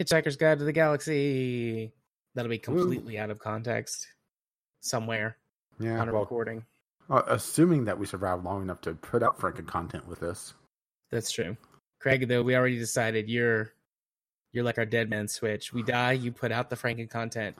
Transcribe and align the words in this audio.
Hitchhiker's 0.00 0.36
Guide 0.36 0.58
to 0.58 0.64
the 0.64 0.72
Galaxy. 0.72 1.92
That'll 2.34 2.48
be 2.48 2.58
completely 2.58 3.16
Ooh. 3.16 3.20
out 3.20 3.30
of 3.30 3.38
context 3.38 4.06
somewhere 4.80 5.36
yeah, 5.78 6.00
on 6.00 6.08
a 6.08 6.12
well, 6.12 6.22
recording. 6.22 6.64
Uh, 7.10 7.22
assuming 7.26 7.84
that 7.84 7.98
we 7.98 8.06
survive 8.06 8.42
long 8.44 8.62
enough 8.62 8.80
to 8.82 8.94
put 8.94 9.22
out 9.22 9.38
Franken 9.38 9.66
content 9.66 10.06
with 10.08 10.20
this. 10.20 10.54
That's 11.10 11.30
true. 11.30 11.56
Craig, 12.00 12.26
though, 12.28 12.42
we 12.42 12.56
already 12.56 12.78
decided 12.78 13.28
you're 13.28 13.72
you're 14.52 14.64
like 14.64 14.78
our 14.78 14.86
dead 14.86 15.10
man 15.10 15.28
switch. 15.28 15.72
We 15.72 15.82
die, 15.82 16.12
you 16.12 16.32
put 16.32 16.50
out 16.50 16.70
the 16.70 16.76
Franken 16.76 17.10
content. 17.10 17.56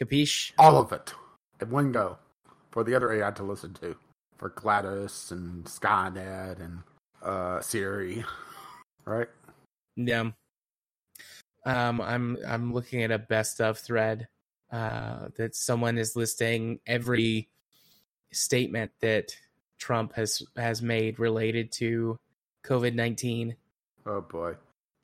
Capiche? 0.00 0.52
All 0.58 0.78
of 0.78 0.92
it. 0.92 1.12
In 1.60 1.70
one 1.70 1.92
go. 1.92 2.18
For 2.70 2.82
the 2.82 2.94
other 2.94 3.12
AI 3.12 3.30
to 3.32 3.42
listen 3.42 3.74
to. 3.74 3.96
For 4.36 4.50
GLaDOS 4.50 5.32
and 5.32 5.64
Skynet 5.64 6.60
and 6.60 6.82
uh 7.22 7.60
Siri. 7.60 8.24
Right? 9.04 9.28
Yeah. 9.96 10.32
Um 11.64 12.00
I'm 12.00 12.38
I'm 12.46 12.72
looking 12.72 13.02
at 13.02 13.10
a 13.10 13.18
best 13.18 13.60
of 13.60 13.78
thread 13.78 14.28
uh 14.70 15.28
that 15.36 15.54
someone 15.54 15.98
is 15.98 16.16
listing 16.16 16.80
every 16.86 17.48
statement 18.32 18.90
that 19.00 19.34
Trump 19.78 20.14
has 20.14 20.42
has 20.56 20.82
made 20.82 21.18
related 21.18 21.72
to 21.72 22.18
COVID 22.64 22.94
nineteen. 22.94 23.56
Oh 24.04 24.20
boy! 24.20 24.54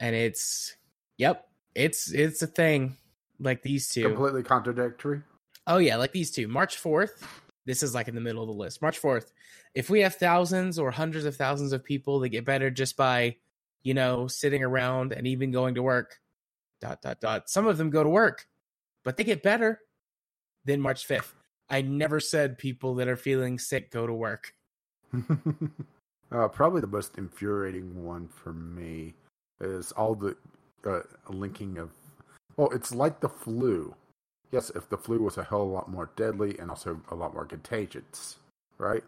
And 0.01 0.15
it's 0.15 0.77
yep, 1.17 1.49
it's 1.75 2.13
it's 2.13 2.43
a 2.43 2.47
thing. 2.47 2.97
Like 3.41 3.63
these 3.63 3.89
two, 3.89 4.03
completely 4.03 4.43
contradictory. 4.43 5.23
Oh 5.67 5.79
yeah, 5.79 5.97
like 5.97 6.13
these 6.13 6.31
two. 6.31 6.49
March 6.49 6.77
fourth. 6.77 7.27
This 7.67 7.83
is 7.83 7.95
like 7.95 8.09
in 8.09 8.15
the 8.15 8.21
middle 8.21 8.43
of 8.43 8.49
the 8.49 8.55
list. 8.55 8.83
March 8.83 8.99
fourth. 8.99 9.33
If 9.75 9.89
we 9.89 10.01
have 10.01 10.17
thousands 10.17 10.79
or 10.79 10.91
hundreds 10.91 11.25
of 11.25 11.37
thousands 11.37 11.73
of 11.73 11.83
people 11.83 12.21
that 12.21 12.29
get 12.29 12.45
better 12.45 12.71
just 12.71 12.97
by, 12.97 13.37
you 13.83 13.95
know, 13.95 14.27
sitting 14.27 14.63
around 14.63 15.13
and 15.13 15.27
even 15.27 15.51
going 15.51 15.77
to 15.77 15.83
work, 15.83 16.21
dot 16.85 17.01
dot 17.01 17.21
dot. 17.21 17.49
Some 17.49 17.67
of 17.67 17.79
them 17.79 17.91
go 17.91 18.03
to 18.03 18.09
work, 18.09 18.47
but 19.05 19.17
they 19.17 19.25
get 19.25 19.43
better. 19.43 19.81
Then 20.65 20.81
March 20.81 21.07
fifth. 21.07 21.35
I 21.71 21.81
never 21.81 22.21
said 22.21 22.59
people 22.59 22.95
that 22.97 23.09
are 23.09 23.17
feeling 23.17 23.59
sick 23.59 23.91
go 23.91 24.07
to 24.07 24.13
work. 24.13 24.53
uh, 26.33 26.49
probably 26.49 26.83
the 26.83 26.87
most 26.87 27.17
infuriating 27.17 28.05
one 28.05 28.29
for 28.29 28.53
me 28.53 29.15
is 29.61 29.93
all 29.93 30.15
the 30.15 30.37
uh, 30.87 31.01
linking 31.29 31.79
of. 31.79 31.91
Well, 32.57 32.69
it's 32.73 32.95
like 32.95 33.21
the 33.21 33.29
flu. 33.29 33.95
Yes, 34.53 34.71
if 34.75 34.89
the 34.91 34.99
flu 34.99 35.21
was 35.21 35.39
a 35.39 35.45
hell 35.45 35.63
of 35.63 35.69
a 35.69 35.73
lot 35.73 35.91
more 35.91 36.11
deadly 36.17 36.59
and 36.59 36.71
also 36.71 37.01
a 37.11 37.15
lot 37.15 37.33
more 37.33 37.47
contagious, 37.47 38.37
right? 38.79 39.03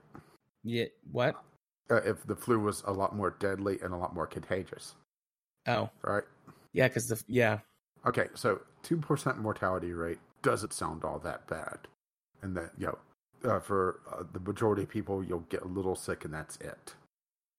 Yeah. 0.65 0.87
What? 1.13 1.37
Uh, 1.91 1.97
if 1.97 2.27
the 2.27 2.35
flu 2.35 2.59
was 2.59 2.83
a 2.87 2.93
lot 2.93 3.15
more 3.15 3.37
deadly 3.39 3.79
and 3.83 3.93
a 3.93 3.97
lot 3.97 4.15
more 4.15 4.27
contagious. 4.27 4.95
Oh. 5.69 5.91
Right. 6.03 6.25
Yeah, 6.77 6.89
because 6.89 7.09
the 7.09 7.23
yeah. 7.29 7.61
Okay, 8.07 8.29
so 8.35 8.61
two 8.85 8.99
percent 8.99 9.39
mortality 9.41 9.93
rate 9.95 10.21
doesn't 10.43 10.75
sound 10.75 11.05
all 11.05 11.21
that 11.21 11.49
bad. 11.49 11.81
And 12.43 12.57
that 12.57 12.73
you 12.79 12.89
know 13.45 13.51
uh, 13.51 13.61
for 13.61 14.01
uh, 14.13 14.25
the 14.33 14.41
majority 14.41 14.85
of 14.85 14.91
people 14.91 15.25
you'll 15.25 15.41
get 15.51 15.63
a 15.63 15.69
little 15.69 15.97
sick 15.97 16.25
and 16.27 16.35
that's 16.35 16.59
it. 16.59 16.95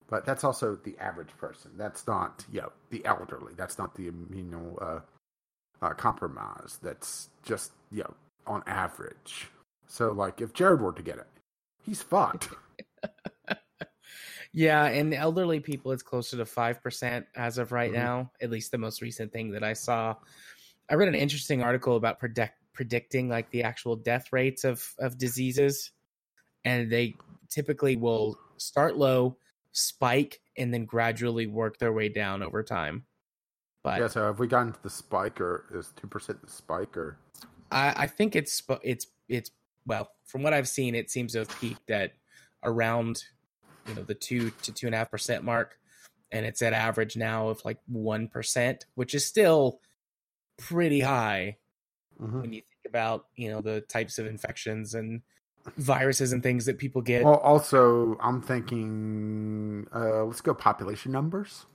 But 0.10 0.26
that's 0.26 0.46
also 0.46 0.76
the 0.76 0.98
average 1.00 1.38
person. 1.40 1.72
That's 1.78 2.08
not 2.08 2.46
you 2.52 2.62
know 2.62 2.74
the 2.92 3.06
elderly. 3.06 3.54
That's 3.58 3.80
not 3.80 3.96
the 3.96 4.12
know 4.44 4.78
uh, 4.82 5.02
uh, 5.86 5.94
compromise 5.96 6.80
that's 6.84 7.30
just 7.44 7.74
you 7.92 8.04
know 8.04 8.16
on 8.48 8.64
average. 8.68 9.50
So 9.88 10.12
like 10.14 10.42
if 10.42 10.54
jared 10.54 10.82
were 10.82 10.94
to 10.94 11.04
get 11.04 11.18
it 11.20 11.28
he's 11.88 12.02
fucked 12.02 12.50
yeah 14.54 14.86
and 14.86 15.14
elderly 15.14 15.60
people 15.60 15.92
it's 15.92 16.04
closer 16.04 16.38
to 16.38 16.44
5% 16.46 17.26
as 17.36 17.58
of 17.58 17.72
right 17.72 17.92
mm-hmm. 17.92 18.02
now 18.02 18.32
at 18.42 18.50
least 18.50 18.72
the 18.72 18.78
most 18.78 19.02
recent 19.02 19.32
thing 19.32 19.52
that 19.52 19.64
i 19.64 19.74
saw. 19.74 20.16
I 20.90 20.96
read 20.96 21.10
an 21.10 21.16
interesting 21.16 21.64
article 21.64 21.96
about 21.96 22.20
predict 22.20 22.54
predicting 22.74 23.28
like 23.28 23.50
the 23.50 23.64
actual 23.64 23.96
death 23.96 24.32
rates 24.32 24.64
of 24.64 24.96
of 25.00 25.18
diseases 25.18 25.92
and 26.64 26.92
they 26.92 27.16
typically 27.50 27.96
will 27.96 28.38
start 28.58 28.98
low 28.98 29.38
spike 29.72 30.42
and 30.58 30.74
then 30.74 30.86
gradually 30.86 31.48
work 31.48 31.78
their 31.78 31.94
way 31.94 32.10
down 32.10 32.42
over 32.44 32.64
time. 32.64 33.06
But 33.84 34.00
yeah 34.00 34.08
so 34.08 34.26
have 34.26 34.40
we 34.40 34.48
gotten 34.48 34.74
to 34.74 34.84
the 34.84 34.90
spike 34.90 35.42
or 35.42 35.66
is 35.74 35.92
2% 36.02 36.42
the 36.42 36.50
spike 36.50 36.96
or? 36.96 37.18
I 37.72 38.04
i 38.04 38.08
think 38.08 38.36
it's 38.36 38.62
it's 38.82 39.08
it's 39.28 39.52
well 39.86 40.10
from 40.26 40.44
what 40.44 40.54
i've 40.54 40.70
seen 40.70 40.96
it 40.96 41.12
seems 41.12 41.34
to 41.34 41.40
have 41.40 41.60
peaked 41.60 41.92
at 41.92 42.14
around 42.64 43.24
you 43.88 43.96
know 43.96 44.04
the 44.04 44.16
two 44.16 44.52
to 44.62 44.72
two 44.72 44.88
and 44.88 44.96
a 44.96 44.98
half 44.98 45.12
percent 45.12 45.44
mark 45.44 45.78
and 46.32 46.46
it's 46.46 46.62
at 46.62 46.74
average 46.74 47.16
now 47.16 47.50
of 47.50 47.64
like 47.64 47.80
one 47.88 48.28
percent 48.28 48.86
which 48.96 49.14
is 49.16 49.26
still 49.26 49.80
pretty 50.58 51.00
high 51.00 51.58
mm-hmm. 52.22 52.42
when 52.42 52.54
you 52.54 52.62
think 52.62 52.90
about 52.90 53.26
you 53.36 53.50
know 53.50 53.62
the 53.62 53.82
types 53.82 54.18
of 54.20 54.26
infections 54.26 54.94
and 54.94 55.22
viruses 55.76 56.32
and 56.32 56.42
things 56.42 56.66
that 56.66 56.78
people 56.78 57.02
get. 57.02 57.24
Well, 57.24 57.36
also 57.38 58.18
I'm 58.22 58.42
thinking, 58.42 59.88
uh, 59.94 60.24
let's 60.24 60.42
go 60.42 60.54
population 60.54 61.12
numbers. 61.12 61.66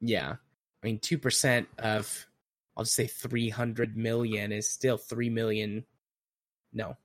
Yeah, 0.00 0.36
I 0.82 0.86
mean 0.86 0.98
two 0.98 1.18
percent 1.18 1.68
of 1.78 2.26
I'll 2.76 2.84
just 2.84 2.96
say 2.96 3.06
300 3.06 3.96
million 3.96 4.52
is 4.52 4.70
still 4.70 4.96
three 4.96 5.30
million. 5.30 5.84
No, 6.72 6.96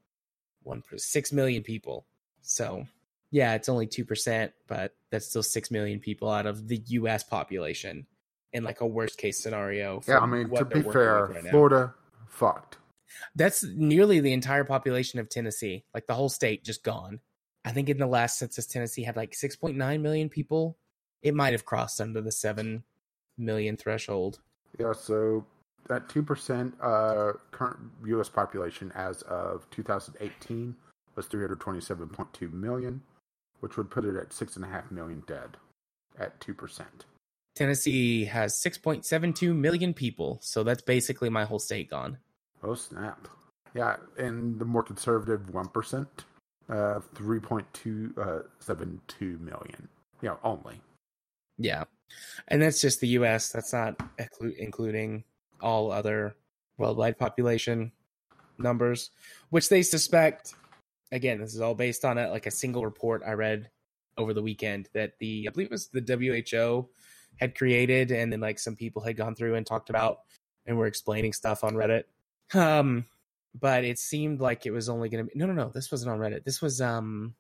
one 0.64 0.84
six 0.98 1.32
million 1.32 1.64
people. 1.64 2.06
So 2.42 2.86
yeah, 3.36 3.54
it's 3.54 3.68
only 3.68 3.86
two 3.86 4.06
percent, 4.06 4.54
but 4.66 4.96
that's 5.12 5.28
still 5.28 5.44
six 5.44 5.70
million 5.70 6.00
people 6.00 6.32
out 6.32 6.46
of 6.46 6.70
the 6.70 6.78
U.S. 6.88 7.22
population 7.22 8.08
in 8.54 8.64
like 8.64 8.80
a 8.80 8.88
worst 8.88 9.18
case 9.18 9.44
scenario. 9.44 10.02
Yeah, 10.08 10.20
I 10.20 10.26
mean 10.26 10.50
to 10.52 10.64
be 10.64 10.82
fair, 10.82 11.26
right 11.26 11.50
Florida 11.50 11.94
fucked. 12.30 12.78
That's 13.36 13.62
nearly 13.66 14.22
the 14.22 14.32
entire 14.32 14.64
population 14.64 15.20
of 15.20 15.28
Tennessee, 15.28 15.84
like 15.94 16.08
the 16.08 16.14
whole 16.14 16.30
state 16.30 16.64
just 16.64 16.82
gone. 16.82 17.20
I 17.66 17.72
think 17.72 17.90
in 17.90 17.98
the 17.98 18.08
last 18.08 18.40
census, 18.40 18.68
Tennessee 18.68 19.04
had 19.04 19.18
like 19.18 19.32
6.9 19.32 20.00
million 20.00 20.30
people. 20.30 20.78
It 21.22 21.36
might 21.36 21.52
have 21.52 21.66
crossed 21.66 22.00
under 22.00 22.22
the 22.22 22.32
7 22.32 22.86
million 23.38 23.76
threshold. 23.76 24.40
Yeah, 24.80 24.94
so 24.94 25.46
that 25.90 26.08
2% 26.08 26.72
uh, 26.82 27.34
current 27.52 27.80
U.S. 28.06 28.30
population 28.30 28.94
as 28.96 29.24
of 29.24 29.70
2018 29.72 30.74
was 31.16 31.28
327.2 31.28 32.54
million, 32.54 33.02
which 33.66 33.78
would 33.78 33.90
put 33.90 34.06
it 34.06 34.16
at 34.16 34.30
6.5 34.30 34.92
million 34.92 35.24
dead 35.26 35.58
at 36.20 36.40
2%. 36.40 36.84
Tennessee 37.56 38.26
has 38.26 38.62
6.72 38.64 39.56
million 39.56 39.92
people, 39.92 40.38
so 40.44 40.62
that's 40.62 40.84
basically 40.84 41.32
my 41.32 41.46
whole 41.46 41.58
state 41.58 41.90
gone. 41.90 42.20
Oh 42.64 42.76
snap! 42.76 43.28
Yeah, 43.74 43.96
and 44.20 44.60
the 44.60 44.66
more 44.66 44.84
conservative 44.84 45.52
one 45.52 45.68
percent, 45.70 46.26
uh, 46.70 47.00
three 47.16 47.40
point 47.40 47.66
two 47.74 48.14
uh 48.22 48.40
seven 48.60 49.02
two 49.08 49.40
million. 49.40 49.88
Yeah, 50.22 50.36
only. 50.44 50.80
Yeah, 51.58 51.86
and 52.48 52.62
that's 52.62 52.82
just 52.82 53.02
the 53.02 53.08
U.S. 53.20 53.50
That's 53.50 53.74
not 53.74 54.00
including 54.60 55.24
all 55.60 55.92
other 55.92 56.36
worldwide 56.78 57.18
population 57.18 57.92
numbers, 58.60 59.10
which 59.50 59.70
they 59.70 59.82
suspect. 59.82 60.54
Again, 61.16 61.40
this 61.40 61.56
is 61.56 61.62
all 61.62 61.76
based 61.76 62.06
on 62.06 62.18
a, 62.18 62.30
like 62.30 62.46
a 62.46 62.52
single 62.52 62.84
report 62.84 63.24
I 63.26 63.34
read 63.34 63.70
over 64.18 64.34
the 64.34 64.42
weekend 64.42 64.90
that 64.94 65.14
the 65.20 65.48
I 65.48 65.52
believe 65.52 65.68
it 65.68 65.72
was 65.72 65.90
the 65.90 66.02
WHO 66.02 66.90
had 67.38 67.58
created, 67.58 68.12
and 68.12 68.32
then 68.32 68.40
like 68.40 68.60
some 68.60 68.76
people 68.76 69.02
had 69.02 69.18
gone 69.18 69.36
through 69.36 69.56
and 69.56 69.66
talked 69.66 69.90
about 69.90 70.20
and 70.66 70.78
were 70.78 70.88
explaining 70.88 71.34
stuff 71.34 71.64
on 71.64 71.74
Reddit 71.74 72.04
um, 72.54 73.06
but 73.60 73.84
it 73.84 73.98
seemed 73.98 74.42
like 74.42 74.66
it 74.66 74.72
was 74.72 74.90
only 74.90 75.10
going 75.10 75.26
to 75.26 75.32
be 75.32 75.40
no, 75.40 75.46
no, 75.46 75.54
no. 75.54 75.70
This 75.70 75.92
wasn't 75.92 76.12
on 76.12 76.20
Reddit. 76.20 76.44
This 76.44 76.62
was 76.62 76.82
um 76.82 77.36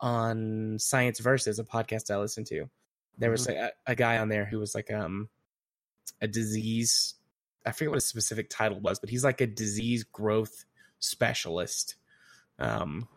on 0.00 0.76
Science 0.78 1.18
Versus, 1.18 1.58
a 1.58 1.64
podcast 1.64 2.10
I 2.10 2.18
listened 2.18 2.46
to. 2.46 2.68
There 3.18 3.30
was 3.30 3.46
mm-hmm. 3.46 3.64
a, 3.64 3.70
a 3.86 3.94
guy 3.94 4.18
on 4.18 4.28
there 4.28 4.44
who 4.44 4.58
was 4.58 4.74
like 4.74 4.92
um 4.92 5.28
a 6.20 6.28
disease. 6.28 7.14
I 7.66 7.72
forget 7.72 7.90
what 7.90 7.96
his 7.96 8.06
specific 8.06 8.48
title 8.48 8.80
was, 8.80 8.98
but 8.98 9.10
he's 9.10 9.24
like 9.24 9.40
a 9.40 9.46
disease 9.46 10.04
growth 10.04 10.64
specialist. 11.00 11.96
Um, 12.58 13.08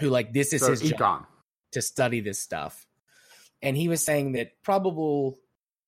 who 0.00 0.10
like 0.10 0.32
this 0.32 0.52
is 0.52 0.60
so 0.60 0.70
his 0.70 0.82
econ. 0.82 0.98
job 0.98 1.26
to 1.72 1.82
study 1.82 2.20
this 2.20 2.38
stuff, 2.38 2.86
and 3.62 3.76
he 3.76 3.88
was 3.88 4.02
saying 4.02 4.32
that 4.32 4.62
probable, 4.62 5.38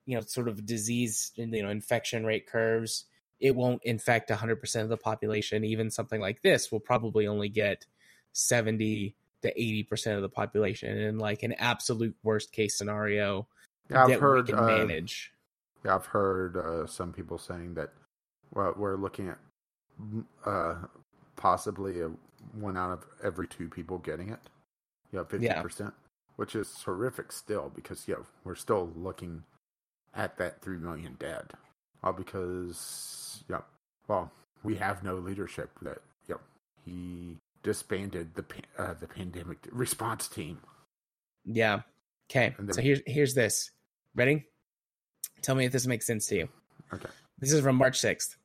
you 0.06 0.16
know, 0.16 0.22
sort 0.22 0.48
of 0.48 0.64
disease, 0.64 1.32
you 1.36 1.46
know, 1.46 1.70
infection 1.70 2.24
rate 2.24 2.46
curves 2.46 3.04
it 3.40 3.56
won't 3.56 3.82
infect 3.84 4.30
100% 4.30 4.82
of 4.82 4.88
the 4.88 4.96
population. 4.96 5.64
Even 5.64 5.90
something 5.90 6.20
like 6.20 6.42
this 6.42 6.70
will 6.70 6.80
probably 6.80 7.26
only 7.26 7.48
get 7.48 7.86
70 8.32 9.16
to 9.42 9.54
80% 9.54 10.16
of 10.16 10.22
the 10.22 10.28
population 10.28 10.96
in 10.98 11.18
like 11.18 11.42
an 11.42 11.54
absolute 11.54 12.14
worst 12.22 12.52
case 12.52 12.76
scenario 12.76 13.48
yeah, 13.88 14.04
I've 14.04 14.20
heard, 14.20 14.46
we 14.46 14.52
can 14.52 14.62
uh, 14.62 14.66
manage. 14.66 15.32
Yeah, 15.84 15.96
I've 15.96 16.06
heard 16.06 16.56
uh, 16.56 16.86
some 16.86 17.12
people 17.12 17.38
saying 17.38 17.74
that 17.74 17.90
well, 18.52 18.74
we're 18.76 18.96
looking 18.96 19.30
at 19.30 19.38
uh, 20.44 20.74
possibly 21.36 22.00
a, 22.00 22.10
one 22.52 22.76
out 22.76 22.90
of 22.92 23.04
every 23.22 23.46
two 23.48 23.68
people 23.68 23.98
getting 23.98 24.28
it. 24.30 24.40
You 25.12 25.18
Yeah, 25.30 25.38
50%, 25.62 25.80
yeah. 25.80 25.90
which 26.36 26.54
is 26.54 26.82
horrific 26.82 27.32
still 27.32 27.70
because, 27.74 28.06
yeah, 28.08 28.16
we're 28.44 28.54
still 28.54 28.90
looking 28.96 29.42
at 30.14 30.36
that 30.38 30.60
3 30.60 30.78
million 30.78 31.16
dead 31.18 31.52
uh, 32.02 32.12
because 32.12 33.44
yeah, 33.48 33.60
well, 34.08 34.30
we 34.62 34.76
have 34.76 35.02
no 35.02 35.16
leadership. 35.16 35.70
That 35.82 35.98
yeah, 36.28 36.36
he 36.84 37.36
disbanded 37.62 38.34
the 38.34 38.44
uh, 38.78 38.94
the 38.94 39.06
pandemic 39.06 39.58
response 39.70 40.28
team. 40.28 40.58
Yeah. 41.44 41.82
Okay. 42.30 42.54
Then- 42.58 42.72
So 42.72 42.82
here's 42.82 43.00
here's 43.06 43.34
this. 43.34 43.70
Ready? 44.14 44.44
Tell 45.42 45.54
me 45.54 45.64
if 45.64 45.72
this 45.72 45.86
makes 45.86 46.06
sense 46.06 46.26
to 46.28 46.36
you. 46.36 46.48
Okay. 46.92 47.08
This 47.38 47.52
is 47.52 47.60
from 47.60 47.76
March 47.76 47.98
6th. 48.00 48.36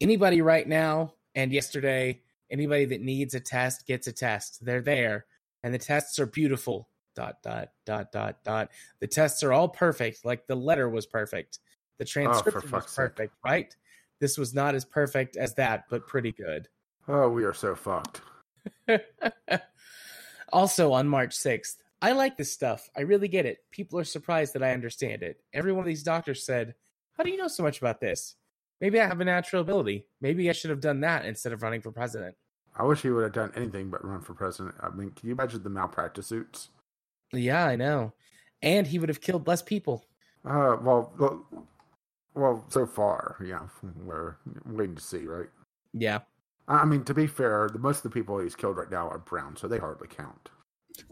Anybody 0.00 0.40
right 0.40 0.66
now 0.66 1.14
and 1.34 1.52
yesterday, 1.52 2.20
anybody 2.50 2.84
that 2.86 3.00
needs 3.00 3.34
a 3.34 3.40
test 3.40 3.86
gets 3.86 4.06
a 4.06 4.12
test. 4.12 4.64
They're 4.64 4.82
there. 4.82 5.26
And 5.62 5.74
the 5.74 5.78
tests 5.78 6.18
are 6.18 6.26
beautiful. 6.26 6.88
Dot 7.14 7.42
dot 7.42 7.70
dot 7.84 8.12
dot 8.12 8.44
dot. 8.44 8.70
The 9.00 9.08
tests 9.08 9.42
are 9.42 9.52
all 9.52 9.68
perfect. 9.68 10.24
Like 10.24 10.46
the 10.46 10.54
letter 10.54 10.88
was 10.88 11.04
perfect. 11.04 11.58
The 11.98 12.04
oh, 12.04 12.06
transcription 12.06 12.62
was 12.62 12.70
fuck's 12.70 12.92
sake. 12.92 13.16
perfect, 13.16 13.34
right? 13.44 13.74
This 14.20 14.38
was 14.38 14.54
not 14.54 14.74
as 14.74 14.84
perfect 14.84 15.36
as 15.36 15.54
that, 15.54 15.84
but 15.90 16.06
pretty 16.06 16.32
good. 16.32 16.68
Oh, 17.08 17.28
we 17.28 17.44
are 17.44 17.54
so 17.54 17.74
fucked. 17.74 18.20
also 20.52 20.92
on 20.92 21.08
March 21.08 21.36
6th, 21.36 21.76
I 22.00 22.12
like 22.12 22.36
this 22.36 22.52
stuff. 22.52 22.88
I 22.96 23.00
really 23.00 23.28
get 23.28 23.46
it. 23.46 23.58
People 23.70 23.98
are 23.98 24.04
surprised 24.04 24.54
that 24.54 24.62
I 24.62 24.72
understand 24.72 25.22
it. 25.22 25.40
Every 25.52 25.72
one 25.72 25.80
of 25.80 25.86
these 25.86 26.02
doctors 26.02 26.44
said, 26.44 26.74
How 27.16 27.24
do 27.24 27.30
you 27.30 27.36
know 27.36 27.48
so 27.48 27.62
much 27.62 27.78
about 27.78 28.00
this? 28.00 28.36
Maybe 28.80 29.00
I 29.00 29.06
have 29.06 29.20
a 29.20 29.24
natural 29.24 29.62
ability. 29.62 30.06
Maybe 30.20 30.48
I 30.48 30.52
should 30.52 30.70
have 30.70 30.80
done 30.80 31.00
that 31.00 31.24
instead 31.24 31.52
of 31.52 31.62
running 31.62 31.80
for 31.80 31.90
president. 31.92 32.36
I 32.76 32.84
wish 32.84 33.02
he 33.02 33.10
would 33.10 33.24
have 33.24 33.32
done 33.32 33.52
anything 33.56 33.90
but 33.90 34.04
run 34.04 34.20
for 34.20 34.34
president. 34.34 34.76
I 34.80 34.88
mean, 34.90 35.10
can 35.10 35.28
you 35.28 35.34
imagine 35.34 35.62
the 35.62 35.70
malpractice 35.70 36.28
suits? 36.28 36.68
Yeah, 37.32 37.64
I 37.66 37.74
know. 37.76 38.12
And 38.62 38.86
he 38.86 38.98
would 38.98 39.08
have 39.08 39.20
killed 39.20 39.46
less 39.48 39.62
people. 39.62 40.04
Uh, 40.44 40.76
well, 40.80 41.12
well, 41.18 41.44
well, 42.34 42.64
so 42.68 42.86
far, 42.86 43.36
yeah, 43.44 43.66
we're 44.04 44.36
waiting 44.64 44.94
to 44.94 45.02
see, 45.02 45.26
right? 45.26 45.48
Yeah. 45.92 46.20
I 46.68 46.84
mean, 46.84 47.02
to 47.04 47.14
be 47.14 47.26
fair, 47.26 47.68
the 47.72 47.78
most 47.80 47.98
of 47.98 48.02
the 48.04 48.10
people 48.10 48.38
he's 48.38 48.54
killed 48.54 48.76
right 48.76 48.90
now 48.90 49.08
are 49.08 49.18
brown, 49.18 49.56
so 49.56 49.66
they 49.66 49.78
hardly 49.78 50.06
count. 50.08 50.50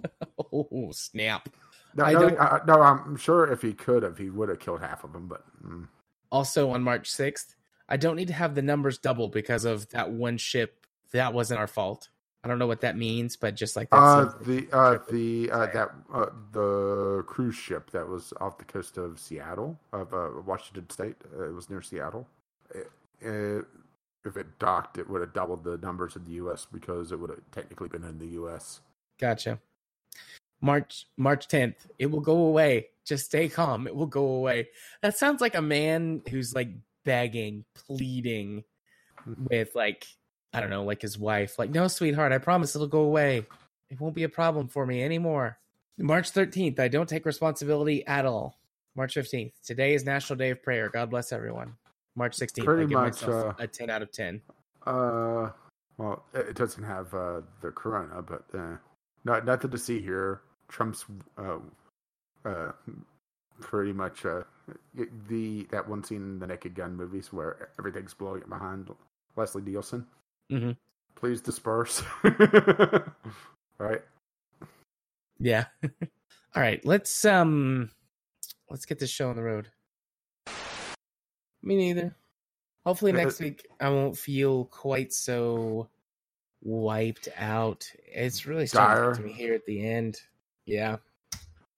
Oh, 0.52 0.90
snap. 0.92 1.48
No, 1.96 2.04
I 2.04 2.12
no, 2.12 2.20
don't- 2.28 2.40
I- 2.40 2.60
no, 2.66 2.80
I'm 2.80 3.16
sure 3.16 3.50
if 3.50 3.62
he 3.62 3.72
could 3.72 4.02
have, 4.04 4.16
he 4.18 4.30
would 4.30 4.48
have 4.48 4.60
killed 4.60 4.80
half 4.80 5.02
of 5.02 5.12
them. 5.12 5.26
But 5.26 5.42
mm, 5.64 5.88
Also 6.30 6.70
on 6.70 6.82
March 6.82 7.10
6th, 7.10 7.55
I 7.88 7.96
don't 7.96 8.16
need 8.16 8.28
to 8.28 8.34
have 8.34 8.54
the 8.54 8.62
numbers 8.62 8.98
double 8.98 9.28
because 9.28 9.64
of 9.64 9.88
that 9.90 10.10
one 10.10 10.38
ship. 10.38 10.86
That 11.12 11.32
wasn't 11.32 11.60
our 11.60 11.66
fault. 11.66 12.08
I 12.42 12.48
don't 12.48 12.58
know 12.58 12.66
what 12.66 12.82
that 12.82 12.96
means, 12.96 13.36
but 13.36 13.56
just 13.56 13.74
like 13.74 13.90
that. 13.90 13.96
uh, 13.96 14.32
the 14.42 14.68
uh, 14.72 14.98
the 15.10 15.50
uh, 15.50 15.66
that 15.66 15.90
uh, 16.12 16.26
the 16.52 17.24
cruise 17.26 17.56
ship 17.56 17.90
that 17.90 18.06
was 18.06 18.32
off 18.40 18.58
the 18.58 18.64
coast 18.64 18.98
of 18.98 19.18
Seattle 19.18 19.78
of 19.92 20.14
uh, 20.14 20.28
Washington 20.44 20.88
State, 20.90 21.16
uh, 21.36 21.48
it 21.48 21.52
was 21.52 21.68
near 21.68 21.82
Seattle. 21.82 22.26
It, 22.72 22.90
it, 23.20 23.64
if 24.24 24.36
it 24.36 24.58
docked, 24.60 24.98
it 24.98 25.10
would 25.10 25.22
have 25.22 25.32
doubled 25.32 25.64
the 25.64 25.78
numbers 25.78 26.14
in 26.14 26.24
the 26.24 26.32
U.S. 26.32 26.66
because 26.72 27.10
it 27.10 27.18
would 27.18 27.30
have 27.30 27.40
technically 27.50 27.88
been 27.88 28.04
in 28.04 28.18
the 28.18 28.28
U.S. 28.34 28.80
Gotcha. 29.18 29.58
March 30.60 31.08
March 31.16 31.48
10th. 31.48 31.74
It 31.98 32.06
will 32.06 32.20
go 32.20 32.36
away. 32.36 32.88
Just 33.04 33.26
stay 33.26 33.48
calm. 33.48 33.86
It 33.86 33.94
will 33.94 34.06
go 34.06 34.24
away. 34.24 34.68
That 35.02 35.16
sounds 35.16 35.40
like 35.40 35.54
a 35.54 35.62
man 35.62 36.22
who's 36.30 36.54
like 36.54 36.68
begging, 37.06 37.64
pleading 37.86 38.64
with 39.48 39.74
like 39.74 40.04
I 40.52 40.60
don't 40.60 40.70
know, 40.70 40.84
like 40.84 41.02
his 41.02 41.18
wife. 41.18 41.58
Like, 41.58 41.70
no, 41.70 41.86
sweetheart, 41.86 42.32
I 42.32 42.38
promise 42.38 42.74
it'll 42.74 42.86
go 42.86 43.00
away. 43.00 43.44
It 43.90 44.00
won't 44.00 44.14
be 44.14 44.22
a 44.24 44.28
problem 44.28 44.68
for 44.68 44.86
me 44.86 45.02
anymore. 45.02 45.58
March 45.98 46.32
13th. 46.32 46.78
I 46.78 46.88
don't 46.88 47.08
take 47.08 47.26
responsibility 47.26 48.06
at 48.06 48.24
all. 48.26 48.58
March 48.94 49.14
15th. 49.14 49.52
Today 49.64 49.94
is 49.94 50.04
National 50.04 50.38
Day 50.38 50.50
of 50.50 50.62
Prayer. 50.62 50.88
God 50.88 51.10
bless 51.10 51.32
everyone. 51.32 51.74
March 52.14 52.36
16th. 52.36 52.62
I 52.62 52.64
Pretty 52.64 52.86
give 52.86 52.98
much, 52.98 53.22
myself 53.22 53.54
uh, 53.58 53.62
a 53.62 53.66
10 53.66 53.90
out 53.90 54.02
of 54.02 54.12
10. 54.12 54.40
Uh, 54.86 55.50
well, 55.98 56.24
it 56.34 56.48
it 56.48 56.56
doesn't 56.56 56.84
have 56.84 57.12
uh, 57.12 57.40
the 57.60 57.70
corona, 57.70 58.22
but 58.22 58.44
uh, 58.58 58.76
not 59.24 59.44
nothing 59.44 59.70
to 59.70 59.78
see 59.78 60.00
here. 60.00 60.40
Trump's 60.68 61.04
uh, 61.36 61.58
uh, 62.44 62.72
pretty 63.60 63.92
much 63.92 64.24
uh, 64.26 64.42
the 65.28 65.64
that 65.70 65.88
one 65.88 66.04
scene 66.04 66.22
in 66.22 66.38
the 66.38 66.46
Naked 66.46 66.74
Gun 66.74 66.94
movies 66.96 67.32
where 67.32 67.70
everything's 67.78 68.14
blowing 68.14 68.42
up 68.42 68.48
behind 68.48 68.90
Leslie 69.36 69.62
Nielsen. 69.62 70.06
Mhm. 70.50 70.76
Please 71.14 71.40
disperse. 71.40 72.02
right. 73.78 74.02
Yeah. 75.38 75.66
All 76.54 76.62
right, 76.62 76.84
let's 76.84 77.24
um 77.24 77.90
let's 78.70 78.86
get 78.86 78.98
this 78.98 79.10
show 79.10 79.28
on 79.30 79.36
the 79.36 79.42
road. 79.42 79.68
Me 81.62 81.76
neither. 81.76 82.14
Hopefully 82.84 83.12
Uh, 83.12 83.16
next 83.16 83.40
week 83.40 83.66
I 83.80 83.88
won't 83.88 84.16
feel 84.16 84.66
quite 84.66 85.12
so 85.12 85.88
wiped 86.62 87.28
out. 87.36 87.90
It's 88.06 88.46
really 88.46 88.66
starting 88.66 89.22
to 89.22 89.28
me 89.28 89.32
here 89.32 89.54
at 89.54 89.66
the 89.66 89.86
end. 89.86 90.20
Yeah. 90.66 90.96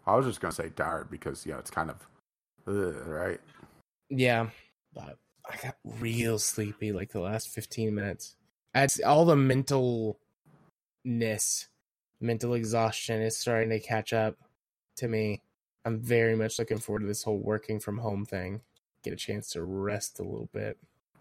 I 0.08 0.16
was 0.16 0.26
just 0.26 0.40
gonna 0.40 0.52
say 0.52 0.70
tired 0.70 1.10
because 1.10 1.44
you 1.46 1.52
know 1.52 1.58
it's 1.58 1.70
kind 1.70 1.90
of 1.90 1.96
ugh, 2.66 3.06
right. 3.06 3.40
Yeah. 4.10 4.48
But 4.94 5.18
I 5.50 5.56
got 5.62 5.76
real 5.84 6.38
sleepy 6.38 6.92
like 6.92 7.12
the 7.12 7.20
last 7.20 7.48
15 7.50 7.94
minutes. 7.94 8.36
It's 8.74 9.00
all 9.00 9.24
the 9.24 9.34
mentalness, 11.04 11.66
mental 12.20 12.54
exhaustion 12.54 13.20
is 13.22 13.36
starting 13.36 13.70
to 13.70 13.80
catch 13.80 14.12
up 14.12 14.36
to 14.96 15.08
me. 15.08 15.42
I'm 15.84 16.00
very 16.00 16.36
much 16.36 16.58
looking 16.58 16.78
forward 16.78 17.00
to 17.00 17.06
this 17.06 17.22
whole 17.22 17.38
working 17.38 17.80
from 17.80 17.98
home 17.98 18.24
thing. 18.26 18.60
Get 19.04 19.12
a 19.12 19.16
chance 19.16 19.50
to 19.50 19.62
rest 19.62 20.18
a 20.18 20.22
little 20.22 20.48
bit. 20.52 20.76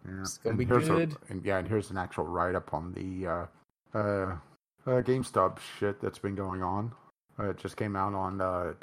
Yeah. 0.06 0.22
It's 0.22 0.38
gonna 0.38 0.52
And 0.52 0.60
be 0.60 0.66
here's 0.66 0.90
a- 0.90 0.94
good. 0.94 1.16
and 1.30 1.44
yeah, 1.46 1.58
and 1.60 1.68
here's 1.68 1.92
an 1.92 1.98
actual 1.98 2.26
write 2.26 2.56
up 2.56 2.74
on 2.74 2.94
the 2.94 3.28
uh, 3.28 3.46
uh, 3.94 4.38
uh, 4.86 5.02
GameStop 5.02 5.60
shit 5.80 6.02
that's 6.02 6.20
been 6.20 6.36
going 6.36 6.64
on. 6.64 6.94
Uh, 7.40 7.50
it 7.50 7.58
just 7.58 7.78
came 7.78 7.96
out 7.96 8.14
on 8.14 8.42
uh, 8.42 8.74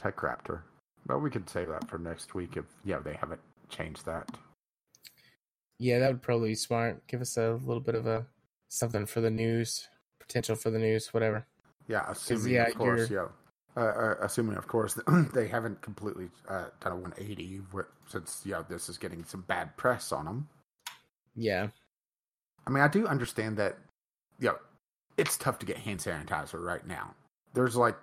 but 1.07 1.19
we 1.19 1.31
could 1.31 1.49
save 1.51 1.69
that 1.69 1.89
for 1.89 1.99
next 1.99 2.35
week 2.35 2.57
if 2.57 2.65
yeah 2.85 2.99
they 2.99 3.15
haven't 3.15 3.41
changed 3.69 4.07
that. 4.07 4.29
Yeah, 5.79 5.99
that 5.99 6.13
would 6.13 6.23
probably 6.23 6.51
be 6.51 6.55
smart. 6.55 7.07
Give 7.07 7.21
us 7.21 7.37
a 7.37 7.59
little 7.65 7.81
bit 7.81 7.95
of 7.95 8.07
a 8.07 8.27
something 8.69 9.07
for 9.07 9.21
the 9.21 9.31
news, 9.31 9.89
potential 10.21 10.57
for 10.57 10.71
the 10.71 10.79
news, 10.79 11.13
whatever. 11.13 11.47
Yeah, 11.89 12.05
assuming 12.09 12.53
yeah, 12.53 12.69
of 12.69 12.75
course, 12.77 13.11
yeah. 13.11 13.27
Uh, 13.77 13.81
uh, 13.81 14.15
assuming, 14.21 14.57
of 14.57 14.69
course, 14.69 14.99
they 15.35 15.49
haven't 15.49 15.83
completely 15.83 16.29
uh, 16.49 16.67
done 16.81 16.93
a 16.93 16.97
180 16.97 17.61
wh- 17.75 17.81
since 18.07 18.43
yeah 18.45 18.63
this 18.69 18.89
is 18.89 18.99
getting 18.99 19.25
some 19.25 19.43
bad 19.43 19.77
press 19.77 20.13
on 20.13 20.25
them. 20.27 20.49
Yeah. 21.35 21.69
I 22.67 22.71
mean, 22.71 22.83
I 22.83 22.89
do 22.89 23.07
understand 23.07 23.57
that, 23.59 23.77
you 24.39 24.49
know, 24.49 24.57
it's 25.17 25.37
tough 25.37 25.59
to 25.59 25.67
get 25.67 25.77
hand 25.77 25.99
sanitizer 25.99 26.65
right 26.65 26.87
now. 26.87 27.15
There's 27.53 27.77
like 27.77 27.97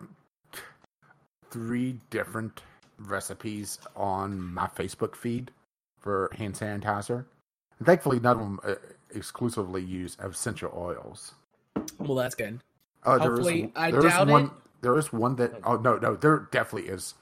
three 1.52 2.00
different 2.10 2.62
recipes 2.98 3.80
on 3.96 4.40
my 4.54 4.68
Facebook 4.68 5.16
feed 5.16 5.52
for 6.00 6.30
hand 6.38 6.56
sanitizer. 6.56 7.26
And 7.78 7.86
thankfully, 7.86 8.20
none 8.20 8.38
of 8.38 8.40
them 8.42 8.60
uh, 8.64 8.76
exclusively 9.14 9.82
use 9.84 10.18
essential 10.20 10.72
oils. 10.76 11.34
Well, 12.00 12.16
that's 12.16 12.36
good. 12.36 12.60
Uh, 13.04 13.18
there 13.18 13.34
is- 13.34 13.40
Hopefully, 13.40 13.72
I 13.76 13.92
there 13.92 14.00
is 14.06 14.06
doubt 14.14 14.28
one. 14.28 14.46
it. 14.46 14.52
There 14.82 14.98
is 14.98 15.12
one 15.14 15.36
that. 15.36 15.54
Oh 15.64 15.76
no, 15.78 15.98
no, 15.98 16.16
there 16.16 16.48
definitely 16.52 16.90
is. 16.90 17.14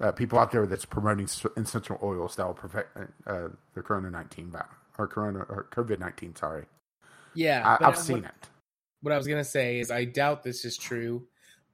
Uh, 0.00 0.12
people 0.12 0.38
out 0.38 0.52
there 0.52 0.64
that's 0.66 0.84
promoting 0.84 1.28
essential 1.56 1.98
oils 2.02 2.36
that 2.36 2.46
will 2.46 2.54
prevent 2.54 2.86
uh, 3.26 3.48
the 3.74 3.82
Corona 3.82 4.10
nineteen 4.10 4.52
or 4.96 5.08
Corona 5.08 5.40
or 5.40 5.66
COVID 5.72 5.98
nineteen. 5.98 6.36
Sorry, 6.36 6.64
Yeah. 7.34 7.62
I, 7.64 7.76
but 7.78 7.86
I've 7.88 7.94
what- 7.96 8.04
seen 8.04 8.24
it. 8.24 8.48
what 9.02 9.12
I 9.12 9.16
was 9.16 9.26
gonna 9.26 9.42
say 9.44 9.80
is 9.80 9.90
I 9.90 10.04
doubt 10.04 10.42
this 10.44 10.64
is 10.64 10.76
true, 10.76 11.26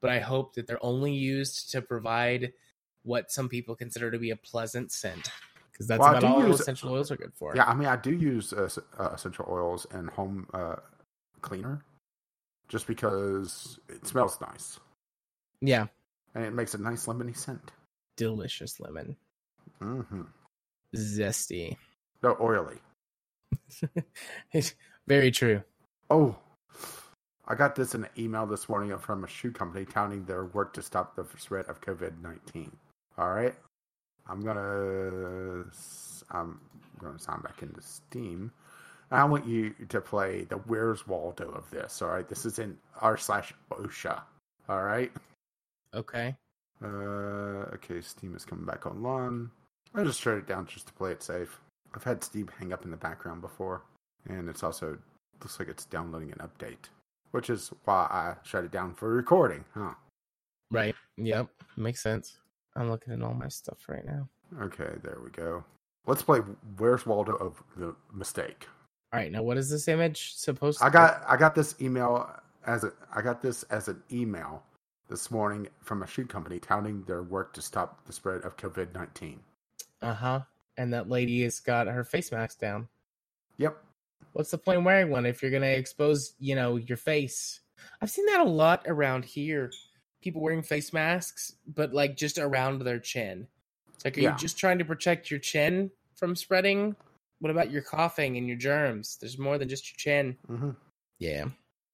but 0.04 0.12
I 0.12 0.18
hope 0.20 0.54
that 0.56 0.66
they're 0.66 0.84
only 0.84 1.12
used 1.14 1.70
to 1.70 1.80
provide 1.80 2.52
what 3.04 3.32
some 3.32 3.48
people 3.48 3.74
consider 3.74 4.10
to 4.10 4.18
be 4.18 4.32
a 4.32 4.36
pleasant 4.36 4.92
scent, 4.92 5.30
because 5.72 5.86
that's 5.86 6.00
Well, 6.00 6.10
about 6.10 6.24
all 6.24 6.46
use- 6.46 6.60
essential 6.60 6.92
oils 6.92 7.10
are 7.10 7.16
good 7.16 7.32
for. 7.34 7.56
Yeah, 7.56 7.64
I 7.64 7.74
mean, 7.74 7.88
I 7.88 7.96
do 7.96 8.12
use 8.14 8.52
uh, 8.52 8.68
uh, 8.98 9.08
essential 9.14 9.46
oils 9.48 9.86
and 9.92 10.10
home 10.10 10.46
uh, 10.52 10.76
cleaner, 11.40 11.82
just 12.68 12.86
because 12.86 13.78
it 13.88 14.06
smells 14.06 14.38
nice 14.42 14.78
yeah, 15.62 15.86
and 16.34 16.44
it 16.44 16.52
makes 16.52 16.74
a 16.74 16.78
nice 16.78 17.06
lemony 17.06 17.34
scent. 17.34 17.70
delicious 18.18 18.78
lemon, 18.80 19.16
hmm 19.80 20.22
zesty. 20.94 21.78
No, 22.22 22.36
oily. 22.42 22.76
It's 24.52 24.74
Very 25.06 25.30
true. 25.30 25.62
Oh, 26.10 26.36
I 27.46 27.54
got 27.54 27.74
this 27.74 27.94
in 27.94 28.04
an 28.04 28.10
email 28.16 28.46
this 28.46 28.68
morning 28.68 28.96
from 28.98 29.24
a 29.24 29.28
shoe 29.28 29.52
company 29.52 29.84
touting 29.84 30.24
their 30.24 30.46
work 30.46 30.72
to 30.74 30.82
stop 30.82 31.14
the 31.14 31.26
spread 31.36 31.66
of 31.66 31.80
COVID 31.80 32.22
nineteen. 32.22 32.72
All 33.18 33.32
right, 33.32 33.54
I'm 34.28 34.40
gonna 34.40 35.64
I'm 36.30 36.60
gonna 36.98 37.18
sign 37.18 37.40
back 37.40 37.62
into 37.62 37.82
Steam. 37.82 38.50
I 39.10 39.24
want 39.24 39.46
you 39.46 39.74
to 39.90 40.00
play 40.00 40.44
the 40.44 40.56
Where's 40.56 41.06
Waldo 41.06 41.50
of 41.50 41.70
this. 41.70 42.00
All 42.02 42.08
right, 42.08 42.28
this 42.28 42.46
is 42.46 42.58
in 42.58 42.76
r 43.00 43.16
slash 43.16 43.52
OSHA. 43.70 44.22
All 44.68 44.82
right. 44.82 45.12
Okay. 45.92 46.34
Uh, 46.82 47.66
okay, 47.74 48.00
Steam 48.00 48.34
is 48.34 48.44
coming 48.44 48.64
back 48.64 48.86
online. 48.86 49.50
I 49.94 50.02
just 50.02 50.20
shut 50.20 50.38
it 50.38 50.46
down 50.46 50.66
just 50.66 50.86
to 50.88 50.92
play 50.94 51.12
it 51.12 51.22
safe. 51.22 51.60
I've 51.94 52.02
had 52.02 52.24
Steam 52.24 52.50
hang 52.58 52.72
up 52.72 52.84
in 52.84 52.90
the 52.90 52.96
background 52.96 53.42
before, 53.42 53.82
and 54.28 54.48
it's 54.48 54.64
also 54.64 54.98
looks 55.40 55.58
like 55.58 55.68
it's 55.68 55.84
downloading 55.84 56.32
an 56.32 56.38
update, 56.38 56.88
which 57.34 57.50
is 57.50 57.72
why 57.84 58.06
I 58.08 58.36
shut 58.44 58.62
it 58.62 58.70
down 58.70 58.94
for 58.94 59.12
recording, 59.12 59.64
huh? 59.74 59.94
Right. 60.70 60.94
Yep. 61.16 61.48
Makes 61.76 62.00
sense. 62.00 62.38
I'm 62.76 62.88
looking 62.88 63.12
at 63.12 63.22
all 63.22 63.34
my 63.34 63.48
stuff 63.48 63.78
right 63.88 64.06
now. 64.06 64.28
Okay, 64.60 64.92
there 65.02 65.18
we 65.22 65.30
go. 65.30 65.64
Let's 66.06 66.22
play 66.22 66.38
Where's 66.78 67.04
Waldo 67.04 67.34
of 67.34 67.60
the 67.76 67.96
Mistake. 68.12 68.68
All 69.12 69.18
right. 69.18 69.32
Now, 69.32 69.42
what 69.42 69.56
is 69.56 69.68
this 69.68 69.88
image 69.88 70.34
supposed 70.34 70.78
to 70.78 70.84
I 70.84 70.90
got 70.90 71.24
I 71.28 71.36
got 71.36 71.56
this 71.56 71.74
email 71.80 72.30
as 72.66 72.84
a 72.84 72.92
I 73.12 73.20
got 73.20 73.42
this 73.42 73.64
as 73.64 73.88
an 73.88 74.00
email 74.12 74.62
this 75.08 75.32
morning 75.32 75.66
from 75.80 76.04
a 76.04 76.06
shoe 76.06 76.26
company 76.26 76.60
touting 76.60 77.02
their 77.02 77.24
work 77.24 77.52
to 77.54 77.62
stop 77.62 78.06
the 78.06 78.12
spread 78.12 78.42
of 78.42 78.56
COVID 78.56 78.94
nineteen. 78.94 79.40
Uh 80.02 80.14
huh. 80.14 80.40
And 80.76 80.92
that 80.92 81.08
lady 81.08 81.42
has 81.42 81.58
got 81.58 81.88
her 81.88 82.04
face 82.04 82.30
mask 82.30 82.60
down. 82.60 82.86
Yep. 83.56 83.76
What's 84.34 84.50
the 84.50 84.58
point 84.58 84.78
in 84.78 84.84
wearing 84.84 85.10
one 85.10 85.26
if 85.26 85.40
you're 85.40 85.50
going 85.52 85.62
to 85.62 85.68
expose, 85.78 86.34
you 86.40 86.56
know, 86.56 86.74
your 86.76 86.96
face? 86.96 87.60
I've 88.02 88.10
seen 88.10 88.26
that 88.26 88.40
a 88.40 88.44
lot 88.44 88.82
around 88.86 89.24
here. 89.24 89.70
People 90.22 90.42
wearing 90.42 90.62
face 90.62 90.92
masks, 90.92 91.54
but 91.66 91.94
like 91.94 92.16
just 92.16 92.38
around 92.38 92.80
their 92.80 92.98
chin. 92.98 93.46
It's 93.94 94.04
like, 94.04 94.18
are 94.18 94.20
Yeah. 94.22 94.32
you 94.32 94.38
just 94.38 94.58
trying 94.58 94.78
to 94.78 94.84
protect 94.84 95.30
your 95.30 95.38
chin 95.38 95.90
from 96.16 96.34
spreading? 96.34 96.96
What 97.38 97.50
about 97.50 97.70
your 97.70 97.82
coughing 97.82 98.36
and 98.36 98.48
your 98.48 98.56
germs? 98.56 99.18
There's 99.20 99.38
more 99.38 99.56
than 99.56 99.68
just 99.68 99.88
your 99.90 99.96
chin. 99.98 100.36
hmm 100.48 100.70
Yeah. 101.20 101.44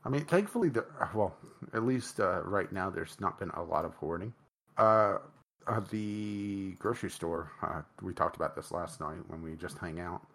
I 0.02 0.08
mean, 0.08 0.24
thankfully, 0.24 0.70
the, 0.70 0.86
well, 1.14 1.36
at 1.74 1.82
least 1.84 2.20
uh, 2.20 2.40
right 2.44 2.72
now, 2.72 2.88
there's 2.88 3.20
not 3.20 3.38
been 3.38 3.50
a 3.50 3.62
lot 3.62 3.84
of 3.84 3.94
hoarding. 3.96 4.32
Uh, 4.78 5.18
uh, 5.66 5.80
the 5.90 6.72
grocery 6.78 7.10
store, 7.10 7.52
uh, 7.62 7.82
we 8.00 8.14
talked 8.14 8.36
about 8.36 8.56
this 8.56 8.72
last 8.72 8.98
night 8.98 9.18
when 9.28 9.42
we 9.42 9.56
just 9.56 9.76
hang 9.76 10.00
out. 10.00 10.26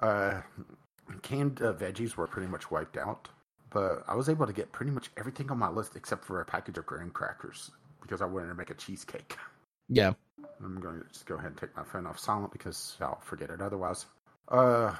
Uh, 0.00 0.40
canned 1.22 1.62
uh, 1.62 1.72
veggies 1.72 2.16
were 2.16 2.26
pretty 2.26 2.48
much 2.48 2.70
wiped 2.70 2.96
out, 2.96 3.28
but 3.70 4.04
I 4.08 4.14
was 4.14 4.28
able 4.28 4.46
to 4.46 4.52
get 4.52 4.72
pretty 4.72 4.90
much 4.90 5.10
everything 5.16 5.50
on 5.50 5.58
my 5.58 5.68
list 5.68 5.96
except 5.96 6.24
for 6.24 6.40
a 6.40 6.44
package 6.44 6.78
of 6.78 6.86
graham 6.86 7.10
crackers 7.10 7.70
because 8.00 8.22
I 8.22 8.26
wanted 8.26 8.48
to 8.48 8.54
make 8.54 8.70
a 8.70 8.74
cheesecake. 8.74 9.36
Yeah. 9.88 10.12
I'm 10.62 10.80
going 10.80 11.00
to 11.00 11.08
just 11.08 11.26
go 11.26 11.34
ahead 11.34 11.50
and 11.50 11.56
take 11.56 11.76
my 11.76 11.84
phone 11.84 12.06
off 12.06 12.18
silent 12.18 12.52
because 12.52 12.96
I'll 13.00 13.20
forget 13.20 13.50
it 13.50 13.60
otherwise. 13.60 14.06
Uh, 14.48 14.94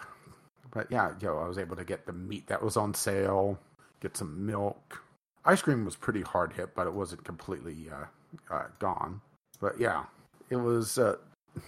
but 0.72 0.90
yeah, 0.90 1.12
yo, 1.20 1.38
I 1.38 1.48
was 1.48 1.58
able 1.58 1.76
to 1.76 1.84
get 1.84 2.06
the 2.06 2.12
meat 2.12 2.46
that 2.48 2.62
was 2.62 2.76
on 2.76 2.94
sale, 2.94 3.58
get 4.00 4.16
some 4.16 4.44
milk. 4.44 5.02
Ice 5.44 5.62
cream 5.62 5.84
was 5.84 5.96
pretty 5.96 6.22
hard 6.22 6.52
hit, 6.52 6.74
but 6.74 6.86
it 6.86 6.92
wasn't 6.92 7.24
completely 7.24 7.88
uh, 7.90 8.54
uh, 8.54 8.64
gone. 8.78 9.20
But 9.60 9.78
yeah, 9.78 10.04
it 10.50 10.56
was 10.56 10.98
uh, 10.98 11.16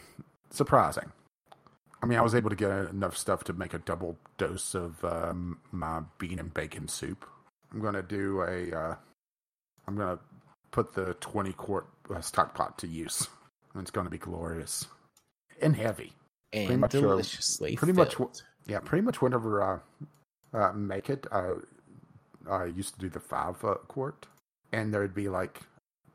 surprising. 0.51 1.11
I 2.03 2.07
mean, 2.07 2.19
I 2.19 2.23
was 2.23 2.35
able 2.35 2.51
to 2.51 2.57
get 2.57 2.71
enough 2.71 3.17
stuff 3.17 3.45
to 3.45 3.53
make 3.53 3.75
a 3.75 3.79
double 3.79 4.17
dose 4.37 4.75
of 4.75 5.05
um, 5.05 5.59
my 5.73 6.03
bean 6.19 6.39
and 6.39 6.53
bacon 6.55 6.89
soup. 6.89 7.25
I'm 7.73 7.81
gonna 7.81 8.03
do 8.03 8.43
a. 8.43 8.73
Uh, 8.73 8.95
I'm 9.87 9.97
gonna 9.97 10.19
put 10.71 10.95
the 10.95 11.15
20 11.15 11.53
quart 11.55 11.87
uh, 12.15 12.21
stock 12.21 12.55
pot 12.55 12.79
to 12.79 12.87
use. 12.87 13.27
And 13.75 13.83
it's 13.83 13.91
gonna 13.91 14.11
be 14.11 14.19
glorious 14.19 14.87
and 15.61 15.77
heavy. 15.77 16.13
And 16.53 16.81
much, 16.81 16.95
uh, 16.95 17.01
deliciously 17.01 17.77
pretty 17.77 17.93
much 17.93 18.15
filled. 18.15 18.43
Yeah, 18.67 18.81
pretty 18.81 19.03
much 19.03 19.21
whenever 19.21 19.63
I 19.63 19.79
uh, 20.57 20.73
make 20.73 21.11
it, 21.11 21.27
I, 21.31 21.53
I 22.49 22.65
used 22.67 22.95
to 22.95 23.01
do 23.01 23.09
the 23.09 23.21
five 23.21 23.63
uh, 23.65 23.75
quart, 23.89 24.27
and 24.73 24.93
there'd 24.93 25.15
be 25.15 25.29
like 25.29 25.63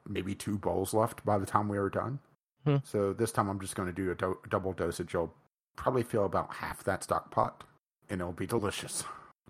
maybe 0.07 0.35
two 0.35 0.57
bowls 0.57 0.93
left 0.93 1.23
by 1.25 1.37
the 1.37 1.45
time 1.45 1.67
we 1.67 1.79
were 1.79 1.89
done. 1.89 2.19
Hmm. 2.65 2.77
So 2.83 3.13
this 3.13 3.31
time 3.31 3.49
I'm 3.49 3.59
just 3.59 3.75
going 3.75 3.87
to 3.87 3.93
do 3.93 4.11
a 4.11 4.15
do- 4.15 4.39
double 4.49 4.73
dosage. 4.73 5.13
You'll 5.13 5.33
probably 5.75 6.03
fill 6.03 6.25
about 6.25 6.53
half 6.53 6.83
that 6.83 7.03
stock 7.03 7.31
pot, 7.31 7.63
and 8.09 8.21
it'll 8.21 8.33
be 8.33 8.47
delicious. 8.57 9.03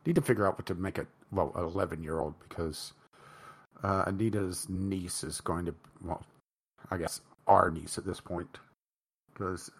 Need 0.06 0.16
to 0.16 0.22
figure 0.22 0.48
out 0.48 0.58
what 0.58 0.66
to 0.68 0.76
make 0.76 0.98
it. 0.98 1.08
Well, 1.32 1.52
an 1.56 1.64
11 1.64 2.04
year 2.04 2.20
old 2.20 2.36
because 2.48 2.94
uh, 3.84 4.04
Anita's 4.08 4.68
niece 4.70 5.24
is 5.24 5.42
going 5.42 5.66
to. 5.66 5.76
Well, 6.04 6.24
I 6.92 6.98
guess 6.98 7.22
our 7.48 7.72
niece 7.72 7.98
at 7.98 8.06
this 8.06 8.20
point, 8.20 8.60
because 9.34 9.72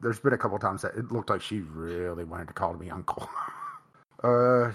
there's 0.00 0.20
been 0.20 0.34
a 0.34 0.38
couple 0.38 0.58
times 0.58 0.82
that 0.82 0.94
it 0.94 1.10
looked 1.10 1.30
like 1.30 1.40
she 1.40 1.60
really 1.60 2.24
wanted 2.24 2.48
to 2.48 2.54
call 2.54 2.74
me 2.74 2.90
uncle. 2.90 3.28
uh, 4.22 4.72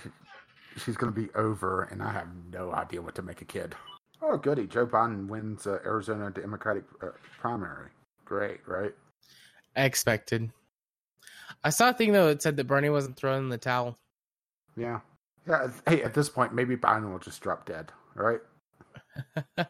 she's 0.84 0.98
going 0.98 1.14
to 1.14 1.20
be 1.20 1.30
over, 1.36 1.84
and 1.84 2.02
I 2.02 2.12
have 2.12 2.28
no 2.52 2.74
idea 2.74 3.02
what 3.02 3.16
to 3.16 3.22
make 3.22 3.42
a 3.42 3.46
kid. 3.46 3.76
Oh, 4.22 4.38
goody! 4.38 4.68
Joe 4.68 4.88
Biden 4.88 5.28
wins 5.28 5.68
uh, 5.68 5.80
Arizona 5.86 6.32
Democratic 6.32 6.86
uh, 7.02 7.08
primary. 7.40 7.90
Great, 8.26 8.62
right? 8.66 8.94
Expected. 9.76 10.52
I 11.64 11.70
saw 11.70 11.90
a 11.90 11.94
thing 11.94 12.12
though 12.12 12.28
that 12.28 12.42
said 12.42 12.58
that 12.58 12.66
Bernie 12.68 12.90
wasn't 12.90 13.16
throwing 13.16 13.44
in 13.44 13.50
the 13.50 13.58
towel. 13.58 13.98
Yeah, 14.76 15.00
yeah. 15.48 15.70
Hey, 15.88 16.04
at 16.04 16.14
this 16.14 16.30
point, 16.30 16.54
maybe 16.54 16.76
Biden 16.76 17.12
will 17.12 17.20
just 17.20 17.42
drop 17.42 17.66
dead. 17.66 17.92
right? 18.16 18.40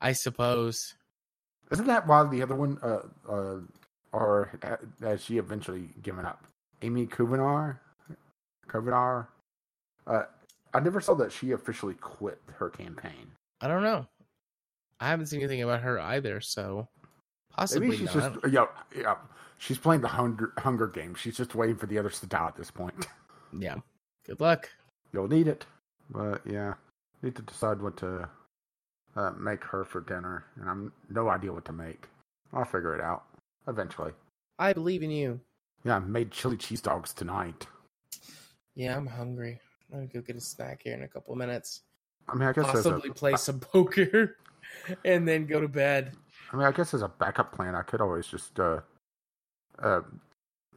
I 0.00 0.12
suppose. 0.12 0.94
Isn't 1.70 1.86
that 1.86 2.06
why 2.06 2.24
the 2.24 2.42
other 2.42 2.54
one, 2.54 2.78
uh, 2.82 3.00
uh, 3.28 3.58
or 4.12 4.58
uh, 4.62 4.76
has 5.02 5.24
she 5.24 5.38
eventually 5.38 5.88
given 6.02 6.24
up? 6.24 6.46
Amy 6.82 7.06
Kubanar, 7.06 7.78
Kubanar. 8.68 9.26
Uh, 10.06 10.22
I 10.72 10.80
never 10.80 11.00
saw 11.00 11.14
that 11.14 11.32
she 11.32 11.50
officially 11.52 11.94
quit 11.94 12.40
her 12.58 12.70
campaign. 12.70 13.32
I 13.60 13.66
don't 13.68 13.82
know. 13.82 14.06
I 15.00 15.08
haven't 15.08 15.26
seen 15.26 15.40
anything 15.40 15.62
about 15.62 15.80
her 15.82 15.98
either, 15.98 16.40
so 16.40 16.88
possibly 17.50 17.88
Maybe 17.88 17.98
she's 18.06 18.14
not. 18.14 18.40
just 18.42 18.52
yeah, 18.52 18.66
yeah. 18.96 19.16
She's 19.58 19.78
playing 19.78 20.02
the 20.02 20.08
Hunger 20.08 20.52
Hunger 20.58 20.86
Games. 20.86 21.18
She's 21.18 21.36
just 21.36 21.54
waiting 21.54 21.76
for 21.76 21.86
the 21.86 21.98
others 21.98 22.20
to 22.20 22.26
die 22.26 22.46
at 22.48 22.56
this 22.56 22.70
point. 22.70 23.06
Yeah. 23.58 23.76
Good 24.26 24.40
luck. 24.40 24.68
You'll 25.12 25.28
need 25.28 25.46
it, 25.46 25.64
but 26.10 26.42
yeah, 26.44 26.74
need 27.22 27.36
to 27.36 27.42
decide 27.42 27.80
what 27.80 27.96
to 27.98 28.28
uh, 29.14 29.30
make 29.38 29.62
her 29.64 29.84
for 29.84 30.00
dinner, 30.00 30.44
and 30.60 30.68
I'm 30.68 30.92
no 31.08 31.28
idea 31.28 31.52
what 31.52 31.64
to 31.66 31.72
make. 31.72 32.06
I'll 32.52 32.64
figure 32.64 32.94
it 32.94 33.00
out 33.00 33.24
eventually. 33.68 34.12
I 34.58 34.72
believe 34.72 35.02
in 35.02 35.10
you. 35.10 35.40
Yeah, 35.84 35.96
I 35.96 35.98
made 36.00 36.32
chili 36.32 36.56
cheese 36.56 36.80
dogs 36.80 37.12
tonight. 37.12 37.66
Yeah, 38.74 38.96
I'm 38.96 39.06
hungry. 39.06 39.60
I'm 39.92 39.98
gonna 40.00 40.08
go 40.08 40.20
get 40.20 40.36
a 40.36 40.40
snack 40.40 40.82
here 40.82 40.94
in 40.94 41.04
a 41.04 41.08
couple 41.08 41.32
of 41.32 41.38
minutes. 41.38 41.82
I 42.28 42.34
mean, 42.34 42.48
I 42.48 42.52
guess 42.52 42.74
as 42.74 42.84
a, 42.84 42.90
Possibly 42.90 43.10
play 43.10 43.36
some 43.36 43.60
poker, 43.72 44.36
and 45.04 45.26
then 45.26 45.46
go 45.46 45.60
to 45.60 45.68
bed. 45.68 46.12
I 46.52 46.56
mean, 46.56 46.66
I 46.66 46.72
guess 46.72 46.92
as 46.92 47.02
a 47.02 47.08
backup 47.08 47.52
plan, 47.52 47.74
I 47.74 47.82
could 47.82 48.00
always 48.00 48.26
just 48.26 48.58
uh, 48.58 48.80
uh, 49.82 50.00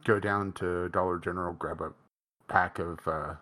go 0.04 0.18
down 0.20 0.52
to 0.52 0.88
Dollar 0.90 1.18
General, 1.18 1.52
grab 1.52 1.80
a 1.80 1.92
pack 2.48 2.78
of 2.78 3.06
uh, 3.06 3.34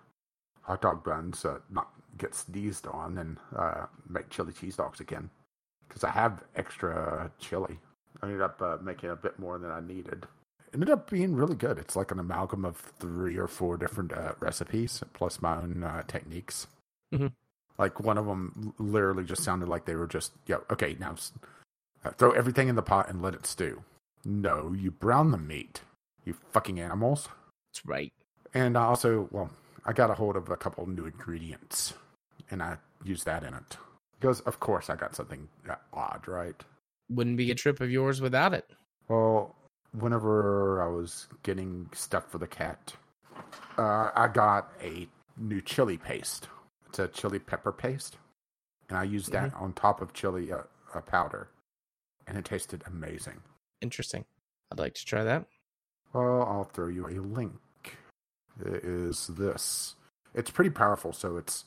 hot 0.63 0.83
dog 0.83 1.05
buns, 1.05 1.45
uh, 1.45 1.59
not 1.71 1.89
get 2.19 2.35
sneezed 2.35 2.87
on, 2.87 3.19
and 3.19 3.37
uh, 3.57 3.87
make 4.09 4.29
chili 4.31 4.53
cheese 4.53 4.77
dogs 4.77 5.01
again. 5.01 5.31
Because 5.89 6.05
I 6.05 6.11
have 6.11 6.43
extra 6.57 7.31
chili. 7.39 7.79
I 8.23 8.27
ended 8.27 8.43
up 8.43 8.61
uh, 8.61 8.77
making 8.83 9.11
a 9.11 9.17
bit 9.17 9.39
more 9.39 9.59
than 9.59 9.71
I 9.71 9.81
needed. 9.81 10.27
Ended 10.75 10.91
up 10.91 11.09
being 11.09 11.35
really 11.35 11.55
good. 11.55 11.79
It's 11.79 11.97
like 11.97 12.11
an 12.11 12.19
amalgam 12.19 12.65
of 12.65 12.77
three 12.77 13.39
or 13.39 13.49
four 13.49 13.79
different 13.79 14.13
uh, 14.13 14.33
recipes 14.39 15.03
plus 15.15 15.41
my 15.41 15.57
own 15.57 15.83
uh, 15.83 16.03
techniques. 16.07 16.67
Mhm. 17.15 17.33
Like 17.79 18.01
one 18.01 18.19
of 18.19 18.27
them 18.27 18.75
literally 18.79 19.25
just 19.25 19.45
sounded 19.45 19.69
like 19.69 19.87
they 19.87 19.95
were 19.95 20.09
just, 20.09 20.33
yeah, 20.47 20.59
okay, 20.71 20.97
now 20.99 21.15
uh, 22.05 22.11
throw 22.11 22.33
everything 22.33 22.69
in 22.69 22.75
the 22.75 22.83
pot 22.83 23.09
and 23.09 23.23
let 23.23 23.35
it 23.35 23.47
stew. 23.47 23.83
No, 24.25 24.75
you 24.77 24.91
brown 24.91 25.31
the 25.31 25.39
meat, 25.39 25.83
you 26.25 26.35
fucking 26.53 26.81
animals. 26.81 27.29
That's 27.71 27.87
right. 27.87 28.13
And 28.55 28.77
I 28.77 28.85
also, 28.85 29.29
well, 29.31 29.51
I 29.85 29.93
got 29.93 30.11
a 30.11 30.15
hold 30.15 30.37
of 30.37 30.49
a 30.49 30.57
couple 30.57 30.87
new 30.87 31.07
ingredients, 31.07 31.95
and 32.51 32.63
I 32.63 32.79
used 33.05 33.25
that 33.27 33.43
in 33.45 33.55
it 33.55 33.77
because, 34.19 34.41
of 34.41 34.61
course, 34.61 34.91
I 34.91 34.97
got 34.97 35.15
something 35.15 35.49
odd, 35.93 36.27
right? 36.27 36.61
Wouldn't 37.11 37.37
be 37.37 37.51
a 37.51 37.55
trip 37.55 37.81
of 37.81 37.91
yours 37.91 38.21
without 38.21 38.53
it. 38.53 38.69
Well, 39.09 39.55
whenever 39.93 40.83
I 40.83 40.89
was 40.89 41.29
getting 41.43 41.89
stuff 41.95 42.31
for 42.31 42.39
the 42.39 42.47
cat, 42.47 42.95
uh, 43.79 44.11
I 44.15 44.29
got 44.33 44.73
a 44.83 45.09
new 45.37 45.61
chili 45.61 45.97
paste. 45.97 46.49
It's 46.89 46.99
a 46.99 47.09
chili 47.09 47.39
pepper 47.39 47.73
paste, 47.73 48.17
and 48.89 48.99
I 48.99 49.05
used 49.05 49.33
that 49.33 49.55
on 49.55 49.73
top 49.73 50.01
of 50.01 50.13
chili 50.13 50.53
uh, 50.53 50.63
uh, 50.95 51.01
powder, 51.01 51.49
and 52.27 52.37
it 52.37 52.45
tasted 52.45 52.83
amazing. 52.87 53.41
Interesting. 53.81 54.25
I'd 54.73 54.79
like 54.79 54.95
to 54.95 55.05
try 55.05 55.25
that. 55.25 55.47
Well, 56.13 56.43
I'll 56.43 56.65
throw 56.65 56.89
you 56.89 57.07
a 57.07 57.21
link. 57.21 57.53
It 58.65 58.85
is 58.85 59.29
this. 59.29 59.95
It's 60.35 60.51
pretty 60.51 60.71
powerful, 60.71 61.13
so 61.13 61.37
it's 61.37 61.65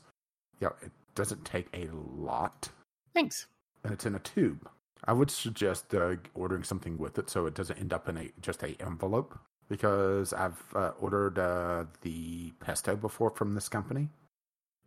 yeah, 0.59 0.69
it 0.81 0.91
doesn't 1.15 1.45
take 1.45 1.67
a 1.73 1.87
lot, 1.93 2.69
Thanks. 3.13 3.47
and 3.83 3.93
it's 3.93 4.05
in 4.05 4.15
a 4.15 4.19
tube. 4.19 4.69
I 5.05 5.13
would 5.13 5.31
suggest 5.31 5.93
uh, 5.95 6.15
ordering 6.35 6.63
something 6.63 6.97
with 6.97 7.17
it 7.17 7.29
so 7.29 7.47
it 7.47 7.55
doesn't 7.55 7.79
end 7.79 7.91
up 7.93 8.07
in 8.07 8.17
a 8.17 8.29
just 8.41 8.61
a 8.61 8.75
envelope 8.81 9.37
because 9.69 10.33
I've 10.33 10.61
uh, 10.75 10.91
ordered 10.99 11.39
uh, 11.39 11.85
the 12.01 12.51
pesto 12.59 12.95
before 12.95 13.29
from 13.31 13.55
this 13.55 13.69
company 13.69 14.09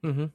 Mm-hmm. 0.04 0.26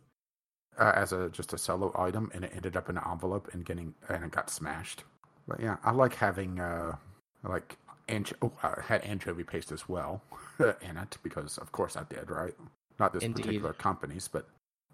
uh, 0.80 0.92
as 0.96 1.14
a 1.14 1.30
just 1.30 1.54
a 1.54 1.58
solo 1.58 1.94
item, 1.98 2.32
and 2.34 2.44
it 2.44 2.52
ended 2.56 2.76
up 2.76 2.90
in 2.90 2.98
an 2.98 3.04
envelope 3.10 3.50
and 3.54 3.64
getting 3.64 3.94
and 4.10 4.26
it 4.26 4.32
got 4.32 4.50
smashed. 4.50 5.04
But 5.50 5.60
yeah, 5.60 5.78
I 5.84 5.92
like 5.92 6.16
having 6.16 6.60
uh, 6.60 6.96
like 7.44 7.78
ancho- 8.08 8.36
oh, 8.42 8.52
I 8.64 8.82
had 8.86 9.02
anchovy 9.02 9.44
paste 9.44 9.72
as 9.72 9.90
well 9.90 10.22
in 10.60 10.98
it 10.98 11.18
because, 11.24 11.58
of 11.58 11.72
course, 11.72 11.98
I 11.98 12.04
did. 12.04 12.30
Right, 12.30 12.54
not 13.00 13.14
this 13.14 13.24
Indeed. 13.24 13.44
particular 13.44 13.74
company's, 13.74 14.28
but 14.28 14.48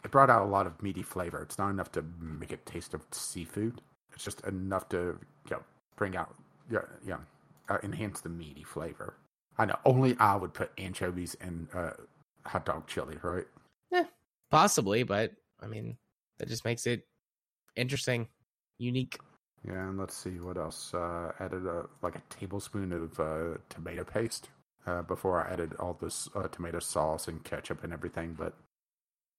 it 0.03 0.11
brought 0.11 0.29
out 0.29 0.43
a 0.43 0.49
lot 0.49 0.65
of 0.65 0.81
meaty 0.81 1.03
flavor. 1.03 1.41
It's 1.41 1.57
not 1.57 1.69
enough 1.69 1.91
to 1.93 2.03
make 2.19 2.51
it 2.51 2.65
taste 2.65 2.93
of 2.93 3.01
seafood. 3.11 3.81
It's 4.13 4.23
just 4.23 4.41
enough 4.45 4.87
to 4.89 4.97
you 4.97 5.51
know, 5.51 5.63
bring 5.97 6.15
out 6.15 6.33
yeah 6.71 6.79
yeah 7.05 7.17
uh, 7.69 7.77
enhance 7.83 8.21
the 8.21 8.29
meaty 8.29 8.63
flavor. 8.63 9.15
I 9.57 9.65
know 9.65 9.77
only 9.85 10.15
I 10.19 10.35
would 10.35 10.53
put 10.53 10.71
anchovies 10.77 11.35
in 11.41 11.67
uh, 11.73 11.91
hot 12.45 12.65
dog 12.65 12.87
chili, 12.87 13.17
right? 13.21 13.45
Yeah, 13.91 14.05
Possibly, 14.51 15.03
but 15.03 15.31
I 15.61 15.67
mean, 15.67 15.97
that 16.39 16.47
just 16.47 16.65
makes 16.65 16.85
it 16.85 17.05
interesting, 17.75 18.27
unique. 18.77 19.19
Yeah, 19.67 19.89
and 19.89 19.97
let's 19.97 20.15
see 20.15 20.39
what 20.39 20.57
else. 20.57 20.93
Uh, 20.93 21.31
added 21.39 21.65
a, 21.65 21.85
like 22.01 22.15
a 22.15 22.21
tablespoon 22.29 22.91
of 22.91 23.19
uh, 23.19 23.57
tomato 23.69 24.03
paste 24.03 24.49
uh, 24.85 25.01
before 25.01 25.43
I 25.43 25.51
added 25.51 25.73
all 25.79 25.97
this 25.99 26.29
uh, 26.35 26.47
tomato 26.47 26.79
sauce 26.79 27.27
and 27.27 27.43
ketchup 27.43 27.83
and 27.83 27.91
everything, 27.91 28.35
but 28.37 28.53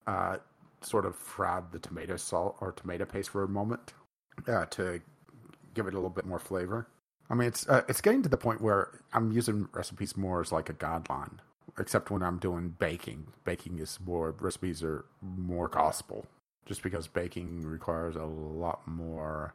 uh, 0.06 0.38
sort 0.80 1.06
of 1.06 1.14
fried 1.14 1.70
the 1.70 1.78
tomato 1.78 2.16
salt 2.16 2.56
or 2.60 2.72
tomato 2.72 3.04
paste 3.04 3.30
for 3.30 3.44
a 3.44 3.48
moment 3.48 3.94
uh, 4.48 4.66
to 4.66 5.00
give 5.74 5.86
it 5.86 5.94
a 5.94 5.96
little 5.96 6.10
bit 6.10 6.26
more 6.26 6.38
flavor. 6.38 6.88
I 7.28 7.34
mean, 7.34 7.48
it's 7.48 7.66
it's 7.88 8.00
getting 8.00 8.22
to 8.22 8.28
the 8.28 8.36
point 8.36 8.60
where 8.60 9.00
I'm 9.12 9.32
using 9.32 9.68
recipes 9.72 10.16
more 10.16 10.40
as 10.40 10.52
like 10.52 10.68
a 10.68 10.74
guideline, 10.74 11.38
except 11.78 12.10
when 12.10 12.22
I'm 12.22 12.38
doing 12.38 12.76
baking. 12.78 13.26
Baking 13.44 13.78
is 13.80 13.98
more 14.04 14.32
recipes 14.40 14.82
are 14.84 15.04
more 15.20 15.66
gospel, 15.66 16.26
just 16.66 16.84
because 16.84 17.08
baking 17.08 17.62
requires 17.62 18.14
a 18.14 18.24
lot 18.24 18.86
more 18.86 19.54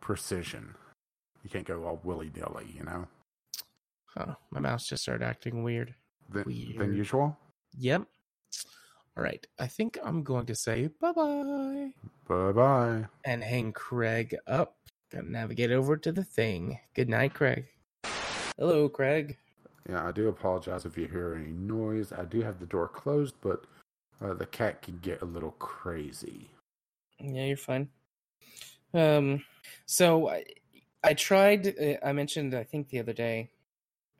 precision. 0.00 0.74
You 1.42 1.50
can't 1.50 1.66
go 1.66 1.84
all 1.84 2.00
willy 2.04 2.28
dilly, 2.28 2.66
you 2.76 2.84
know, 2.84 3.06
Huh, 4.06 4.34
my 4.50 4.58
mouse 4.60 4.86
just 4.88 5.02
started 5.02 5.24
acting 5.24 5.62
weird. 5.62 5.94
than, 6.28 6.44
than 6.76 6.94
usual. 6.96 7.36
Yep. 7.78 8.02
All 9.16 9.22
right. 9.24 9.46
I 9.58 9.66
think 9.66 9.98
I'm 10.04 10.22
going 10.24 10.46
to 10.46 10.54
say 10.54 10.88
bye 11.00 11.12
bye 11.12 11.90
Bye 12.26 12.52
bye. 12.52 13.04
and 13.24 13.42
hang 13.42 13.72
Craig 13.72 14.36
up. 14.46 14.76
Gotta 15.12 15.30
navigate 15.30 15.70
over 15.72 15.96
to 15.96 16.12
the 16.12 16.24
thing. 16.24 16.78
Good 16.94 17.08
night, 17.08 17.34
Craig. 17.34 17.66
Hello, 18.58 18.88
Craig. 18.88 19.36
Yeah, 19.88 20.06
I 20.06 20.12
do 20.12 20.28
apologize 20.28 20.84
if 20.84 20.96
you 20.98 21.06
hear 21.06 21.34
any 21.34 21.52
noise. 21.52 22.12
I 22.12 22.24
do 22.24 22.42
have 22.42 22.60
the 22.60 22.66
door 22.66 22.86
closed, 22.88 23.34
but 23.40 23.64
uh, 24.22 24.34
the 24.34 24.46
cat 24.46 24.82
can 24.82 24.98
get 25.02 25.22
a 25.22 25.24
little 25.24 25.52
crazy. 25.52 26.50
Yeah, 27.18 27.44
you're 27.46 27.56
fine. 27.56 27.88
Um, 28.94 29.44
so 29.86 30.28
I, 30.28 30.44
I 31.02 31.14
tried. 31.14 31.68
uh, 31.68 32.04
I 32.04 32.12
mentioned 32.12 32.54
I 32.54 32.64
think 32.64 32.88
the 32.88 32.98
other 32.98 33.12
day, 33.12 33.50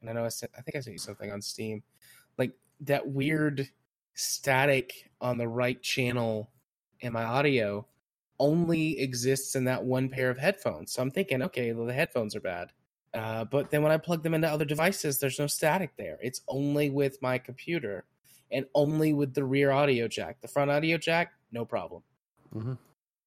and 0.00 0.10
I 0.10 0.12
know 0.12 0.24
I 0.24 0.28
said 0.28 0.50
I 0.56 0.62
think 0.62 0.76
I 0.76 0.80
sent 0.80 0.94
you 0.94 0.98
something 0.98 1.32
on 1.32 1.42
Steam, 1.42 1.82
like 2.38 2.52
that 2.80 3.06
weird 3.08 3.68
static 4.14 5.10
on 5.20 5.38
the 5.38 5.48
right 5.48 5.80
channel 5.82 6.50
in 7.00 7.12
my 7.12 7.24
audio 7.24 7.86
only 8.38 8.98
exists 9.00 9.54
in 9.54 9.64
that 9.64 9.84
one 9.84 10.08
pair 10.08 10.30
of 10.30 10.38
headphones. 10.38 10.92
So 10.92 11.02
I'm 11.02 11.10
thinking, 11.10 11.42
okay, 11.42 11.72
well 11.72 11.86
the 11.86 11.92
headphones 11.92 12.34
are 12.34 12.40
bad. 12.40 12.72
Uh, 13.12 13.44
but 13.44 13.70
then 13.70 13.82
when 13.82 13.92
I 13.92 13.96
plug 13.98 14.22
them 14.22 14.34
into 14.34 14.48
other 14.48 14.64
devices, 14.64 15.18
there's 15.18 15.38
no 15.38 15.46
static 15.46 15.90
there. 15.98 16.18
It's 16.22 16.42
only 16.48 16.90
with 16.90 17.20
my 17.20 17.38
computer 17.38 18.04
and 18.50 18.66
only 18.74 19.12
with 19.12 19.34
the 19.34 19.44
rear 19.44 19.72
audio 19.72 20.08
jack. 20.08 20.40
The 20.40 20.48
front 20.48 20.70
audio 20.70 20.96
jack, 20.96 21.32
no 21.52 21.64
problem 21.64 22.02
Mm-hmm. 22.54 22.72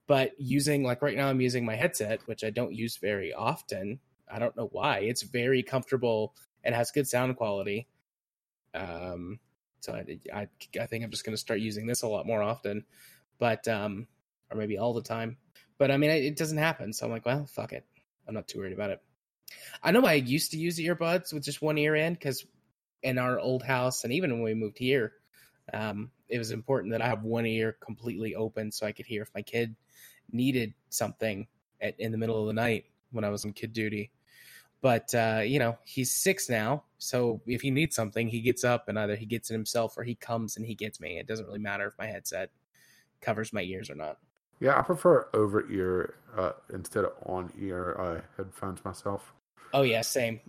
But 0.07 0.31
using 0.38 0.83
like 0.83 1.01
right 1.01 1.17
now 1.17 1.27
i'm 1.27 1.41
using 1.41 1.66
my 1.66 1.75
headset 1.75 2.22
which 2.25 2.44
i 2.44 2.50
don't 2.50 2.74
use 2.74 2.98
very 2.98 3.33
often. 3.33 4.00
I 4.31 4.39
don't 4.39 4.57
know 4.57 4.70
why. 4.72 5.00
It's 5.00 5.22
very 5.22 5.61
comfortable. 5.61 6.33
And 6.63 6.74
has 6.74 6.92
good 6.92 7.07
sound 7.07 7.35
quality. 7.35 7.87
Um 8.74 9.39
so 9.81 9.94
i 9.94 10.20
i, 10.33 10.48
I 10.79 10.85
think 10.85 11.03
i'm 11.03 11.11
just 11.11 11.25
going 11.25 11.35
to 11.35 11.42
start 11.42 11.59
using 11.59 11.87
this 11.87 12.03
a 12.03 12.07
lot 12.07 12.25
more 12.25 12.42
often 12.42 12.85
but 13.37 13.68
um 13.68 14.07
or 14.50 14.57
maybe 14.57 14.77
all 14.77 14.94
the 14.94 15.01
time. 15.01 15.37
But 15.77 15.92
i 15.92 15.98
mean 15.98 16.09
it, 16.09 16.24
it 16.24 16.37
doesn't 16.37 16.57
happen. 16.57 16.94
So 16.94 17.05
i'm 17.05 17.11
like 17.11 17.25
well 17.25 17.46
fuck 17.46 17.74
it. 17.74 17.85
I'm 18.27 18.33
not 18.33 18.48
too 18.48 18.59
worried 18.59 18.74
about 18.74 18.92
it. 18.92 19.01
I 19.83 19.92
know 19.92 20.05
i 20.05 20.13
used 20.13 20.51
to 20.51 20.57
use 20.57 20.79
earbuds 20.79 21.33
with 21.33 21.44
just 21.44 21.61
one 21.61 21.77
ear 21.77 21.96
in 21.96 22.13
because 22.13 22.46
in 23.03 23.18
our 23.18 23.37
old 23.37 23.63
house 23.63 24.03
and 24.03 24.13
even 24.13 24.31
when 24.31 24.44
we 24.44 24.53
moved 24.53 24.77
here 24.77 25.13
um, 25.71 26.11
it 26.27 26.37
was 26.37 26.51
important 26.51 26.91
that 26.91 27.01
I 27.01 27.07
have 27.07 27.23
one 27.23 27.45
ear 27.45 27.77
completely 27.79 28.35
open 28.35 28.71
so 28.71 28.85
I 28.85 28.91
could 28.91 29.05
hear 29.05 29.21
if 29.21 29.29
my 29.33 29.41
kid 29.41 29.75
needed 30.31 30.73
something 30.89 31.47
at, 31.81 31.99
in 31.99 32.11
the 32.11 32.17
middle 32.17 32.41
of 32.41 32.47
the 32.47 32.53
night 32.53 32.85
when 33.11 33.23
I 33.23 33.29
was 33.29 33.45
on 33.45 33.53
kid 33.53 33.73
duty. 33.73 34.11
But 34.81 35.15
uh, 35.15 35.41
you 35.45 35.59
know, 35.59 35.77
he's 35.85 36.13
six 36.13 36.49
now, 36.49 36.83
so 36.97 37.41
if 37.45 37.61
he 37.61 37.71
needs 37.71 37.95
something, 37.95 38.27
he 38.27 38.41
gets 38.41 38.65
up 38.65 38.89
and 38.89 38.99
either 38.99 39.15
he 39.15 39.25
gets 39.25 39.49
it 39.49 39.53
himself 39.53 39.97
or 39.97 40.03
he 40.03 40.15
comes 40.15 40.57
and 40.57 40.65
he 40.65 40.75
gets 40.75 40.99
me. 40.99 41.17
It 41.17 41.27
doesn't 41.27 41.45
really 41.45 41.59
matter 41.59 41.87
if 41.87 41.93
my 41.97 42.07
headset 42.07 42.49
covers 43.21 43.53
my 43.53 43.61
ears 43.61 43.89
or 43.89 43.95
not. 43.95 44.17
Yeah, 44.59 44.77
I 44.77 44.81
prefer 44.81 45.27
over 45.33 45.69
ear 45.71 46.15
uh, 46.37 46.51
instead 46.73 47.05
of 47.05 47.13
on 47.25 47.51
ear 47.59 47.95
uh, 47.97 48.21
headphones 48.37 48.83
myself. 48.83 49.33
Oh 49.73 49.83
yeah, 49.83 50.01
same. 50.01 50.41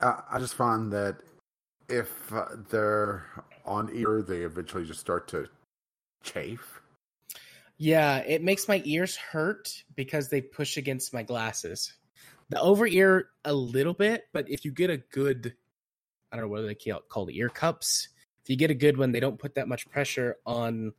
I, 0.00 0.22
I 0.32 0.38
just 0.38 0.54
find 0.54 0.92
that 0.92 1.16
if 1.88 2.32
uh, 2.32 2.46
they're 2.70 3.26
on 3.66 3.90
ear, 3.92 4.22
they 4.22 4.38
eventually 4.38 4.84
just 4.84 5.00
start 5.00 5.28
to 5.28 5.48
chafe. 6.22 6.80
Yeah, 7.78 8.18
it 8.18 8.42
makes 8.42 8.68
my 8.68 8.80
ears 8.84 9.16
hurt 9.16 9.82
because 9.94 10.28
they 10.28 10.40
push 10.40 10.76
against 10.76 11.12
my 11.12 11.22
glasses. 11.22 11.92
The 12.48 12.60
over 12.60 12.86
ear 12.86 13.28
a 13.44 13.52
little 13.52 13.92
bit, 13.92 14.24
but 14.32 14.48
if 14.48 14.64
you 14.64 14.70
get 14.70 14.88
a 14.88 14.96
good, 14.96 15.54
I 16.32 16.36
don't 16.36 16.46
know 16.46 16.50
what 16.50 16.62
they 16.62 16.74
call 16.74 17.00
called 17.08 17.30
ear 17.32 17.48
cups. 17.48 18.08
If 18.44 18.50
you 18.50 18.56
get 18.56 18.70
a 18.70 18.74
good 18.74 18.96
one, 18.96 19.12
they 19.12 19.20
don't 19.20 19.38
put 19.38 19.56
that 19.56 19.68
much 19.68 19.90
pressure 19.90 20.36
on 20.46 20.92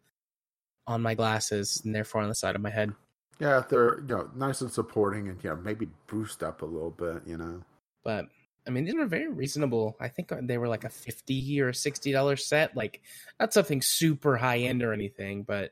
on 0.86 1.02
my 1.02 1.16
glasses 1.16 1.82
and 1.84 1.96
therefore 1.96 2.22
on 2.22 2.30
the 2.30 2.36
side 2.36 2.56
of 2.56 2.62
my 2.62 2.70
head. 2.70 2.94
Yeah, 3.40 3.64
they're 3.68 4.00
you 4.02 4.08
know 4.08 4.30
nice 4.36 4.62
and 4.62 4.72
supporting, 4.72 5.30
and 5.30 5.44
you 5.44 5.50
know 5.50 5.56
maybe 5.56 5.88
boost 6.08 6.44
up 6.44 6.62
a 6.62 6.66
little 6.66 6.92
bit, 6.92 7.24
you 7.26 7.38
know. 7.38 7.62
But 8.04 8.28
I 8.68 8.70
mean, 8.70 8.84
these 8.86 8.96
are 8.96 9.06
very 9.06 9.30
reasonable. 9.30 9.96
I 10.00 10.10
think 10.10 10.32
they 10.42 10.58
were 10.58 10.68
like 10.68 10.84
a 10.84 10.90
fifty 10.90 11.62
or 11.62 11.72
sixty 11.74 12.12
dollar 12.12 12.36
set. 12.36 12.76
Like 12.76 13.02
not 13.40 13.54
something 13.54 13.82
super 13.82 14.36
high 14.36 14.60
end 14.60 14.84
or 14.84 14.92
anything, 14.94 15.44
but 15.44 15.72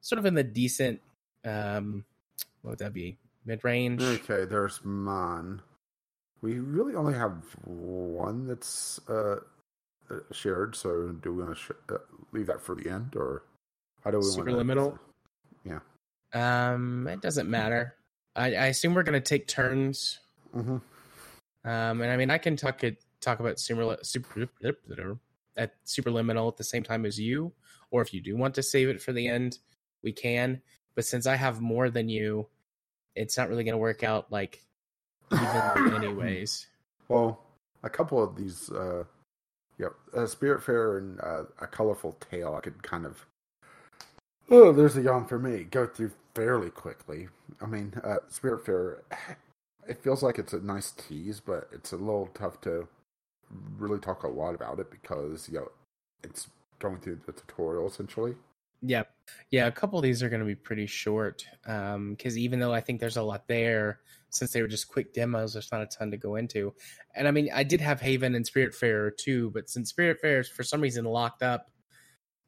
sort 0.00 0.18
of 0.18 0.26
in 0.26 0.34
the 0.34 0.44
decent. 0.44 1.00
um 1.44 2.04
What 2.62 2.70
would 2.70 2.78
that 2.78 2.92
be? 2.94 3.18
Mid 3.44 3.62
range. 3.64 4.02
Okay, 4.02 4.44
there's 4.44 4.80
Mon. 4.84 5.62
We 6.42 6.58
really 6.58 6.94
only 6.94 7.14
have 7.14 7.42
one 7.64 8.46
that's 8.46 8.98
uh, 9.08 9.36
uh, 10.10 10.20
shared, 10.32 10.74
so 10.74 11.08
do 11.22 11.34
we 11.34 11.42
want 11.42 11.56
to 11.56 11.62
sh- 11.62 11.70
uh, 11.90 11.98
leave 12.32 12.46
that 12.46 12.62
for 12.62 12.74
the 12.74 12.88
end, 12.88 13.14
or 13.14 13.42
how 14.02 14.10
do 14.10 14.18
we 14.18 14.24
want 14.24 14.48
Superliminal? 14.48 14.98
Yeah. 15.64 15.80
Um, 16.32 17.06
it 17.06 17.20
doesn't 17.20 17.50
matter. 17.50 17.94
I, 18.34 18.54
I 18.54 18.66
assume 18.66 18.94
we're 18.94 19.02
gonna 19.02 19.20
take 19.20 19.48
turns. 19.48 20.18
Mm-hmm. 20.56 20.78
Um, 21.64 22.00
and 22.00 22.10
I 22.10 22.16
mean, 22.16 22.30
I 22.30 22.38
can 22.38 22.56
talk 22.56 22.84
it 22.84 23.04
talk 23.20 23.40
about 23.40 23.58
super 23.58 23.96
super 24.02 24.48
at 25.56 25.72
superliminal 25.84 26.48
at 26.48 26.56
the 26.56 26.64
same 26.64 26.82
time 26.82 27.04
as 27.04 27.18
you, 27.18 27.52
or 27.90 28.02
if 28.02 28.14
you 28.14 28.20
do 28.20 28.36
want 28.36 28.54
to 28.54 28.62
save 28.62 28.88
it 28.88 29.02
for 29.02 29.12
the 29.12 29.28
end, 29.28 29.58
we 30.02 30.12
can. 30.12 30.62
But 30.94 31.04
since 31.04 31.26
I 31.26 31.36
have 31.36 31.60
more 31.60 31.90
than 31.90 32.08
you, 32.08 32.48
it's 33.14 33.36
not 33.36 33.48
really 33.48 33.64
gonna 33.64 33.78
work 33.78 34.02
out 34.02 34.30
like 34.32 34.64
evenly, 35.32 35.94
anyways. 35.96 36.66
Well, 37.08 37.40
a 37.82 37.90
couple 37.90 38.22
of 38.22 38.36
these, 38.36 38.70
uh, 38.70 39.04
yeah, 39.78 39.88
uh, 40.14 40.20
Spiritfarer 40.20 40.98
and 40.98 41.20
uh, 41.20 41.44
a 41.60 41.66
colorful 41.66 42.16
tale, 42.30 42.54
I 42.54 42.60
could 42.60 42.82
kind 42.82 43.06
of. 43.06 43.26
Oh, 44.48 44.72
there's 44.72 44.96
a 44.96 45.02
yawn 45.02 45.26
for 45.26 45.38
me. 45.38 45.64
Go 45.64 45.86
through 45.86 46.12
fairly 46.34 46.70
quickly. 46.70 47.28
I 47.60 47.66
mean, 47.66 47.94
uh, 48.02 48.16
Spiritfarer, 48.30 49.00
it 49.90 50.02
feels 50.02 50.22
like 50.22 50.38
it's 50.38 50.52
a 50.52 50.60
nice 50.60 50.92
tease, 50.92 51.40
but 51.40 51.68
it's 51.72 51.92
a 51.92 51.96
little 51.96 52.30
tough 52.32 52.60
to 52.60 52.86
really 53.76 53.98
talk 53.98 54.22
a 54.22 54.28
lot 54.28 54.54
about 54.54 54.78
it 54.78 54.88
because 54.88 55.48
you 55.48 55.58
know 55.58 55.68
it's 56.22 56.48
going 56.78 56.98
through 56.98 57.18
the 57.26 57.32
tutorial 57.32 57.88
essentially. 57.88 58.34
Yeah, 58.82 59.02
yeah. 59.50 59.66
A 59.66 59.72
couple 59.72 59.98
of 59.98 60.02
these 60.04 60.22
are 60.22 60.28
going 60.30 60.40
to 60.40 60.46
be 60.46 60.54
pretty 60.54 60.86
short 60.86 61.44
because 61.64 62.38
even 62.38 62.60
though 62.60 62.72
I 62.72 62.80
think 62.80 63.00
there's 63.00 63.18
a 63.18 63.22
lot 63.22 63.46
there, 63.48 64.00
since 64.30 64.52
they 64.52 64.62
were 64.62 64.68
just 64.68 64.88
quick 64.88 65.12
demos, 65.12 65.52
there's 65.52 65.72
not 65.72 65.82
a 65.82 65.86
ton 65.86 66.10
to 66.12 66.16
go 66.16 66.36
into. 66.36 66.72
And 67.14 67.28
I 67.28 67.32
mean, 67.32 67.50
I 67.52 67.64
did 67.64 67.80
have 67.80 68.00
Haven 68.00 68.36
and 68.36 68.44
Spiritfarer 68.44 69.16
too, 69.16 69.50
but 69.50 69.68
since 69.68 69.92
Spiritfarer 69.92 70.40
is 70.40 70.48
for 70.48 70.62
some 70.62 70.80
reason 70.80 71.04
locked 71.04 71.42
up, 71.42 71.70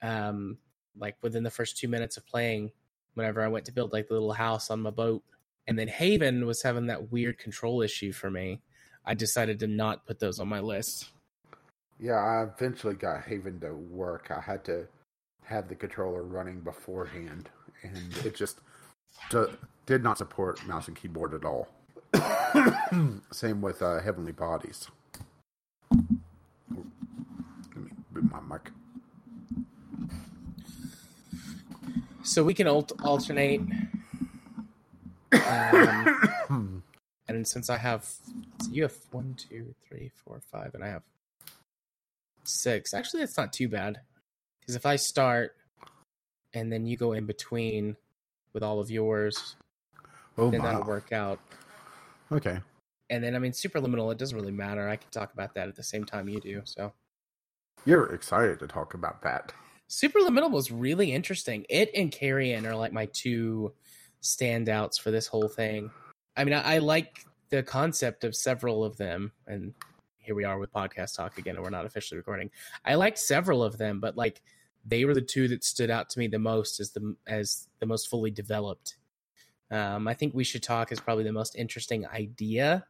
um, 0.00 0.56
like 0.96 1.16
within 1.22 1.42
the 1.42 1.50
first 1.50 1.76
two 1.76 1.88
minutes 1.88 2.16
of 2.16 2.26
playing, 2.26 2.70
whenever 3.14 3.42
I 3.42 3.48
went 3.48 3.66
to 3.66 3.72
build 3.72 3.92
like 3.92 4.08
the 4.08 4.14
little 4.14 4.32
house 4.32 4.70
on 4.70 4.80
my 4.80 4.90
boat, 4.90 5.22
and 5.66 5.78
then 5.78 5.88
Haven 5.88 6.46
was 6.46 6.62
having 6.62 6.86
that 6.86 7.12
weird 7.12 7.38
control 7.38 7.82
issue 7.82 8.12
for 8.12 8.30
me, 8.30 8.60
I 9.04 9.14
decided 9.14 9.58
to 9.60 9.66
not 9.66 10.06
put 10.06 10.18
those 10.18 10.38
on 10.38 10.48
my 10.48 10.60
list. 10.60 11.10
Yeah, 11.98 12.14
I 12.14 12.42
eventually 12.42 12.94
got 12.94 13.22
Haven 13.22 13.60
to 13.60 13.74
work. 13.74 14.32
I 14.36 14.40
had 14.40 14.64
to 14.64 14.86
have 15.44 15.68
the 15.68 15.74
controller 15.74 16.22
running 16.22 16.60
beforehand, 16.60 17.48
and 17.82 17.96
it 18.24 18.34
just 18.34 18.60
d- 19.30 19.44
did 19.86 20.02
not 20.02 20.18
support 20.18 20.64
mouse 20.66 20.88
and 20.88 20.96
keyboard 20.96 21.34
at 21.34 21.44
all. 21.44 21.68
Same 23.32 23.60
with 23.60 23.82
uh, 23.82 24.00
Heavenly 24.00 24.32
Bodies. 24.32 24.88
Let 25.90 26.00
me 27.76 27.90
move 28.12 28.30
my 28.30 28.40
mic. 28.40 28.70
So 32.24 32.44
we 32.44 32.54
can 32.54 32.66
alt- 32.66 32.92
alternate. 33.02 33.60
Um, 35.32 36.82
and 37.28 37.46
since 37.46 37.70
I 37.70 37.78
have, 37.78 38.08
you 38.70 38.82
have 38.82 38.94
one, 39.10 39.34
two, 39.36 39.74
three, 39.86 40.10
four, 40.24 40.40
five, 40.50 40.74
and 40.74 40.84
I 40.84 40.88
have 40.88 41.02
six. 42.44 42.94
Actually, 42.94 43.20
that's 43.20 43.36
not 43.36 43.52
too 43.52 43.68
bad. 43.68 44.00
Because 44.60 44.76
if 44.76 44.86
I 44.86 44.96
start 44.96 45.56
and 46.54 46.72
then 46.72 46.86
you 46.86 46.96
go 46.96 47.12
in 47.12 47.26
between 47.26 47.96
with 48.52 48.62
all 48.62 48.80
of 48.80 48.90
yours, 48.90 49.56
Oh 50.38 50.50
then 50.50 50.62
that'll 50.62 50.84
work 50.84 51.12
out. 51.12 51.38
Okay. 52.30 52.58
And 53.10 53.22
then, 53.22 53.34
I 53.36 53.38
mean, 53.38 53.52
Superliminal, 53.52 54.10
it 54.12 54.18
doesn't 54.18 54.36
really 54.36 54.52
matter. 54.52 54.88
I 54.88 54.96
can 54.96 55.10
talk 55.10 55.34
about 55.34 55.54
that 55.54 55.68
at 55.68 55.76
the 55.76 55.82
same 55.82 56.04
time 56.04 56.28
you 56.28 56.40
do. 56.40 56.62
So, 56.64 56.92
You're 57.84 58.06
excited 58.14 58.58
to 58.60 58.66
talk 58.66 58.94
about 58.94 59.22
that. 59.22 59.52
Superliminal 59.90 60.50
was 60.50 60.70
really 60.70 61.12
interesting. 61.12 61.66
It 61.68 61.90
and 61.94 62.10
Carrion 62.10 62.64
are 62.64 62.74
like 62.74 62.92
my 62.92 63.08
two 63.12 63.74
standouts 64.22 65.00
for 65.00 65.10
this 65.10 65.26
whole 65.26 65.48
thing. 65.48 65.90
I 66.36 66.44
mean, 66.44 66.54
I, 66.54 66.76
I 66.76 66.78
like 66.78 67.26
the 67.50 67.62
concept 67.62 68.24
of 68.24 68.34
several 68.34 68.84
of 68.84 68.96
them, 68.96 69.32
and 69.46 69.74
here 70.18 70.34
we 70.34 70.44
are 70.44 70.58
with 70.58 70.72
podcast 70.72 71.16
talk 71.16 71.38
again, 71.38 71.56
and 71.56 71.64
we're 71.64 71.70
not 71.70 71.84
officially 71.84 72.16
recording. 72.16 72.50
I 72.84 72.94
liked 72.94 73.18
several 73.18 73.62
of 73.62 73.78
them, 73.78 74.00
but 74.00 74.16
like 74.16 74.40
they 74.84 75.04
were 75.04 75.14
the 75.14 75.20
two 75.20 75.48
that 75.48 75.64
stood 75.64 75.90
out 75.90 76.10
to 76.10 76.18
me 76.18 76.28
the 76.28 76.38
most 76.38 76.80
as 76.80 76.92
the 76.92 77.14
as 77.26 77.68
the 77.80 77.86
most 77.86 78.08
fully 78.08 78.30
developed. 78.30 78.96
Um, 79.70 80.06
I 80.06 80.14
think 80.14 80.34
we 80.34 80.44
should 80.44 80.62
talk 80.62 80.92
is 80.92 81.00
probably 81.00 81.24
the 81.24 81.32
most 81.32 81.56
interesting 81.56 82.06
idea 82.06 82.86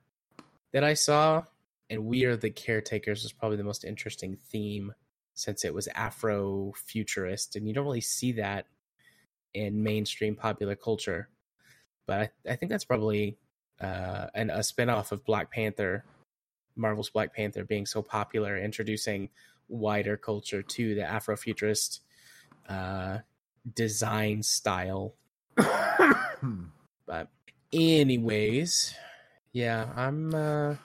that 0.72 0.84
I 0.84 0.94
saw, 0.94 1.44
and 1.90 2.04
we 2.04 2.24
are 2.24 2.36
the 2.36 2.50
caretakers 2.50 3.24
is 3.24 3.32
probably 3.32 3.56
the 3.56 3.64
most 3.64 3.84
interesting 3.84 4.36
theme 4.36 4.92
since 5.34 5.64
it 5.64 5.74
was 5.74 5.88
Afro 5.88 6.72
futurist, 6.76 7.56
and 7.56 7.66
you 7.66 7.74
don't 7.74 7.84
really 7.84 8.00
see 8.00 8.32
that 8.32 8.66
in 9.54 9.82
mainstream 9.82 10.34
popular 10.34 10.76
culture. 10.76 11.28
But 12.06 12.20
I, 12.46 12.52
I 12.52 12.56
think 12.56 12.70
that's 12.70 12.84
probably 12.84 13.38
uh, 13.80 14.26
an, 14.34 14.50
a 14.50 14.58
spinoff 14.58 15.12
of 15.12 15.24
Black 15.24 15.50
Panther, 15.50 16.04
Marvel's 16.76 17.10
Black 17.10 17.34
Panther 17.34 17.64
being 17.64 17.86
so 17.86 18.02
popular, 18.02 18.56
introducing 18.56 19.28
wider 19.68 20.16
culture 20.16 20.62
to 20.62 20.94
the 20.94 21.02
Afro 21.02 21.36
futurist 21.36 22.00
uh, 22.68 23.18
design 23.74 24.42
style. 24.42 25.14
But, 25.56 27.28
anyways, 27.72 28.94
yeah, 29.52 29.88
I'm. 29.94 30.34
Uh, 30.34 30.76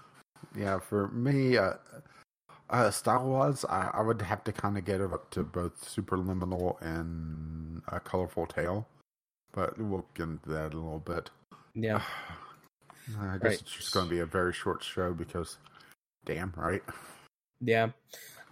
yeah, 0.55 0.79
for 0.79 1.07
me, 1.09 1.57
uh, 1.57 1.73
uh, 2.69 2.91
style 2.91 3.27
wise, 3.29 3.65
I, 3.65 3.91
I 3.93 4.01
would 4.01 4.21
have 4.21 4.43
to 4.45 4.51
kind 4.51 4.77
of 4.77 4.85
get 4.85 5.01
it 5.01 5.11
up 5.13 5.29
to 5.31 5.43
both 5.43 5.83
Superliminal 5.85 6.79
and 6.81 7.81
a 7.87 7.99
Colorful 7.99 8.45
Tale. 8.45 8.87
But 9.53 9.77
we'll 9.79 10.05
get 10.13 10.23
into 10.23 10.49
that 10.49 10.73
a 10.73 10.77
little 10.77 10.99
bit. 10.99 11.29
yeah, 11.73 12.01
I 13.19 13.33
guess 13.37 13.43
Right. 13.43 13.53
it's 13.53 13.61
just 13.61 13.93
going 13.93 14.05
to 14.07 14.09
be 14.13 14.19
a 14.19 14.25
very 14.25 14.53
short 14.53 14.83
show 14.83 15.13
because, 15.13 15.57
damn, 16.25 16.53
right? 16.55 16.83
yeah. 17.61 17.89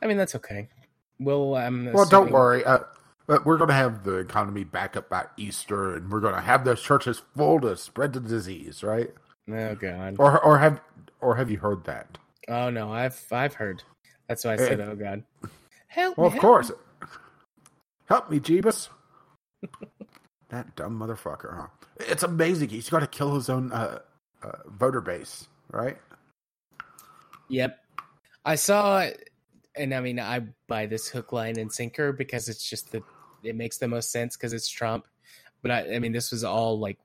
I 0.01 0.07
mean 0.07 0.17
that's 0.17 0.35
okay. 0.35 0.67
We'll. 1.19 1.55
Um, 1.55 1.89
Well, 1.93 2.05
don't 2.05 2.31
worry. 2.31 2.63
Uh, 2.65 2.79
but 3.27 3.45
we're 3.45 3.57
going 3.57 3.69
to 3.69 3.73
have 3.75 4.03
the 4.03 4.17
economy 4.17 4.63
back 4.63 4.95
up 4.95 5.09
by 5.09 5.25
Easter, 5.37 5.95
and 5.95 6.11
we're 6.11 6.19
going 6.19 6.35
to 6.35 6.41
have 6.41 6.63
those 6.63 6.81
churches 6.81 7.21
full 7.35 7.59
to 7.61 7.75
spread 7.75 8.13
the 8.13 8.19
disease, 8.19 8.83
right? 8.83 9.11
Oh 9.49 9.75
god. 9.75 10.15
Or, 10.19 10.39
or 10.43 10.57
have, 10.59 10.79
or 11.21 11.35
have 11.35 11.49
you 11.49 11.57
heard 11.57 11.85
that? 11.85 12.17
Oh 12.47 12.69
no, 12.69 12.91
I've 12.93 13.21
I've 13.31 13.53
heard. 13.55 13.83
That's 14.27 14.43
why 14.43 14.53
I 14.53 14.57
said, 14.57 14.79
"Oh 14.81 14.95
God, 14.95 15.23
help!" 15.87 16.17
Well, 16.17 16.29
me, 16.29 16.35
of 16.37 16.41
help 16.41 16.41
course. 16.41 16.69
me." 16.69 16.75
Help 18.07 18.29
me, 18.29 18.39
Jeebus. 18.39 18.89
that 20.49 20.75
dumb 20.75 20.99
motherfucker, 20.99 21.55
huh? 21.55 21.67
It's 21.99 22.23
amazing. 22.23 22.69
He's 22.69 22.89
got 22.89 22.99
to 22.99 23.07
kill 23.07 23.35
his 23.35 23.49
own 23.49 23.71
uh, 23.71 23.99
uh, 24.43 24.51
voter 24.67 25.01
base, 25.01 25.47
right? 25.71 25.97
Yep, 27.47 27.79
I 28.43 28.55
saw, 28.55 28.99
it, 28.99 29.29
and 29.75 29.93
I 29.93 30.01
mean, 30.01 30.19
I 30.19 30.41
buy 30.67 30.85
this 30.85 31.07
hook, 31.07 31.31
line, 31.31 31.57
and 31.57 31.71
sinker 31.71 32.11
because 32.13 32.49
it's 32.49 32.67
just 32.67 32.91
the 32.91 33.01
it 33.43 33.55
makes 33.55 33.77
the 33.77 33.87
most 33.87 34.11
sense 34.11 34.35
because 34.35 34.53
it's 34.53 34.69
Trump. 34.69 35.07
But 35.61 35.71
I, 35.71 35.95
I 35.95 35.99
mean, 35.99 36.11
this 36.11 36.31
was 36.31 36.43
all 36.43 36.79
like 36.79 36.97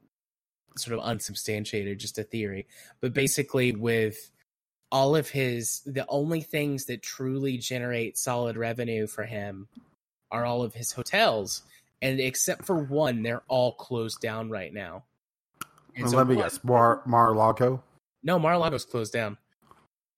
sort 0.76 0.98
of 0.98 1.04
unsubstantiated, 1.04 1.98
just 1.98 2.18
a 2.18 2.24
theory. 2.24 2.66
But 3.00 3.12
basically, 3.14 3.72
with 3.72 4.30
all 4.92 5.14
of 5.16 5.29
his, 5.31 5.81
the 5.87 6.05
only 6.09 6.40
things 6.40 6.87
that 6.87 7.03
truly 7.03 7.57
generate 7.59 8.18
solid 8.18 8.57
revenue 8.57 9.07
for 9.07 9.24
him 9.24 9.68
are 10.31 10.44
all 10.44 10.62
of 10.62 10.74
his 10.74 10.92
hotels, 10.92 11.62
and 12.03 12.18
except 12.20 12.64
for 12.64 12.76
one, 12.83 13.22
they're 13.22 13.42
all 13.48 13.72
closed 13.72 14.20
down 14.20 14.50
right 14.50 14.72
now. 14.72 15.05
And 15.94 16.05
And 16.05 16.11
so 16.11 16.16
let 16.16 16.26
me 16.29 16.37
one- 16.37 16.44
guess, 16.44 16.62
Mar 16.64 17.03
Mar-a-Lago. 17.07 17.83
no, 18.22 18.38
Mar-a-Lago's 18.38 18.85
closed 18.85 19.12
down. 19.12 19.37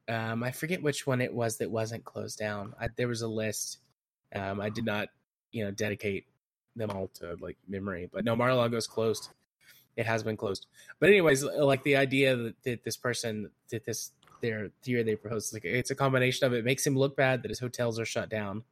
Um, 0.08 0.42
I 0.42 0.50
forget 0.50 0.82
which 0.82 1.06
one 1.06 1.20
it 1.20 1.32
was 1.32 1.58
that 1.58 1.70
wasn't 1.70 2.04
closed 2.04 2.38
down. 2.38 2.74
I, 2.80 2.88
there 2.96 3.08
was 3.08 3.22
a 3.22 3.28
list. 3.28 3.78
Um, 4.34 4.60
I 4.60 4.68
did 4.68 4.84
not, 4.84 5.08
you 5.52 5.64
know, 5.64 5.70
dedicate 5.70 6.26
them 6.76 6.90
all 6.90 7.08
to 7.14 7.36
like 7.40 7.56
memory, 7.68 8.08
but 8.12 8.24
no, 8.24 8.34
Mar-a-Lago's 8.34 8.86
closed. 8.86 9.28
It 9.96 10.06
has 10.06 10.22
been 10.22 10.36
closed. 10.38 10.66
But 10.98 11.10
anyways, 11.10 11.44
like 11.44 11.82
the 11.84 11.96
idea 11.96 12.34
that, 12.36 12.62
that 12.64 12.84
this 12.84 12.96
person 12.96 13.50
that 13.70 13.84
this 13.84 14.10
their 14.42 14.68
theory 14.82 15.02
they 15.02 15.16
proposed, 15.16 15.54
like 15.54 15.64
it's 15.64 15.90
a 15.90 15.94
combination 15.94 16.46
of 16.46 16.52
it 16.52 16.64
makes 16.66 16.86
him 16.86 16.94
look 16.96 17.16
bad 17.16 17.42
that 17.42 17.48
his 17.48 17.58
hotels 17.60 17.98
are 17.98 18.04
shut 18.04 18.28
down, 18.28 18.64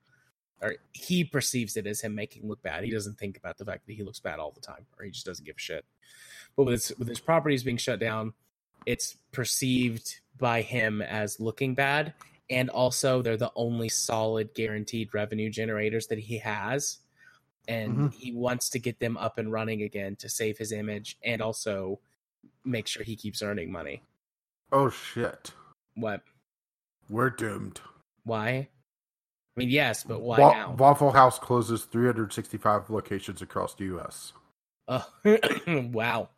or 0.61 0.75
he 0.93 1.25
perceives 1.25 1.79
it 1.79 1.87
as 1.87 2.03
him 2.03 2.15
making 2.15 2.47
look 2.47 2.61
bad. 2.63 2.85
He 2.85 2.91
doesn't 2.91 3.19
think 3.19 3.39
about 3.39 3.57
the 3.57 3.65
fact 3.65 3.87
that 3.87 3.95
he 3.95 4.03
looks 4.03 4.21
bad 4.21 4.39
all 4.39 4.51
the 4.51 4.61
time, 4.61 4.85
or 4.99 5.07
he 5.07 5.11
just 5.11 5.25
doesn't 5.25 5.47
give 5.47 5.57
a 5.57 5.61
shit. 5.61 5.87
But 6.57 6.65
with 6.65 6.75
his, 6.75 6.99
with 6.99 7.09
his 7.09 7.21
properties 7.21 7.63
being 7.65 7.79
shut 7.79 7.99
down, 8.01 8.35
it's 8.85 9.17
perceived 9.33 10.21
by 10.37 10.61
him 10.63 11.01
as 11.01 11.39
looking 11.41 11.75
bad 11.75 12.13
and 12.49 12.69
also 12.71 13.23
they're 13.23 13.37
the 13.37 13.53
only 13.55 13.89
solid 13.89 14.53
guaranteed 14.55 15.13
revenue 15.15 15.51
generators 15.51 16.07
that 16.09 16.19
he 16.19 16.39
has 16.39 16.99
and 17.69 17.97
Mhm. 17.97 18.13
he 18.15 18.33
wants 18.33 18.71
to 18.71 18.79
get 18.81 18.99
them 18.99 19.17
up 19.19 19.37
and 19.39 19.53
running 19.53 19.83
again 19.83 20.17
to 20.17 20.29
save 20.31 20.57
his 20.59 20.73
image 20.73 21.19
and 21.23 21.41
also 21.43 22.01
make 22.65 22.87
sure 22.89 23.03
he 23.05 23.15
keeps 23.17 23.43
earning 23.43 23.71
money 23.71 24.03
Oh 24.73 24.89
shit, 24.89 25.53
what 26.01 26.23
we're 27.09 27.31
doomed. 27.31 27.81
why 28.25 28.49
i 28.49 28.69
mean 29.57 29.69
yes 29.71 30.05
but 30.05 30.21
why 30.23 30.39
Wa- 30.39 30.53
now 30.53 30.75
Waffle 30.79 31.13
House 31.13 31.39
closes 31.39 31.85
365 31.85 32.91
locations 32.91 33.43
across 33.43 33.75
the 33.75 33.85
U.S. 33.87 34.33
oh 34.89 35.07
wow 35.93 36.29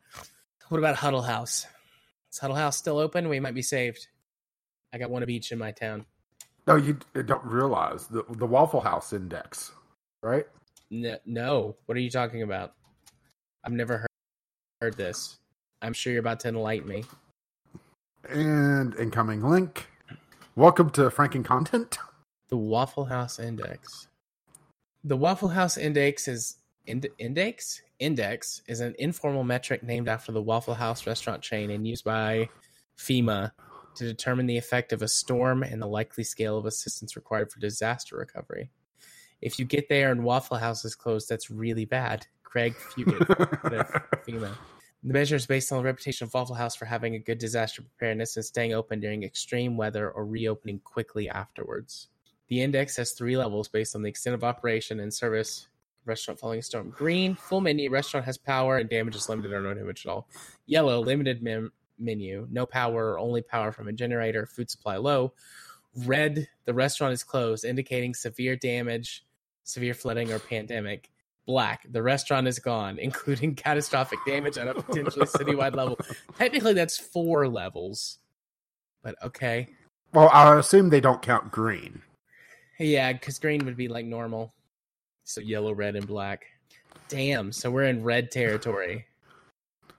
what 0.69 0.79
about 0.79 0.97
huddle 0.97 1.23
house 1.23 1.67
is 2.33 2.39
huddle 2.39 2.57
house 2.57 2.77
still 2.77 2.99
open 2.99 3.29
we 3.29 3.41
might 3.41 3.55
be 3.55 3.63
saved 3.63 4.09
i 4.95 4.99
got 4.99 5.11
one 5.11 5.23
of 5.23 5.29
each 5.31 5.53
in 5.53 5.59
my 5.59 5.71
town 5.73 6.05
No, 6.67 6.77
you 6.77 6.97
uh, 7.17 7.23
don't 7.23 7.45
realize 7.45 8.07
the 8.07 8.25
the 8.31 8.47
Waffle 8.47 8.81
House 8.81 9.13
index, 9.13 9.73
right? 10.23 10.47
No, 10.91 11.17
no. 11.27 11.77
What 11.87 11.97
are 11.99 12.01
you 12.01 12.11
talking 12.11 12.43
about? 12.43 12.75
I've 13.65 13.73
never 13.73 13.99
heard, 13.99 14.09
heard 14.81 14.97
this. 14.97 15.39
I'm 15.83 15.93
sure 15.93 16.13
you're 16.13 16.21
about 16.21 16.39
to 16.41 16.49
enlighten 16.49 16.89
me. 16.89 17.05
And 18.29 18.95
incoming 18.95 19.43
link. 19.43 19.89
Welcome 20.55 20.91
to 20.91 21.03
Franken 21.11 21.45
Content. 21.45 21.99
The 22.49 22.57
Waffle 22.57 23.07
House 23.07 23.39
Index. 23.39 24.09
The 25.03 25.17
Waffle 25.17 25.49
House 25.49 25.77
Index 25.77 26.29
is 26.29 26.57
ind- 26.87 27.09
index 27.19 27.83
index 27.99 28.63
is 28.67 28.81
an 28.81 28.95
informal 28.99 29.45
metric 29.45 29.83
named 29.83 30.09
after 30.09 30.33
the 30.33 30.43
Waffle 30.43 30.75
House 30.75 31.07
restaurant 31.07 31.43
chain 31.43 31.71
and 31.71 31.87
used 31.87 32.05
by 32.05 32.49
FEMA 32.99 33.53
to 33.95 34.05
determine 34.05 34.47
the 34.47 34.59
effect 34.59 34.93
of 34.93 35.03
a 35.03 35.09
storm 35.09 35.63
and 35.63 35.81
the 35.81 35.87
likely 35.87 36.25
scale 36.25 36.59
of 36.59 36.67
assistance 36.67 37.17
required 37.17 37.51
for 37.51 37.61
disaster 37.61 38.17
recovery. 38.17 38.71
If 39.41 39.59
you 39.59 39.65
get 39.65 39.89
there 39.89 40.13
and 40.13 40.25
Waffle 40.25 40.59
House 40.59 40.85
is 40.85 40.95
closed, 40.95 41.29
that's 41.29 41.51
really 41.51 41.85
bad. 41.85 42.27
Craig 42.45 42.75
Fugate, 42.75 43.27
FEMA. 44.27 44.57
The 45.05 45.13
measure 45.13 45.35
is 45.35 45.47
based 45.47 45.73
on 45.73 45.79
the 45.79 45.85
reputation 45.85 46.27
of 46.27 46.35
Waffle 46.35 46.55
House 46.55 46.77
for 46.77 46.85
having 46.85 47.17
a 47.17 47.19
good 47.19 47.39
disaster 47.39 47.83
preparedness 47.83 48.37
and 48.37 48.45
staying 48.45 48.73
open 48.73 49.01
during 49.01 49.25
extreme 49.25 49.77
weather 49.77 50.09
or 50.09 50.25
reopening 50.25 50.79
quickly 50.79 51.29
afterwards. 51.29 52.09
The 52.47 52.61
index 52.61 52.97
has 52.99 53.13
three 53.13 53.37
levels 53.37 53.69
based 53.69 53.97
on 53.97 54.03
the 54.03 54.09
extent 54.09 54.35
of 54.35 54.45
operation 54.45 55.01
and 55.01 55.13
service. 55.13 55.67
Restaurant 56.05 56.39
following 56.39 56.61
a 56.61 56.63
storm. 56.63 56.91
Green, 56.91 57.35
full 57.35 57.61
menu. 57.61 57.91
Restaurant 57.91 58.27
has 58.27 58.39
power 58.39 58.77
and 58.77 58.89
damage 58.89 59.17
is 59.17 59.29
limited 59.29 59.53
or 59.53 59.61
no 59.61 59.75
damage 59.75 60.07
at 60.07 60.11
all. 60.11 60.29
Yellow, 60.67 61.01
limited 61.01 61.43
mem- 61.43 61.73
menu. 61.99 62.47
No 62.51 62.67
power 62.67 63.13
or 63.13 63.19
only 63.19 63.43
power 63.43 63.73
from 63.73 63.89
a 63.89 63.93
generator. 63.93 64.47
Food 64.47 64.71
supply 64.71 64.97
low. 64.97 65.33
Red, 65.97 66.49
the 66.65 66.75
restaurant 66.75 67.13
is 67.13 67.25
closed, 67.25 67.65
indicating 67.65 68.15
severe 68.15 68.57
damage, 68.57 69.25
severe 69.65 69.95
flooding, 69.95 70.33
or 70.33 70.39
pandemic. 70.39 71.11
Black. 71.47 71.87
The 71.91 72.03
restaurant 72.03 72.47
is 72.49 72.59
gone, 72.59 72.99
including 73.01 73.55
catastrophic 73.55 74.19
damage 74.27 74.59
on 74.59 74.69
a 74.69 74.75
potentially 74.75 75.27
citywide 75.27 75.75
level. 75.77 75.99
Technically, 76.39 76.75
that's 76.75 76.99
four 76.99 77.49
levels, 77.49 78.19
but 79.03 79.17
okay. 79.23 79.69
Well, 80.13 80.29
I 80.33 80.59
assume 80.59 80.91
they 80.91 81.01
don't 81.01 81.23
count 81.23 81.51
green. 81.51 82.03
Yeah, 82.79 83.13
because 83.13 83.39
green 83.39 83.65
would 83.65 83.77
be 83.77 83.89
like 83.89 84.05
normal. 84.05 84.53
So 85.25 85.41
yellow, 85.41 85.73
red, 85.73 85.97
and 85.97 86.07
black. 86.07 86.45
Damn. 87.09 87.53
So 87.53 87.71
we're 87.71 87.85
in 87.85 88.03
red 88.03 88.31
territory. 88.31 89.07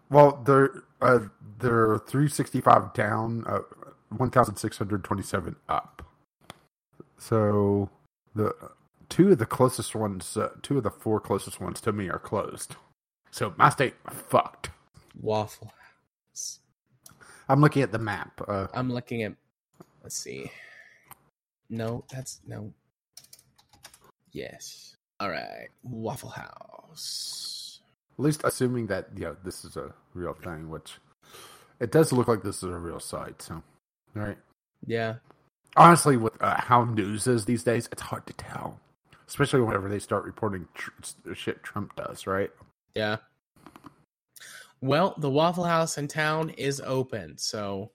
Well, 0.09 0.41
they're 0.45 0.83
uh, 1.01 1.19
they're 1.59 1.99
three 1.99 2.29
sixty 2.29 2.61
five 2.61 2.93
down, 2.93 3.45
uh, 3.47 3.59
one 4.09 4.29
thousand 4.29 4.57
six 4.57 4.77
hundred 4.77 5.03
twenty 5.03 5.23
seven 5.23 5.55
up. 5.69 6.05
So 7.17 7.89
the 8.35 8.53
two 9.13 9.31
of 9.31 9.37
the 9.37 9.45
closest 9.45 9.93
ones, 9.93 10.35
uh, 10.35 10.49
two 10.63 10.77
of 10.77 10.83
the 10.83 10.89
four 10.89 11.19
closest 11.19 11.61
ones 11.61 11.79
to 11.81 11.91
me 11.91 12.09
are 12.09 12.17
closed. 12.17 12.75
So 13.29 13.53
my 13.57 13.69
state 13.69 13.93
fucked. 14.09 14.71
Waffle 15.21 15.71
House. 16.31 16.59
I'm 17.47 17.61
looking 17.61 17.83
at 17.83 17.91
the 17.91 17.99
map. 17.99 18.41
Uh, 18.47 18.67
I'm 18.73 18.91
looking 18.91 19.21
at. 19.21 19.33
Let's 20.01 20.17
see. 20.17 20.51
No, 21.69 22.03
that's 22.11 22.39
no. 22.47 22.73
Yes. 24.31 24.95
All 25.19 25.29
right. 25.29 25.67
Waffle 25.83 26.29
House. 26.29 27.81
at 28.17 28.23
least 28.23 28.41
assuming 28.43 28.87
that 28.87 29.09
yeah, 29.15 29.33
this 29.43 29.63
is 29.63 29.77
a 29.77 29.93
real 30.15 30.33
thing, 30.33 30.69
which 30.69 30.97
it 31.79 31.91
does 31.91 32.11
look 32.11 32.27
like 32.27 32.41
this 32.41 32.57
is 32.57 32.63
a 32.63 32.79
real 32.79 32.99
site. 32.99 33.43
So, 33.43 33.61
all 34.15 34.23
right. 34.23 34.37
Yeah. 34.87 35.15
Honestly, 35.77 36.17
with 36.17 36.33
uh, 36.41 36.59
how 36.59 36.83
news 36.85 37.27
is 37.27 37.45
these 37.45 37.63
days, 37.63 37.87
it's 37.91 38.01
hard 38.01 38.25
to 38.27 38.33
tell, 38.33 38.79
especially 39.27 39.61
whenever 39.61 39.89
they 39.89 39.99
start 39.99 40.25
reporting 40.25 40.67
tr- 40.73 41.33
shit 41.33 41.63
Trump 41.63 41.95
does. 41.95 42.27
Right? 42.27 42.51
Yeah. 42.95 43.17
Well, 44.81 45.15
the 45.17 45.29
Waffle 45.29 45.63
House 45.63 45.97
in 45.97 46.07
town 46.07 46.49
is 46.51 46.81
open, 46.81 47.37
so 47.37 47.91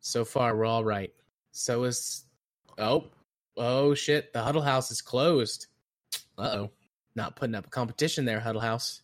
so 0.00 0.24
far 0.24 0.56
we're 0.56 0.64
all 0.64 0.84
right. 0.84 1.12
So 1.50 1.84
is 1.84 2.24
oh 2.78 3.06
oh 3.56 3.94
shit, 3.94 4.32
the 4.32 4.42
Huddle 4.42 4.62
House 4.62 4.90
is 4.90 5.02
closed. 5.02 5.66
Uh 6.38 6.50
oh, 6.54 6.70
not 7.14 7.36
putting 7.36 7.54
up 7.54 7.66
a 7.66 7.70
competition 7.70 8.24
there, 8.24 8.40
Huddle 8.40 8.62
House. 8.62 9.02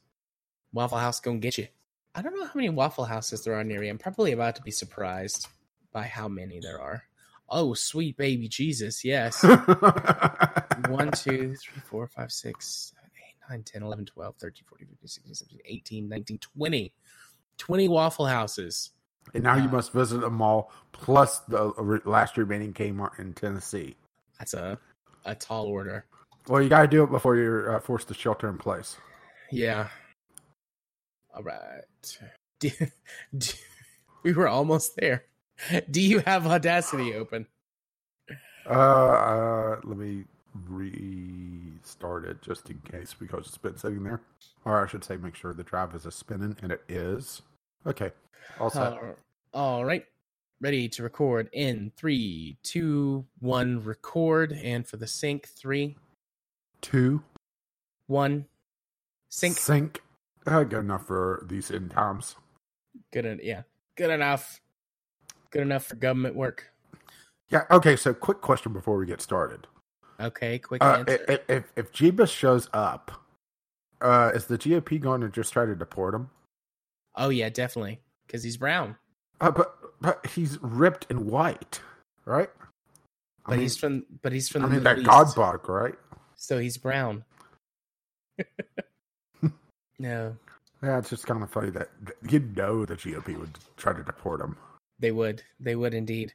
Waffle 0.73 0.99
House 0.99 1.21
gonna 1.21 1.39
get 1.39 1.59
you. 1.59 1.69
I 2.15 2.23
don't 2.23 2.35
know 2.35 2.47
how 2.47 2.53
many 2.55 2.71
Waffle 2.71 3.05
Houses 3.05 3.45
there 3.45 3.55
are 3.55 3.65
near 3.65 3.81
me. 3.81 3.89
I'm 3.89 3.99
probably 3.99 4.33
about 4.33 4.57
to 4.57 4.63
be 4.63 4.71
surprised 4.71 5.47
by 5.93 6.03
how 6.03 6.29
many 6.29 6.61
there 6.61 6.81
are. 6.81 7.05
Oh, 7.49 7.75
sweet 7.75 8.17
baby 8.17 8.49
Jesus, 8.49 9.05
yes. 9.05 9.45
1, 10.89 11.11
2, 11.13 11.55
3, 11.55 11.83
4, 11.85 12.07
5, 12.09 12.33
6, 12.33 12.93
7, 12.95 13.11
8, 13.51 13.51
9, 13.51 13.63
10, 13.63 13.83
11, 13.83 14.05
12, 14.07 14.37
13, 14.37 14.65
14, 14.69 14.89
15, 14.89 15.09
16, 15.09 15.35
17, 15.35 15.61
18, 15.65 16.09
19, 16.09 16.39
20. 16.39 16.93
20 17.59 17.89
Waffle 17.89 18.27
Houses. 18.27 18.91
and 19.35 19.43
now 19.43 19.57
you 19.57 19.69
must 19.69 19.93
visit 19.93 20.21
them 20.21 20.41
all, 20.41 20.73
plus 20.93 21.41
the 21.41 21.75
last 22.05 22.37
remaining 22.37 22.73
Kmart 22.73 23.19
in 23.19 23.35
Tennessee. 23.35 23.97
That's 24.39 24.55
a, 24.55 24.79
a 25.25 25.35
tall 25.35 25.67
order. 25.67 26.07
Well, 26.47 26.63
you 26.63 26.69
got 26.69 26.83
to 26.83 26.89
do 26.89 27.03
it 27.03 27.11
before 27.11 27.37
you're 27.37 27.77
uh, 27.77 27.81
forced 27.81 28.09
to 28.09 28.15
shelter 28.15 28.49
in 28.49 28.57
place. 28.57 28.97
Yeah. 29.51 29.89
All 31.35 31.43
right. 31.43 31.83
Do, 32.61 32.71
do, 33.37 33.53
we 34.25 34.33
were 34.33 34.49
almost 34.49 34.97
there. 34.97 35.27
Do 35.89 36.01
you 36.01 36.19
have 36.19 36.45
Audacity 36.45 37.15
open? 37.15 37.47
Uh, 38.69 38.73
uh, 38.73 39.81
let 39.85 39.97
me 39.97 40.25
restart 40.69 42.25
it 42.25 42.41
just 42.43 42.71
in 42.71 42.79
case 42.91 43.15
because 43.19 43.47
it's 43.47 43.59
been 43.59 43.77
sitting 43.77 44.03
there. 44.05 44.21
Or 44.65 44.85
I 44.85 44.89
should 44.89 45.05
say, 45.05 45.17
make 45.17 45.35
sure 45.35 45.53
the 45.55 45.63
drive 45.63 45.95
is 45.95 46.07
a 46.07 46.11
spinning, 46.11 46.57
and 46.63 46.73
it 46.73 46.83
is. 46.89 47.43
Okay, 47.87 48.11
all 48.61 48.71
set. 48.71 48.93
Uh, 48.93 48.99
all 49.55 49.85
right. 49.85 50.05
Ready 50.61 50.89
to 50.89 51.03
record 51.05 51.49
in 51.53 51.93
three, 51.97 52.57
two, 52.65 53.25
one, 53.39 53.81
record. 53.85 54.53
And 54.53 54.85
for 54.87 54.97
the 54.97 55.07
sync, 55.07 55.47
three, 55.49 55.97
Two 56.81 57.23
one, 58.09 58.47
sync. 59.31 59.57
sync. 59.57 60.03
Uh, 60.47 60.65
good 60.65 60.81
enough 60.81 61.07
for 61.07 61.45
these 61.49 61.71
end 61.71 61.91
times. 61.93 62.35
Good. 63.13 63.27
en- 63.27 63.41
Yeah. 63.43 63.63
Good 63.97 64.11
enough. 64.11 64.61
Good 65.51 65.63
enough 65.63 65.85
for 65.87 65.97
government 65.97 66.35
work. 66.35 66.73
Yeah. 67.51 67.65
Okay. 67.71 67.95
So, 67.97 68.13
quick 68.15 68.41
question 68.41 68.73
before 68.73 68.97
we 68.99 69.07
get 69.07 69.21
started. 69.21 69.67
Okay. 70.21 70.59
Quick 70.59 70.83
Uh, 70.83 71.05
answer. 71.09 71.41
if, 71.49 71.65
if 71.77 71.93
Jeebus 71.93 72.31
shows 72.31 72.69
up, 72.73 73.13
uh, 74.01 74.33
is 74.35 74.47
the 74.47 74.59
GOP 74.59 75.01
going 75.01 75.21
to 75.21 75.29
just 75.29 75.53
try 75.53 75.65
to 75.67 75.75
deport 75.75 76.15
him? 76.15 76.31
oh 77.17 77.29
yeah, 77.31 77.49
definitely. 77.49 78.01
Because 78.27 78.43
he's 78.45 78.57
brown. 78.57 78.97
Uh, 79.41 79.51
but 79.51 79.75
but 80.01 80.25
he's 80.27 80.59
ripped 80.63 81.07
and 81.11 81.27
white, 81.27 81.81
right? 82.25 82.51
I 83.47 83.51
But 83.51 83.51
mean, 83.53 83.61
he's 83.61 83.77
from. 83.77 84.05
But 84.23 84.33
he's 84.33 84.49
from 84.49 84.63
I 84.63 84.67
the 84.67 84.75
mean 84.75 84.83
Middle 84.83 85.03
that 85.03 85.09
God 85.09 85.35
bug, 85.35 85.69
right? 85.69 85.95
so 86.37 86.59
he's 86.59 86.77
brown. 86.77 87.25
no, 89.99 90.37
Yeah, 90.83 90.99
it's 90.99 91.11
just 91.11 91.27
kind 91.27 91.43
of 91.43 91.51
funny 91.51 91.71
that 91.71 91.89
that 92.05 92.33
you 92.33 92.41
know 92.41 92.85
the 92.85 92.97
GOP 92.97 93.39
would 93.39 93.59
try 93.77 93.93
to 93.93 94.03
deport 94.05 94.41
him. 94.41 94.57
they 94.99 95.11
would. 95.13 95.43
They 95.59 95.75
would 95.77 95.95
indeed, 95.95 96.35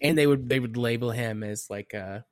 and 0.00 0.16
they 0.18 0.26
would. 0.26 0.48
They 0.48 0.58
would 0.60 0.76
label 0.76 1.10
him 1.10 1.42
as 1.44 1.68
like 1.70 1.92
a 1.94 2.24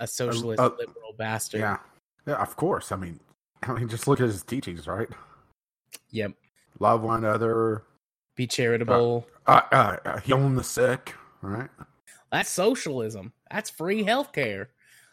a 0.00 0.06
socialist 0.06 0.60
uh, 0.60 0.70
liberal 0.78 1.14
bastard. 1.16 1.60
Yeah, 1.60 1.78
yeah, 2.26 2.34
of 2.42 2.56
course. 2.56 2.92
I 2.92 2.96
mean, 2.96 3.20
I 3.62 3.72
mean, 3.72 3.88
just 3.88 4.06
look 4.06 4.20
at 4.20 4.26
his 4.26 4.42
teachings, 4.42 4.86
right? 4.86 5.08
Yep. 6.10 6.32
Love 6.80 7.02
one 7.02 7.24
another, 7.24 7.84
Be 8.34 8.46
charitable. 8.46 9.26
uh, 9.46 9.60
uh, 9.70 9.96
uh, 10.04 10.20
healing 10.20 10.56
the 10.56 10.64
sick, 10.64 11.14
right? 11.40 11.70
That's 12.32 12.50
socialism. 12.50 13.32
That's 13.50 13.70
free 13.70 14.04
healthcare. 14.04 14.66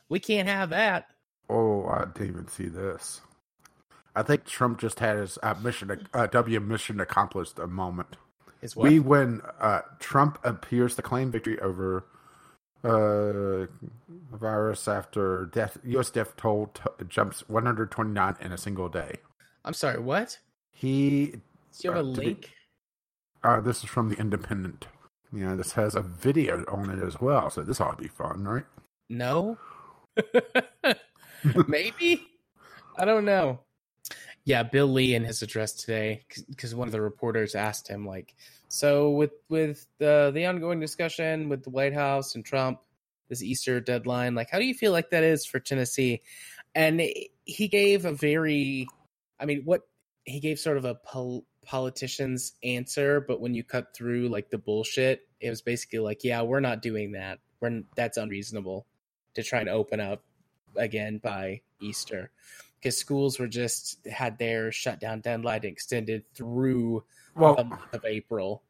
We 0.10 0.20
can't 0.20 0.50
have 0.50 0.72
that. 0.72 1.08
Oh, 1.50 1.86
I 1.86 2.06
didn't 2.06 2.30
even 2.30 2.48
see 2.48 2.68
this. 2.68 3.22
I 4.16 4.24
think 4.24 4.46
Trump 4.46 4.80
just 4.80 5.00
had 5.00 5.18
his 5.18 5.38
uh, 5.44 5.54
mission, 5.62 6.08
uh, 6.14 6.28
W 6.28 6.60
mission 6.60 7.00
accomplished 7.00 7.60
a 7.60 7.68
moment. 7.68 8.18
Is 8.62 8.76
what? 8.76 8.90
We 8.90 9.00
win. 9.00 9.42
Uh, 9.60 9.82
Trump 10.00 10.40
appears 10.44 10.96
to 10.96 11.02
claim 11.02 11.32
victory 11.32 11.60
over 11.60 12.06
uh, 12.84 13.66
virus 14.32 14.88
after 14.88 15.46
death. 15.54 15.78
U.S. 15.86 16.10
death 16.10 16.36
toll 16.38 16.72
t- 16.74 16.82
jumps 17.08 17.48
129 17.50 18.36
in 18.42 18.52
a 18.52 18.58
single 18.58 18.90
day. 18.90 19.18
I'm 19.66 19.74
sorry. 19.74 20.00
What? 20.00 20.40
He. 20.72 21.28
Do 21.28 21.40
you 21.84 21.92
have 21.92 22.06
a 22.06 22.10
Uh, 22.10 22.14
be- 22.14 22.26
link? 22.26 22.50
Uh, 23.44 23.60
this 23.62 23.84
is 23.84 23.90
from 23.90 24.10
the 24.10 24.16
Independent. 24.18 24.88
Yeah, 25.34 25.56
this 25.56 25.74
has 25.74 25.96
a 25.96 26.02
video 26.02 26.66
on 26.68 26.90
it 26.90 27.02
as 27.04 27.20
well, 27.22 27.50
so 27.50 27.62
this 27.62 27.80
ought 27.80 27.98
to 27.98 28.02
be 28.04 28.10
fun, 28.10 28.44
right? 28.44 28.66
No. 29.10 29.58
Maybe. 31.68 32.28
I 32.98 33.06
don't 33.06 33.26
know. 33.26 33.60
Yeah, 34.44 34.64
Bill 34.64 34.88
Lee 34.88 35.16
in 35.16 35.24
his 35.24 35.42
address 35.42 35.74
today, 35.74 36.24
because 36.50 36.76
one 36.76 36.88
of 36.88 36.92
the 36.92 37.02
reporters 37.02 37.56
asked 37.56 37.88
him, 37.88 38.06
like, 38.06 38.36
so 38.72 39.10
with 39.10 39.32
with 39.50 39.86
the 39.98 40.32
the 40.34 40.46
ongoing 40.46 40.80
discussion 40.80 41.50
with 41.50 41.64
the 41.64 41.70
White 41.70 41.94
House 41.94 42.36
and 42.36 42.46
Trump, 42.46 42.80
this 43.28 43.44
Easter 43.44 43.82
deadline, 43.82 44.34
like, 44.34 44.50
how 44.50 44.60
do 44.60 44.66
you 44.66 44.74
feel 44.74 44.94
like 44.94 45.10
that 45.10 45.24
is 45.24 45.46
for 45.46 45.60
Tennessee? 45.60 46.22
And 46.74 47.02
he 47.44 47.68
gave 47.68 48.06
a 48.06 48.14
very, 48.14 48.88
I 49.40 49.46
mean, 49.46 49.64
what 49.66 49.82
he 50.24 50.40
gave 50.40 50.58
sort 50.58 50.78
of 50.78 50.86
a 50.86 50.96
pol- 50.96 51.46
politician's 51.66 52.54
answer, 52.64 53.20
but 53.20 53.42
when 53.42 53.54
you 53.54 53.64
cut 53.64 53.94
through 53.94 54.30
like 54.30 54.50
the 54.50 54.58
bullshit, 54.58 55.28
it 55.42 55.50
was 55.50 55.62
basically 55.62 56.00
like, 56.00 56.24
yeah, 56.24 56.42
we're 56.42 56.62
not 56.62 56.82
doing 56.82 57.12
that. 57.12 57.40
We're 57.60 57.82
that's 57.98 58.18
unreasonable 58.18 58.88
to 59.34 59.44
try 59.44 59.60
and 59.60 59.70
open 59.70 60.00
up 60.00 60.24
again 60.78 61.20
by 61.22 61.60
Easter 61.82 62.32
because 62.80 62.98
schools 62.98 63.38
were 63.38 63.48
just 63.48 64.08
had 64.08 64.38
their 64.40 64.72
shutdown 64.72 65.20
deadline 65.20 65.66
extended 65.66 66.24
through 66.34 67.04
the 67.36 67.40
Well, 67.42 67.56
month 67.64 67.94
of 67.94 68.06
April. 68.06 68.62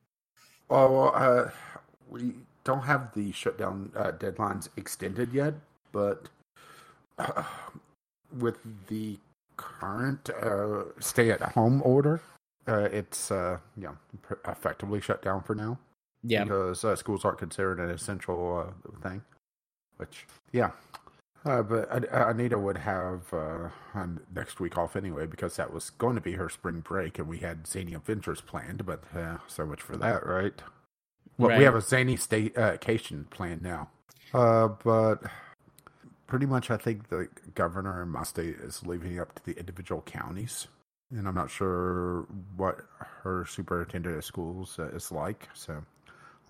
well, 0.69 1.11
uh, 1.15 1.49
we 2.09 2.33
don't 2.63 2.83
have 2.83 3.13
the 3.13 3.31
shutdown 3.31 3.91
uh, 3.95 4.11
deadlines 4.11 4.69
extended 4.77 5.33
yet, 5.33 5.55
but 5.91 6.29
uh, 7.17 7.43
with 8.37 8.57
the 8.87 9.17
current 9.57 10.29
uh, 10.29 10.83
stay-at-home 10.99 11.81
order, 11.83 12.21
uh, 12.67 12.87
it's 12.91 13.31
uh, 13.31 13.57
yeah 13.77 13.91
pr- 14.21 14.35
effectively 14.47 15.01
shut 15.01 15.21
down 15.21 15.41
for 15.43 15.55
now. 15.55 15.77
Yeah, 16.23 16.43
because 16.43 16.83
uh, 16.85 16.95
schools 16.95 17.25
aren't 17.25 17.39
considered 17.39 17.79
an 17.79 17.89
essential 17.89 18.67
uh, 18.67 18.99
thing. 19.07 19.23
Which, 19.97 20.27
yeah. 20.51 20.71
Uh, 21.43 21.63
but 21.63 21.89
Anita 22.13 22.57
would 22.59 22.77
have 22.77 23.33
uh, 23.33 23.69
on 23.95 24.19
next 24.35 24.59
week 24.59 24.77
off 24.77 24.95
anyway 24.95 25.25
because 25.25 25.55
that 25.55 25.73
was 25.73 25.89
going 25.89 26.13
to 26.15 26.21
be 26.21 26.33
her 26.33 26.49
spring 26.49 26.81
break, 26.81 27.17
and 27.17 27.27
we 27.27 27.39
had 27.39 27.65
zany 27.65 27.95
adventures 27.95 28.41
planned. 28.41 28.85
But 28.85 29.03
uh, 29.15 29.37
so 29.47 29.65
much 29.65 29.81
for 29.81 29.97
that, 29.97 30.25
right? 30.25 30.53
Well, 31.37 31.49
Right. 31.49 31.57
we 31.57 31.63
have 31.63 31.73
a 31.75 31.81
zany 31.81 32.15
staycation 32.15 33.27
planned 33.31 33.63
now. 33.63 33.89
Uh, 34.33 34.67
but 34.83 35.23
pretty 36.27 36.45
much, 36.45 36.69
I 36.69 36.77
think 36.77 37.09
the 37.09 37.27
governor 37.55 38.03
in 38.03 38.09
my 38.09 38.23
state 38.23 38.57
is 38.57 38.85
leaving 38.85 39.15
it 39.15 39.19
up 39.19 39.33
to 39.35 39.43
the 39.43 39.57
individual 39.57 40.03
counties, 40.03 40.67
and 41.09 41.27
I'm 41.27 41.33
not 41.35 41.49
sure 41.49 42.27
what 42.55 42.81
her 43.23 43.45
superintendent 43.49 44.15
of 44.15 44.23
schools 44.25 44.77
uh, 44.77 44.89
is 44.89 45.11
like. 45.11 45.49
So 45.55 45.83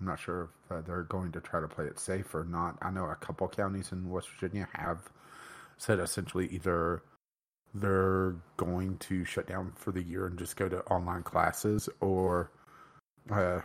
I'm 0.00 0.06
not 0.06 0.18
sure 0.18 0.50
if 0.64 0.72
uh, 0.72 0.80
they're 0.80 1.04
going 1.04 1.32
to 1.32 1.40
try 1.40 1.60
to 1.60 1.68
play 1.68 1.86
it 1.86 1.98
safe 1.98 2.34
or 2.34 2.44
not. 2.44 2.76
I 2.82 2.90
know 2.90 3.04
a 3.04 3.16
couple 3.16 3.46
counties 3.48 3.92
in 3.92 4.10
West 4.10 4.28
Virginia 4.30 4.68
have 4.74 5.10
said 5.78 6.00
essentially 6.00 6.48
either 6.48 7.02
they're 7.74 8.36
going 8.56 8.98
to 8.98 9.24
shut 9.24 9.46
down 9.46 9.72
for 9.76 9.92
the 9.92 10.02
year 10.02 10.26
and 10.26 10.38
just 10.38 10.56
go 10.56 10.68
to 10.68 10.80
online 10.84 11.22
classes 11.22 11.88
or 12.00 12.50
uh, 13.30 13.60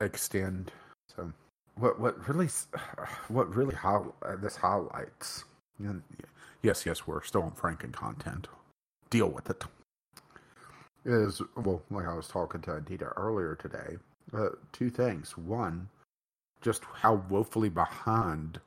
extend. 0.00 0.72
So 1.14 1.32
what 1.76 1.98
what 1.98 2.28
really 2.28 2.48
what 3.28 3.54
really 3.54 3.74
how 3.74 4.14
this 4.40 4.56
highlights 4.56 5.44
and 5.78 6.02
yes 6.62 6.86
yes 6.86 7.06
we're 7.06 7.22
still 7.22 7.42
on 7.42 7.50
franken 7.52 7.92
content 7.92 8.48
deal 9.10 9.28
with 9.28 9.50
it 9.50 9.64
is 11.04 11.42
well 11.56 11.82
like 11.90 12.06
i 12.06 12.14
was 12.14 12.28
talking 12.28 12.60
to 12.60 12.74
anita 12.74 13.06
earlier 13.16 13.54
today 13.56 13.96
uh, 14.32 14.50
two 14.72 14.90
things 14.90 15.36
one 15.36 15.88
just 16.60 16.82
how 16.94 17.22
woefully 17.28 17.68
behind 17.68 18.60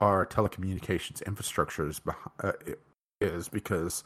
our 0.00 0.26
telecommunications 0.26 1.24
infrastructure 1.26 1.88
is, 1.88 2.00
uh, 2.42 2.52
is 3.20 3.48
because 3.48 4.04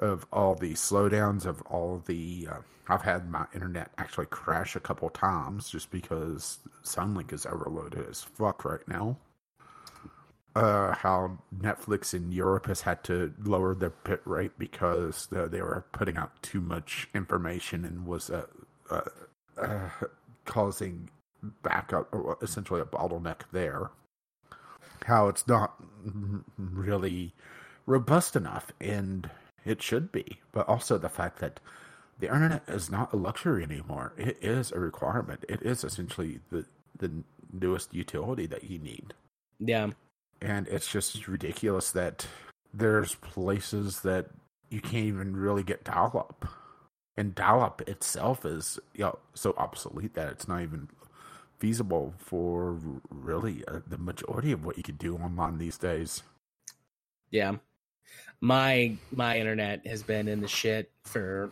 of 0.00 0.26
all 0.32 0.54
the 0.54 0.72
slowdowns 0.72 1.46
of 1.46 1.62
all 1.62 2.02
the 2.06 2.48
uh, 2.50 2.58
I've 2.88 3.02
had 3.02 3.30
my 3.30 3.46
internet 3.54 3.92
actually 3.98 4.26
crash 4.26 4.74
a 4.74 4.80
couple 4.80 5.08
times 5.10 5.70
just 5.70 5.92
because 5.92 6.58
Suddenlink 6.82 7.32
is 7.32 7.46
overloaded 7.46 8.08
as 8.08 8.22
fuck 8.22 8.64
right 8.64 8.86
now. 8.88 9.16
Uh, 10.56 10.92
how 10.96 11.38
Netflix 11.56 12.12
in 12.12 12.32
Europe 12.32 12.66
has 12.66 12.80
had 12.80 13.04
to 13.04 13.32
lower 13.44 13.76
their 13.76 13.90
bit 14.02 14.20
rate 14.24 14.50
because 14.58 15.28
uh, 15.36 15.46
they 15.46 15.62
were 15.62 15.84
putting 15.92 16.16
out 16.16 16.42
too 16.42 16.60
much 16.60 17.08
information 17.14 17.84
and 17.84 18.04
was 18.04 18.28
uh, 19.60 19.88
causing 20.44 21.10
backup 21.62 22.08
or 22.12 22.38
essentially 22.42 22.80
a 22.80 22.84
bottleneck 22.84 23.42
there. 23.52 23.90
How 25.06 25.28
it's 25.28 25.46
not 25.46 25.82
really 26.58 27.32
robust 27.86 28.36
enough 28.36 28.72
and 28.80 29.30
it 29.64 29.82
should 29.82 30.12
be, 30.12 30.40
but 30.52 30.68
also 30.68 30.98
the 30.98 31.08
fact 31.08 31.38
that 31.40 31.60
the 32.18 32.26
internet 32.26 32.62
is 32.68 32.90
not 32.90 33.12
a 33.12 33.16
luxury 33.16 33.62
anymore. 33.62 34.12
It 34.16 34.38
is 34.42 34.72
a 34.72 34.78
requirement. 34.78 35.44
It 35.48 35.62
is 35.62 35.84
essentially 35.84 36.40
the 36.50 36.66
the 36.98 37.10
newest 37.52 37.94
utility 37.94 38.46
that 38.46 38.64
you 38.64 38.78
need. 38.78 39.14
Yeah. 39.58 39.90
And 40.42 40.68
it's 40.68 40.90
just 40.90 41.26
ridiculous 41.26 41.90
that 41.92 42.26
there's 42.72 43.14
places 43.16 44.00
that 44.00 44.26
you 44.68 44.80
can't 44.80 45.06
even 45.06 45.36
really 45.36 45.62
get 45.62 45.84
dial 45.84 46.12
up. 46.14 46.46
And 47.20 47.34
dial 47.34 47.60
up 47.60 47.82
itself 47.82 48.44
is 48.46 48.78
you 48.94 49.04
know, 49.04 49.18
so 49.34 49.54
obsolete 49.58 50.14
that 50.14 50.28
it's 50.32 50.48
not 50.48 50.62
even 50.62 50.88
feasible 51.58 52.14
for 52.16 52.78
really 53.10 53.62
uh, 53.68 53.80
the 53.86 53.98
majority 53.98 54.52
of 54.52 54.64
what 54.64 54.76
you 54.78 54.82
could 54.82 54.98
do 54.98 55.16
online 55.16 55.58
these 55.58 55.76
days. 55.76 56.22
Yeah 57.30 57.56
my 58.40 58.96
my 59.12 59.38
internet 59.38 59.86
has 59.86 60.02
been 60.02 60.28
in 60.28 60.40
the 60.40 60.48
shit 60.48 60.90
for 61.04 61.50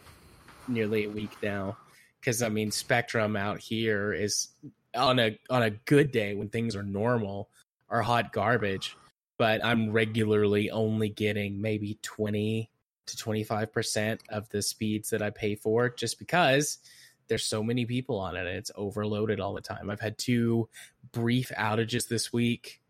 nearly 0.66 1.04
a 1.04 1.10
week 1.10 1.30
now 1.42 1.76
because 2.20 2.42
I 2.42 2.48
mean 2.48 2.70
Spectrum 2.70 3.36
out 3.36 3.58
here 3.58 4.12
is 4.12 4.48
on 4.94 5.18
a 5.18 5.38
on 5.50 5.62
a 5.62 5.70
good 5.70 6.10
day 6.10 6.34
when 6.34 6.48
things 6.48 6.74
are 6.74 6.82
normal 6.82 7.50
are 7.90 8.02
hot 8.02 8.32
garbage, 8.32 8.96
but 9.38 9.64
I'm 9.64 9.90
regularly 9.92 10.70
only 10.70 11.08
getting 11.08 11.60
maybe 11.60 11.98
20 12.02 12.70
to 13.08 13.16
25% 13.16 14.20
of 14.28 14.48
the 14.50 14.62
speeds 14.62 15.10
that 15.10 15.22
I 15.22 15.30
pay 15.30 15.54
for 15.54 15.88
just 15.88 16.18
because 16.18 16.78
there's 17.28 17.44
so 17.44 17.62
many 17.62 17.84
people 17.84 18.18
on 18.18 18.36
it 18.36 18.46
and 18.46 18.56
it's 18.56 18.70
overloaded 18.74 19.40
all 19.40 19.54
the 19.54 19.60
time. 19.60 19.90
I've 19.90 20.00
had 20.00 20.18
two 20.18 20.68
brief 21.12 21.52
outages 21.56 22.08
this 22.08 22.32
week. 22.32 22.80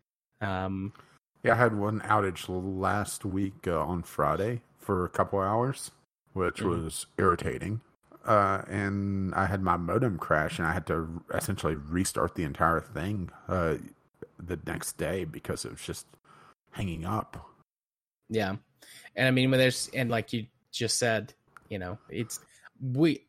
Um, 0.41 0.93
yeah, 1.43 1.53
I 1.53 1.57
had 1.57 1.77
one 1.77 2.01
outage 2.01 2.45
last 2.47 3.25
week 3.25 3.67
uh, 3.67 3.79
on 3.79 4.03
Friday 4.03 4.61
for 4.77 5.05
a 5.05 5.09
couple 5.09 5.39
hours, 5.39 5.91
which 6.33 6.57
mm-hmm. 6.57 6.83
was 6.83 7.05
irritating. 7.17 7.81
Uh, 8.25 8.61
and 8.67 9.33
I 9.33 9.45
had 9.45 9.61
my 9.61 9.77
modem 9.77 10.17
crash, 10.17 10.59
and 10.59 10.67
I 10.67 10.73
had 10.73 10.85
to 10.87 11.23
essentially 11.33 11.75
restart 11.75 12.35
the 12.35 12.43
entire 12.43 12.81
thing 12.81 13.29
uh, 13.47 13.75
the 14.37 14.59
next 14.65 14.97
day 14.97 15.23
because 15.23 15.65
it 15.65 15.71
was 15.71 15.81
just 15.81 16.05
hanging 16.71 17.05
up. 17.05 17.49
Yeah, 18.29 18.57
and 19.19 19.27
I 19.27 19.31
mean, 19.31 19.51
when 19.51 19.59
there's 19.59 19.89
and 19.93 20.09
like 20.09 20.33
you 20.33 20.47
just 20.71 20.97
said, 20.97 21.33
you 21.69 21.77
know, 21.77 21.99
it's 22.09 22.39
we, 22.81 23.25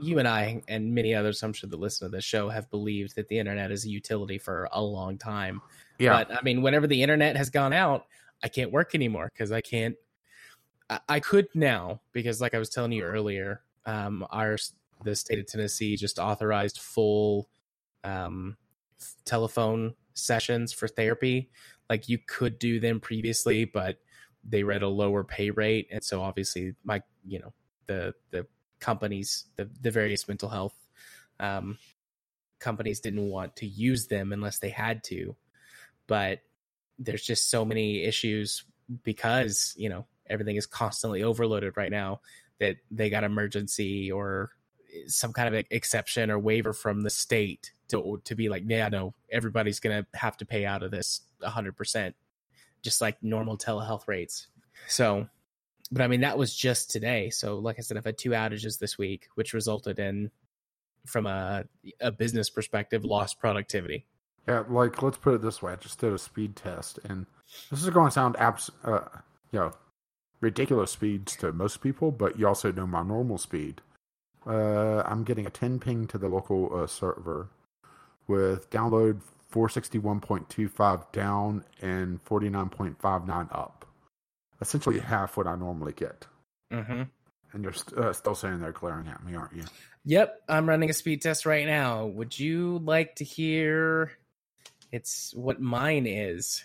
you 0.00 0.18
and 0.18 0.28
I, 0.28 0.62
and 0.68 0.94
many 0.94 1.14
others, 1.14 1.42
I'm 1.42 1.52
sure 1.52 1.68
that 1.68 1.78
listen 1.78 2.08
to 2.08 2.16
this 2.16 2.24
show 2.24 2.48
have 2.48 2.70
believed 2.70 3.16
that 3.16 3.28
the 3.28 3.38
internet 3.38 3.70
is 3.70 3.84
a 3.84 3.90
utility 3.90 4.38
for 4.38 4.68
a 4.72 4.82
long 4.82 5.18
time 5.18 5.60
yeah. 6.02 6.24
But 6.24 6.36
I 6.36 6.42
mean, 6.42 6.62
whenever 6.62 6.86
the 6.86 7.02
internet 7.02 7.36
has 7.36 7.50
gone 7.50 7.72
out, 7.72 8.06
I 8.42 8.48
can't 8.48 8.72
work 8.72 8.94
anymore 8.94 9.30
because 9.32 9.52
I 9.52 9.60
can't. 9.60 9.94
I, 10.90 11.00
I, 11.08 11.20
could 11.20 11.46
now 11.54 12.00
because, 12.12 12.40
like 12.40 12.54
I 12.54 12.58
was 12.58 12.70
telling 12.70 12.92
you 12.92 13.04
earlier, 13.04 13.62
um, 13.86 14.26
our 14.30 14.56
the 15.04 15.14
state 15.14 15.38
of 15.38 15.46
Tennessee 15.46 15.96
just 15.96 16.18
authorized 16.18 16.80
full 16.80 17.48
um, 18.02 18.56
telephone 19.24 19.94
sessions 20.14 20.72
for 20.72 20.88
therapy. 20.88 21.50
Like 21.88 22.08
you 22.08 22.18
could 22.18 22.58
do 22.58 22.80
them 22.80 22.98
previously, 22.98 23.64
but 23.64 23.98
they 24.44 24.62
read 24.62 24.82
a 24.82 24.88
lower 24.88 25.24
pay 25.24 25.50
rate, 25.50 25.88
and 25.90 26.02
so 26.02 26.22
obviously, 26.22 26.74
my 26.84 27.02
you 27.26 27.38
know 27.38 27.52
the 27.86 28.14
the 28.30 28.46
companies, 28.80 29.46
the 29.56 29.68
the 29.80 29.90
various 29.90 30.26
mental 30.28 30.48
health 30.48 30.74
um, 31.40 31.78
companies 32.58 33.00
didn't 33.00 33.28
want 33.28 33.56
to 33.56 33.66
use 33.66 34.06
them 34.06 34.32
unless 34.32 34.58
they 34.58 34.70
had 34.70 35.04
to. 35.04 35.36
But 36.06 36.40
there's 36.98 37.24
just 37.24 37.50
so 37.50 37.64
many 37.64 38.04
issues 38.04 38.64
because 39.02 39.74
you 39.76 39.88
know 39.88 40.06
everything 40.28 40.56
is 40.56 40.66
constantly 40.66 41.22
overloaded 41.22 41.76
right 41.76 41.90
now 41.90 42.20
that 42.58 42.76
they 42.90 43.10
got 43.10 43.24
emergency 43.24 44.10
or 44.10 44.50
some 45.06 45.32
kind 45.32 45.54
of 45.54 45.64
exception 45.70 46.30
or 46.30 46.38
waiver 46.38 46.72
from 46.72 47.00
the 47.02 47.10
state 47.10 47.72
to 47.88 48.20
to 48.24 48.34
be 48.34 48.48
like 48.48 48.62
yeah 48.66 48.88
no 48.88 49.14
everybody's 49.30 49.80
gonna 49.80 50.06
have 50.14 50.36
to 50.36 50.44
pay 50.44 50.66
out 50.66 50.82
of 50.82 50.90
this 50.90 51.22
100% 51.42 52.14
just 52.82 53.00
like 53.00 53.22
normal 53.22 53.56
telehealth 53.56 54.08
rates. 54.08 54.48
So 54.88 55.28
but 55.90 56.00
i 56.00 56.08
mean 56.08 56.22
that 56.22 56.38
was 56.38 56.54
just 56.54 56.90
today. 56.90 57.30
So 57.30 57.58
like 57.58 57.78
i 57.78 57.82
said 57.82 57.96
i've 57.96 58.04
had 58.04 58.18
two 58.18 58.30
outages 58.30 58.78
this 58.78 58.98
week 58.98 59.28
which 59.34 59.52
resulted 59.52 59.98
in 59.98 60.30
from 61.06 61.26
a, 61.26 61.64
a 62.00 62.10
business 62.10 62.50
perspective 62.50 63.04
lost 63.04 63.38
productivity. 63.38 64.06
Yeah, 64.48 64.64
like 64.68 65.02
let's 65.02 65.18
put 65.18 65.34
it 65.34 65.42
this 65.42 65.62
way: 65.62 65.72
I 65.72 65.76
just 65.76 66.00
did 66.00 66.12
a 66.12 66.18
speed 66.18 66.56
test, 66.56 66.98
and 67.04 67.26
this 67.70 67.82
is 67.82 67.90
going 67.90 68.08
to 68.08 68.10
sound 68.10 68.36
abs, 68.38 68.70
uh, 68.84 69.00
you 69.52 69.60
know, 69.60 69.72
ridiculous 70.40 70.90
speeds 70.90 71.36
to 71.36 71.52
most 71.52 71.80
people, 71.80 72.10
but 72.10 72.38
you 72.38 72.48
also 72.48 72.72
know 72.72 72.86
my 72.86 73.02
normal 73.02 73.38
speed. 73.38 73.80
Uh, 74.44 75.02
I'm 75.06 75.22
getting 75.22 75.46
a 75.46 75.50
10 75.50 75.78
ping 75.78 76.08
to 76.08 76.18
the 76.18 76.28
local 76.28 76.74
uh, 76.74 76.88
server 76.88 77.48
with 78.26 78.68
download 78.70 79.20
461.25 79.52 81.12
down 81.12 81.64
and 81.80 82.24
49.59 82.24 83.48
up. 83.52 83.86
Essentially 84.60 84.98
half 84.98 85.36
what 85.36 85.46
I 85.46 85.56
normally 85.56 85.92
get. 85.92 86.26
Mm-hmm. 86.72 87.02
And 87.52 87.62
you're 87.62 87.72
st- 87.72 87.98
uh, 87.98 88.12
still 88.12 88.34
sitting 88.34 88.60
there 88.60 88.72
glaring 88.72 89.08
at 89.08 89.24
me, 89.24 89.34
aren't 89.34 89.54
you? 89.54 89.64
Yep, 90.04 90.42
I'm 90.48 90.68
running 90.68 90.90
a 90.90 90.94
speed 90.94 91.22
test 91.22 91.46
right 91.46 91.66
now. 91.66 92.06
Would 92.06 92.38
you 92.38 92.78
like 92.78 93.16
to 93.16 93.24
hear 93.24 94.12
it's 94.92 95.32
what 95.34 95.60
mine 95.60 96.06
is. 96.06 96.64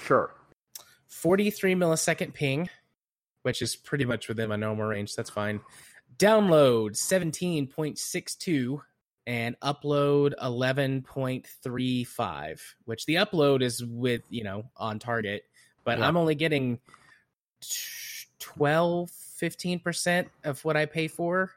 Sure. 0.00 0.34
43 1.06 1.74
millisecond 1.76 2.34
ping, 2.34 2.68
which 3.42 3.62
is 3.62 3.76
pretty 3.76 4.04
much 4.04 4.28
within 4.28 4.48
my 4.48 4.56
normal 4.56 4.86
range. 4.86 5.14
That's 5.14 5.30
fine. 5.30 5.60
Download 6.18 6.90
17.62 6.90 8.80
and 9.28 9.60
upload 9.60 10.32
11.35, 10.42 12.60
which 12.86 13.04
the 13.04 13.16
upload 13.16 13.60
is 13.60 13.84
with, 13.84 14.22
you 14.30 14.42
know, 14.42 14.64
on 14.78 14.98
target, 14.98 15.44
but 15.84 15.98
yeah. 15.98 16.08
I'm 16.08 16.16
only 16.16 16.34
getting 16.34 16.78
12, 18.38 19.10
15% 19.10 20.26
of 20.44 20.64
what 20.64 20.78
I 20.78 20.86
pay 20.86 21.08
for, 21.08 21.52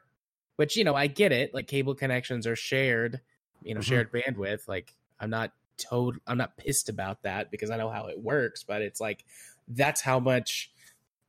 which, 0.56 0.76
you 0.76 0.84
know, 0.84 0.94
I 0.94 1.06
get 1.06 1.32
it. 1.32 1.54
Like 1.54 1.66
cable 1.66 1.94
connections 1.94 2.46
are 2.46 2.56
shared, 2.56 3.22
you 3.62 3.72
know, 3.72 3.80
mm-hmm. 3.80 3.88
shared 3.88 4.12
bandwidth. 4.12 4.68
Like 4.68 4.92
I'm 5.18 5.30
not 5.30 5.52
total 5.78 6.20
I'm 6.26 6.36
not 6.36 6.58
pissed 6.58 6.90
about 6.90 7.22
that 7.22 7.50
because 7.50 7.70
I 7.70 7.78
know 7.78 7.88
how 7.88 8.08
it 8.08 8.20
works, 8.20 8.62
but 8.62 8.82
it's 8.82 9.00
like 9.00 9.24
that's 9.66 10.02
how 10.02 10.20
much 10.20 10.70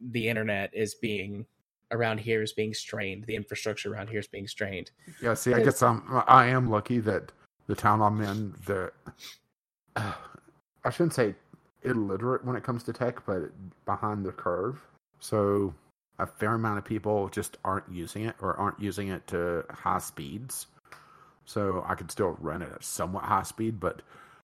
the 0.02 0.28
internet 0.28 0.72
is 0.74 0.94
being 0.94 1.46
around 1.92 2.20
here 2.20 2.42
is 2.42 2.54
being 2.54 2.74
strained. 2.74 3.26
The 3.26 3.36
infrastructure 3.36 3.94
around 3.94 4.10
here 4.10 4.20
is 4.20 4.28
being 4.28 4.48
strained. 4.48 4.92
Yeah, 5.22 5.34
see, 5.34 5.54
I 5.54 5.64
guess 5.64 5.82
I'm 5.82 6.04
I 6.28 6.48
am 6.48 6.70
lucky 6.70 7.00
that 7.00 7.32
the 7.68 7.76
town 7.76 8.02
I'm 8.02 8.22
in 8.22 8.54
the 8.66 8.92
uh, 9.96 10.14
I 10.86 10.90
shouldn't 10.90 11.14
say 11.14 11.36
illiterate 11.84 12.44
when 12.46 12.56
it 12.56 12.64
comes 12.64 12.84
to 12.84 12.94
tech, 12.94 13.26
but 13.26 13.52
behind 13.86 14.26
the 14.26 14.32
curve. 14.32 14.82
So 15.20 15.74
a 16.20 16.28
fair 16.28 16.54
amount 16.54 16.78
of 16.78 16.86
people 16.86 17.30
just 17.30 17.58
aren't 17.64 17.90
using 17.92 18.26
it 18.26 18.36
or 18.42 18.56
aren't 18.58 18.80
using 18.80 19.10
it 19.10 19.26
to 19.28 19.64
high 19.70 20.00
speeds. 20.00 20.68
So 21.46 21.84
I 21.88 21.96
could 21.96 22.12
still 22.12 22.38
run 22.40 22.62
it 22.62 22.72
at 22.74 22.84
somewhat 22.84 23.24
high 23.24 23.44
speed, 23.44 23.80
but 23.80 24.02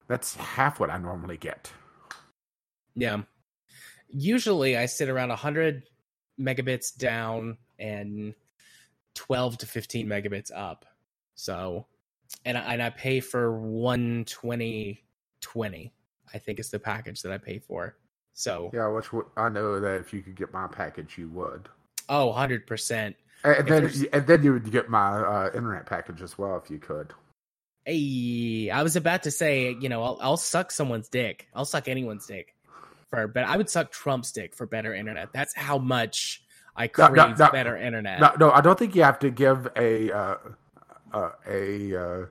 that's 0.08 0.36
half 0.36 0.80
what 0.80 0.90
I 0.90 0.98
normally 0.98 1.38
get. 1.38 1.72
Yeah. 2.96 3.22
Usually 4.10 4.76
I 4.76 4.86
sit 4.86 5.08
around 5.08 5.30
100 5.30 5.84
megabits 6.40 6.96
down 6.96 7.58
and 7.78 8.34
12 9.16 9.60
to 9.60 9.66
15 9.66 10.08
megabits 10.08 10.52
up. 10.56 10.86
So, 11.36 11.86
and 12.46 12.58
I, 12.58 12.62
and 12.74 12.84
I 12.84 12.90
pay 12.90 13.20
for 13.20 13.52
120 13.60 15.04
20, 15.42 15.94
I 16.34 16.38
think 16.38 16.60
is 16.60 16.70
the 16.70 16.80
package 16.80 17.22
that 17.22 17.32
I 17.32 17.38
pay 17.38 17.60
for. 17.60 17.96
So, 18.34 18.70
Yeah, 18.74 18.88
which 18.88 19.08
I 19.38 19.50
know 19.50 19.80
that 19.80 20.00
if 20.00 20.14
you 20.14 20.22
could 20.22 20.36
get 20.36 20.54
my 20.54 20.68
package, 20.68 21.18
you 21.18 21.30
would. 21.30 21.70
oh, 22.10 22.34
100%. 22.36 23.16
And 23.44 23.68
then, 23.68 23.92
and 24.12 24.28
then 24.28 24.44
you 24.44 24.54
would 24.54 24.70
get 24.70 24.90
my 24.90 25.22
uh, 25.22 25.50
internet 25.56 25.86
package 25.86 26.22
as 26.22 26.38
well 26.38 26.62
if 26.64 26.70
you 26.70 26.78
could. 26.78 27.14
Hey, 27.86 28.70
I 28.70 28.84
was 28.84 28.98
about 28.98 29.24
to 29.24 29.32
say, 29.32 29.76
you 29.80 29.88
know, 29.88 30.04
I'll, 30.04 30.18
I'll 30.22 30.38
suck 30.38 30.72
someone's 30.72 31.08
dick. 31.08 31.48
I'll 31.54 31.66
suck 31.66 31.88
anyone's 31.88 32.28
dick 32.28 32.54
for, 33.10 33.28
but 33.28 33.43
I 33.45 33.57
would 33.57 33.70
suck 33.70 33.91
Trump's 33.91 34.32
dick 34.32 34.55
for 34.55 34.66
better 34.66 34.93
internet. 34.93 35.30
That's 35.34 35.55
how 35.55 35.78
much 35.78 36.43
I 36.76 36.86
No, 36.86 36.89
crave 36.89 37.16
no, 37.16 37.34
no. 37.34 37.51
better 37.51 37.78
internet. 37.78 38.20
No, 38.20 38.32
no, 38.39 38.51
I 38.51 38.62
don't 38.62 38.78
think 38.78 38.95
you 38.95 39.03
have 39.03 39.20
to 39.20 39.30
give 39.30 39.68
a 39.76 40.12
uh, 40.12 40.36
uh, 41.14 41.32
a 41.47 41.95
uh, 41.95 42.26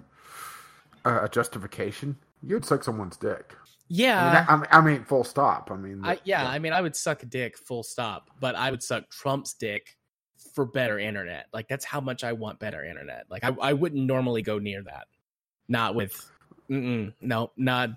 a 1.04 1.28
justification. 1.28 2.16
You'd 2.42 2.64
suck 2.64 2.84
someone's 2.84 3.16
dick. 3.16 3.54
yeah, 3.88 4.46
I, 4.48 4.56
mean, 4.56 4.66
I, 4.70 4.78
I 4.78 4.80
mean, 4.80 5.04
full 5.04 5.24
stop. 5.24 5.70
I 5.72 5.76
mean, 5.76 6.00
I, 6.04 6.18
yeah, 6.24 6.46
I 6.46 6.58
mean, 6.58 6.72
I 6.72 6.80
would 6.80 6.94
suck 6.94 7.22
a 7.22 7.26
dick, 7.26 7.58
full 7.58 7.82
stop. 7.82 8.30
But 8.40 8.54
I 8.54 8.70
would 8.70 8.82
suck 8.82 9.10
Trump's 9.10 9.54
dick 9.54 9.96
for 10.54 10.64
better 10.64 10.98
internet. 10.98 11.46
Like 11.52 11.68
that's 11.68 11.84
how 11.84 12.00
much 12.00 12.22
I 12.24 12.32
want 12.32 12.58
better 12.60 12.84
internet. 12.84 13.26
Like 13.28 13.44
I, 13.44 13.54
I 13.60 13.72
wouldn't 13.72 14.06
normally 14.06 14.42
go 14.42 14.58
near 14.58 14.82
that. 14.84 15.06
Not 15.68 15.94
with, 15.94 16.30
no, 16.68 17.50
not. 17.56 17.90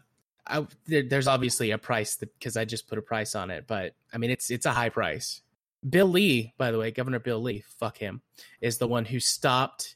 I, 0.47 0.65
there, 0.87 1.03
there's 1.03 1.27
obviously 1.27 1.71
a 1.71 1.77
price 1.77 2.15
because 2.15 2.57
I 2.57 2.65
just 2.65 2.87
put 2.87 2.97
a 2.97 3.01
price 3.01 3.35
on 3.35 3.51
it, 3.51 3.65
but 3.67 3.93
I 4.13 4.17
mean 4.17 4.31
it's 4.31 4.49
it's 4.49 4.65
a 4.65 4.71
high 4.71 4.89
price. 4.89 5.41
Bill 5.87 6.07
Lee, 6.07 6.53
by 6.57 6.71
the 6.71 6.77
way, 6.77 6.91
Governor 6.91 7.19
Bill 7.19 7.41
Lee, 7.41 7.63
fuck 7.79 7.97
him, 7.97 8.21
is 8.59 8.77
the 8.77 8.87
one 8.87 9.05
who 9.05 9.19
stopped 9.19 9.95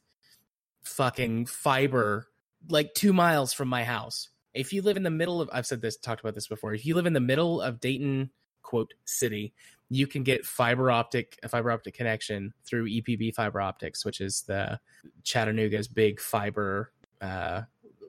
fucking 0.83 1.45
fiber 1.45 2.27
like 2.69 2.93
two 2.93 3.13
miles 3.13 3.53
from 3.53 3.67
my 3.67 3.83
house. 3.83 4.29
If 4.53 4.71
you 4.73 4.81
live 4.81 4.97
in 4.97 5.03
the 5.03 5.11
middle 5.11 5.41
of, 5.41 5.49
I've 5.51 5.67
said 5.67 5.81
this, 5.81 5.97
talked 5.97 6.21
about 6.21 6.33
this 6.33 6.47
before. 6.47 6.73
If 6.73 6.85
you 6.85 6.95
live 6.95 7.05
in 7.05 7.13
the 7.13 7.19
middle 7.19 7.61
of 7.61 7.79
Dayton, 7.79 8.31
quote 8.63 8.93
city, 9.03 9.53
you 9.89 10.07
can 10.07 10.23
get 10.23 10.45
fiber 10.45 10.89
optic, 10.89 11.37
a 11.43 11.49
fiber 11.49 11.71
optic 11.71 11.93
connection 11.93 12.53
through 12.65 12.89
EPB 12.89 13.35
Fiber 13.35 13.61
Optics, 13.61 14.03
which 14.03 14.21
is 14.21 14.41
the 14.43 14.79
Chattanooga's 15.23 15.87
big 15.87 16.19
fiber, 16.19 16.91
uh, 17.21 17.61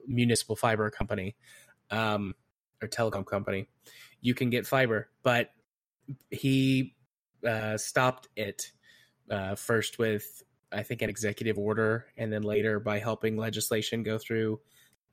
municipal 0.07 0.55
fiber 0.55 0.89
company, 0.89 1.35
um, 1.91 2.35
or 2.81 2.87
telecom 2.87 3.25
company. 3.25 3.67
You 4.21 4.33
can 4.33 4.49
get 4.49 4.65
fiber, 4.65 5.09
but 5.23 5.51
he 6.29 6.95
uh, 7.45 7.77
stopped 7.77 8.29
it 8.35 8.71
uh, 9.29 9.55
first 9.55 9.99
with 9.99 10.43
I 10.71 10.83
think 10.83 11.01
an 11.01 11.09
executive 11.09 11.57
order, 11.57 12.07
and 12.17 12.31
then 12.31 12.41
later 12.41 12.79
by 12.79 12.99
helping 12.99 13.37
legislation 13.37 14.03
go 14.03 14.17
through 14.17 14.59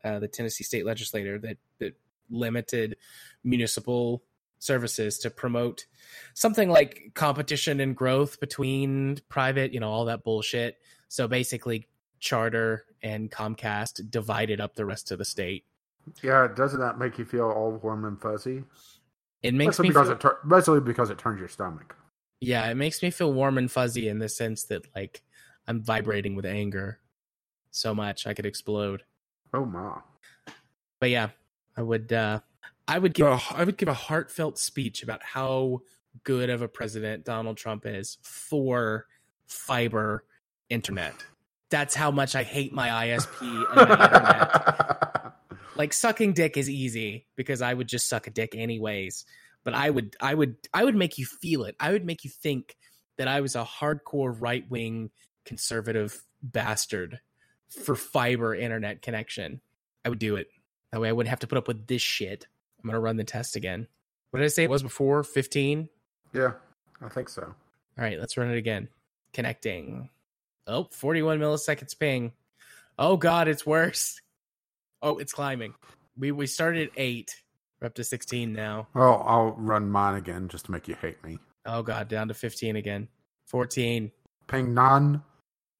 uh, 0.03 0.19
the 0.19 0.29
Tennessee 0.29 0.65
state 0.65 0.85
legislature 0.85 1.39
that 1.39 1.59
that 1.79 1.95
limited 2.31 2.97
municipal 3.45 4.25
services 4.59 5.19
to 5.19 5.31
promote 5.31 5.87
something 6.33 6.71
like 6.71 7.13
competition 7.15 7.81
and 7.81 7.95
growth 7.95 8.41
between 8.41 9.19
private, 9.29 9.75
you 9.75 9.81
know, 9.81 9.91
all 9.91 10.07
that 10.07 10.25
bullshit. 10.25 10.79
So 11.09 11.29
basically, 11.29 11.87
Charter 12.19 12.87
and 13.03 13.31
Comcast 13.31 14.11
divided 14.11 14.61
up 14.61 14.75
the 14.75 14.87
rest 14.87 15.13
of 15.13 15.19
the 15.19 15.25
state. 15.25 15.65
Yeah. 16.23 16.49
Doesn't 16.55 16.81
that 16.81 16.99
make 16.99 17.19
you 17.19 17.25
feel 17.25 17.51
all 17.51 17.73
warm 17.83 18.05
and 18.05 18.21
fuzzy? 18.21 18.65
It 19.43 19.55
makes 19.55 19.79
Mostly 19.79 19.83
me 19.85 19.89
because 19.91 20.07
feel, 20.09 20.17
it 20.17 20.21
tur- 20.21 20.39
mostly 20.45 20.81
because 20.81 21.11
it 21.11 21.19
turns 21.19 21.39
your 21.39 21.49
stomach. 21.49 21.97
yeah, 22.41 22.67
it 22.71 22.77
makes 22.77 23.03
me 23.03 23.11
feel 23.11 23.33
warm 23.33 23.59
and 23.59 23.71
fuzzy 23.71 24.09
in 24.09 24.19
the 24.19 24.29
sense 24.29 24.65
that 24.65 24.87
like 24.95 25.23
I'm 25.67 25.83
vibrating 25.83 26.35
with 26.35 26.47
anger 26.47 26.99
so 27.71 27.95
much 27.95 28.27
I 28.27 28.35
could 28.35 28.47
explode. 28.47 29.03
Oh 29.53 29.65
my! 29.67 29.99
but 31.01 31.11
yeah, 31.11 31.29
I 31.77 31.83
would 31.83 32.13
uh 32.13 32.41
I 32.89 32.99
would 32.99 33.13
give 33.15 33.27
a 33.27 33.39
I 33.55 33.65
would 33.65 33.77
give 33.77 33.89
a 33.89 33.95
heartfelt 33.95 34.59
speech 34.59 35.03
about 35.03 35.23
how 35.23 35.81
good 36.23 36.49
of 36.51 36.63
a 36.63 36.69
president 36.69 37.25
Donald 37.25 37.57
Trump 37.57 37.85
is 37.87 38.19
for 38.23 39.07
fiber 39.47 40.25
internet. 40.71 41.15
That's 41.71 41.95
how 41.95 42.11
much 42.11 42.35
I 42.37 42.43
hate 42.45 42.73
my 42.73 42.89
ISP 43.07 43.41
and 43.43 43.77
my 43.77 44.05
internet. 44.05 45.14
Like 45.77 45.93
sucking 45.93 46.35
dick 46.35 46.57
is 46.57 46.71
easy 46.71 47.27
because 47.37 47.61
I 47.61 47.75
would 47.75 47.89
just 47.89 48.09
suck 48.09 48.27
a 48.27 48.31
dick 48.31 48.55
anyways. 48.55 49.25
But 49.65 49.75
I 49.75 49.91
would 49.91 50.17
I 50.21 50.35
would 50.35 50.57
I 50.73 50.85
would 50.85 50.95
make 50.95 51.19
you 51.19 51.27
feel 51.27 51.65
it. 51.65 51.75
I 51.81 51.93
would 51.93 52.05
make 52.05 52.25
you 52.25 52.31
think 52.31 52.77
that 53.17 53.29
I 53.29 53.41
was 53.41 53.57
a 53.57 53.65
hardcore 53.65 54.35
right 54.39 54.69
wing 54.71 55.11
conservative 55.45 56.23
bastard 56.43 57.21
for 57.69 57.97
fiber 57.97 58.55
internet 58.55 59.03
connection. 59.03 59.61
I 60.05 60.11
would 60.11 60.19
do 60.19 60.37
it. 60.37 60.49
That 60.93 61.01
way 61.01 61.09
I 61.09 61.13
wouldn't 61.13 61.31
have 61.31 61.41
to 61.41 61.47
put 61.47 61.59
up 61.59 61.67
with 61.67 61.87
this 61.87 62.03
shit. 62.03 62.47
I'm 62.83 62.89
gonna 62.89 63.01
run 63.01 63.17
the 63.17 63.25
test 63.25 63.57
again. 63.57 63.89
What 64.31 64.41
did 64.41 64.47
I 64.47 64.49
say 64.49 64.65
it 64.65 64.71
was 64.71 64.83
before? 64.83 65.23
15? 65.23 65.89
yeah, 66.35 66.53
I 67.01 67.09
think 67.09 67.29
so. 67.29 67.43
All 67.43 68.05
right, 68.05 68.19
let's 68.19 68.37
run 68.37 68.51
it 68.51 68.59
again. 68.59 68.89
Connecting. 69.33 70.11
Oh, 70.67 70.89
41 70.91 71.39
milliseconds 71.39 71.99
ping. 71.99 72.33
Oh 72.99 73.17
god, 73.17 73.49
it's 73.49 73.65
worse. 73.65 74.21
Oh, 75.05 75.19
it's 75.19 75.35
climbing. 75.35 75.75
We 76.17 76.33
we 76.33 76.47
started 76.47 76.89
at 76.89 76.95
8. 76.97 77.31
We're 77.81 77.89
up 77.89 77.95
to 77.97 78.05
16 78.05 78.55
now. 78.55 78.89
Oh, 78.95 79.17
I'll 79.17 79.53
run 79.53 79.91
mine 79.91 80.17
again 80.17 80.49
just 80.49 80.65
to 80.65 80.73
make 80.73 80.89
you 80.89 80.95
hate 80.95 81.23
me. 81.23 81.39
Oh 81.67 81.83
god, 81.83 82.09
down 82.09 82.29
to 82.29 82.35
15 82.35 82.77
again. 82.77 83.09
14. 83.47 84.11
Ping 84.47 84.73
none. 84.73 85.23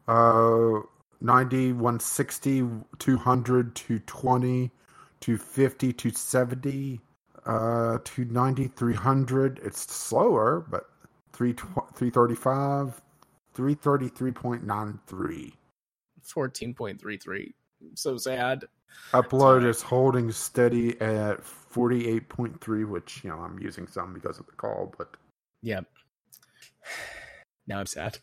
Uh, 0.07 0.81
90, 1.23 1.73
160, 1.73 2.69
200, 2.99 3.75
220, 3.75 4.71
250, 5.21 5.93
270, 5.95 7.01
uh, 7.47 7.99
290, 8.05 8.69
300. 8.69 9.61
It's 9.65 9.91
slower, 9.91 10.67
but 10.69 10.91
3, 11.33 11.55
335, 11.55 13.01
333.93. 13.57 15.53
14.33. 16.27 17.53
So 17.95 18.19
sad. 18.19 18.65
Upload 19.13 19.65
is 19.65 19.81
holding 19.83 20.31
steady 20.33 21.01
at 21.01 21.41
48.3, 21.43 22.89
which, 22.89 23.23
you 23.23 23.31
know, 23.31 23.39
I'm 23.39 23.59
using 23.59 23.87
some 23.87 24.13
because 24.13 24.39
of 24.39 24.47
the 24.47 24.53
call, 24.53 24.93
but 24.99 25.17
Yep. 25.63 25.87
Now 27.67 27.81
I'm 27.81 27.87
sad. 27.87 28.19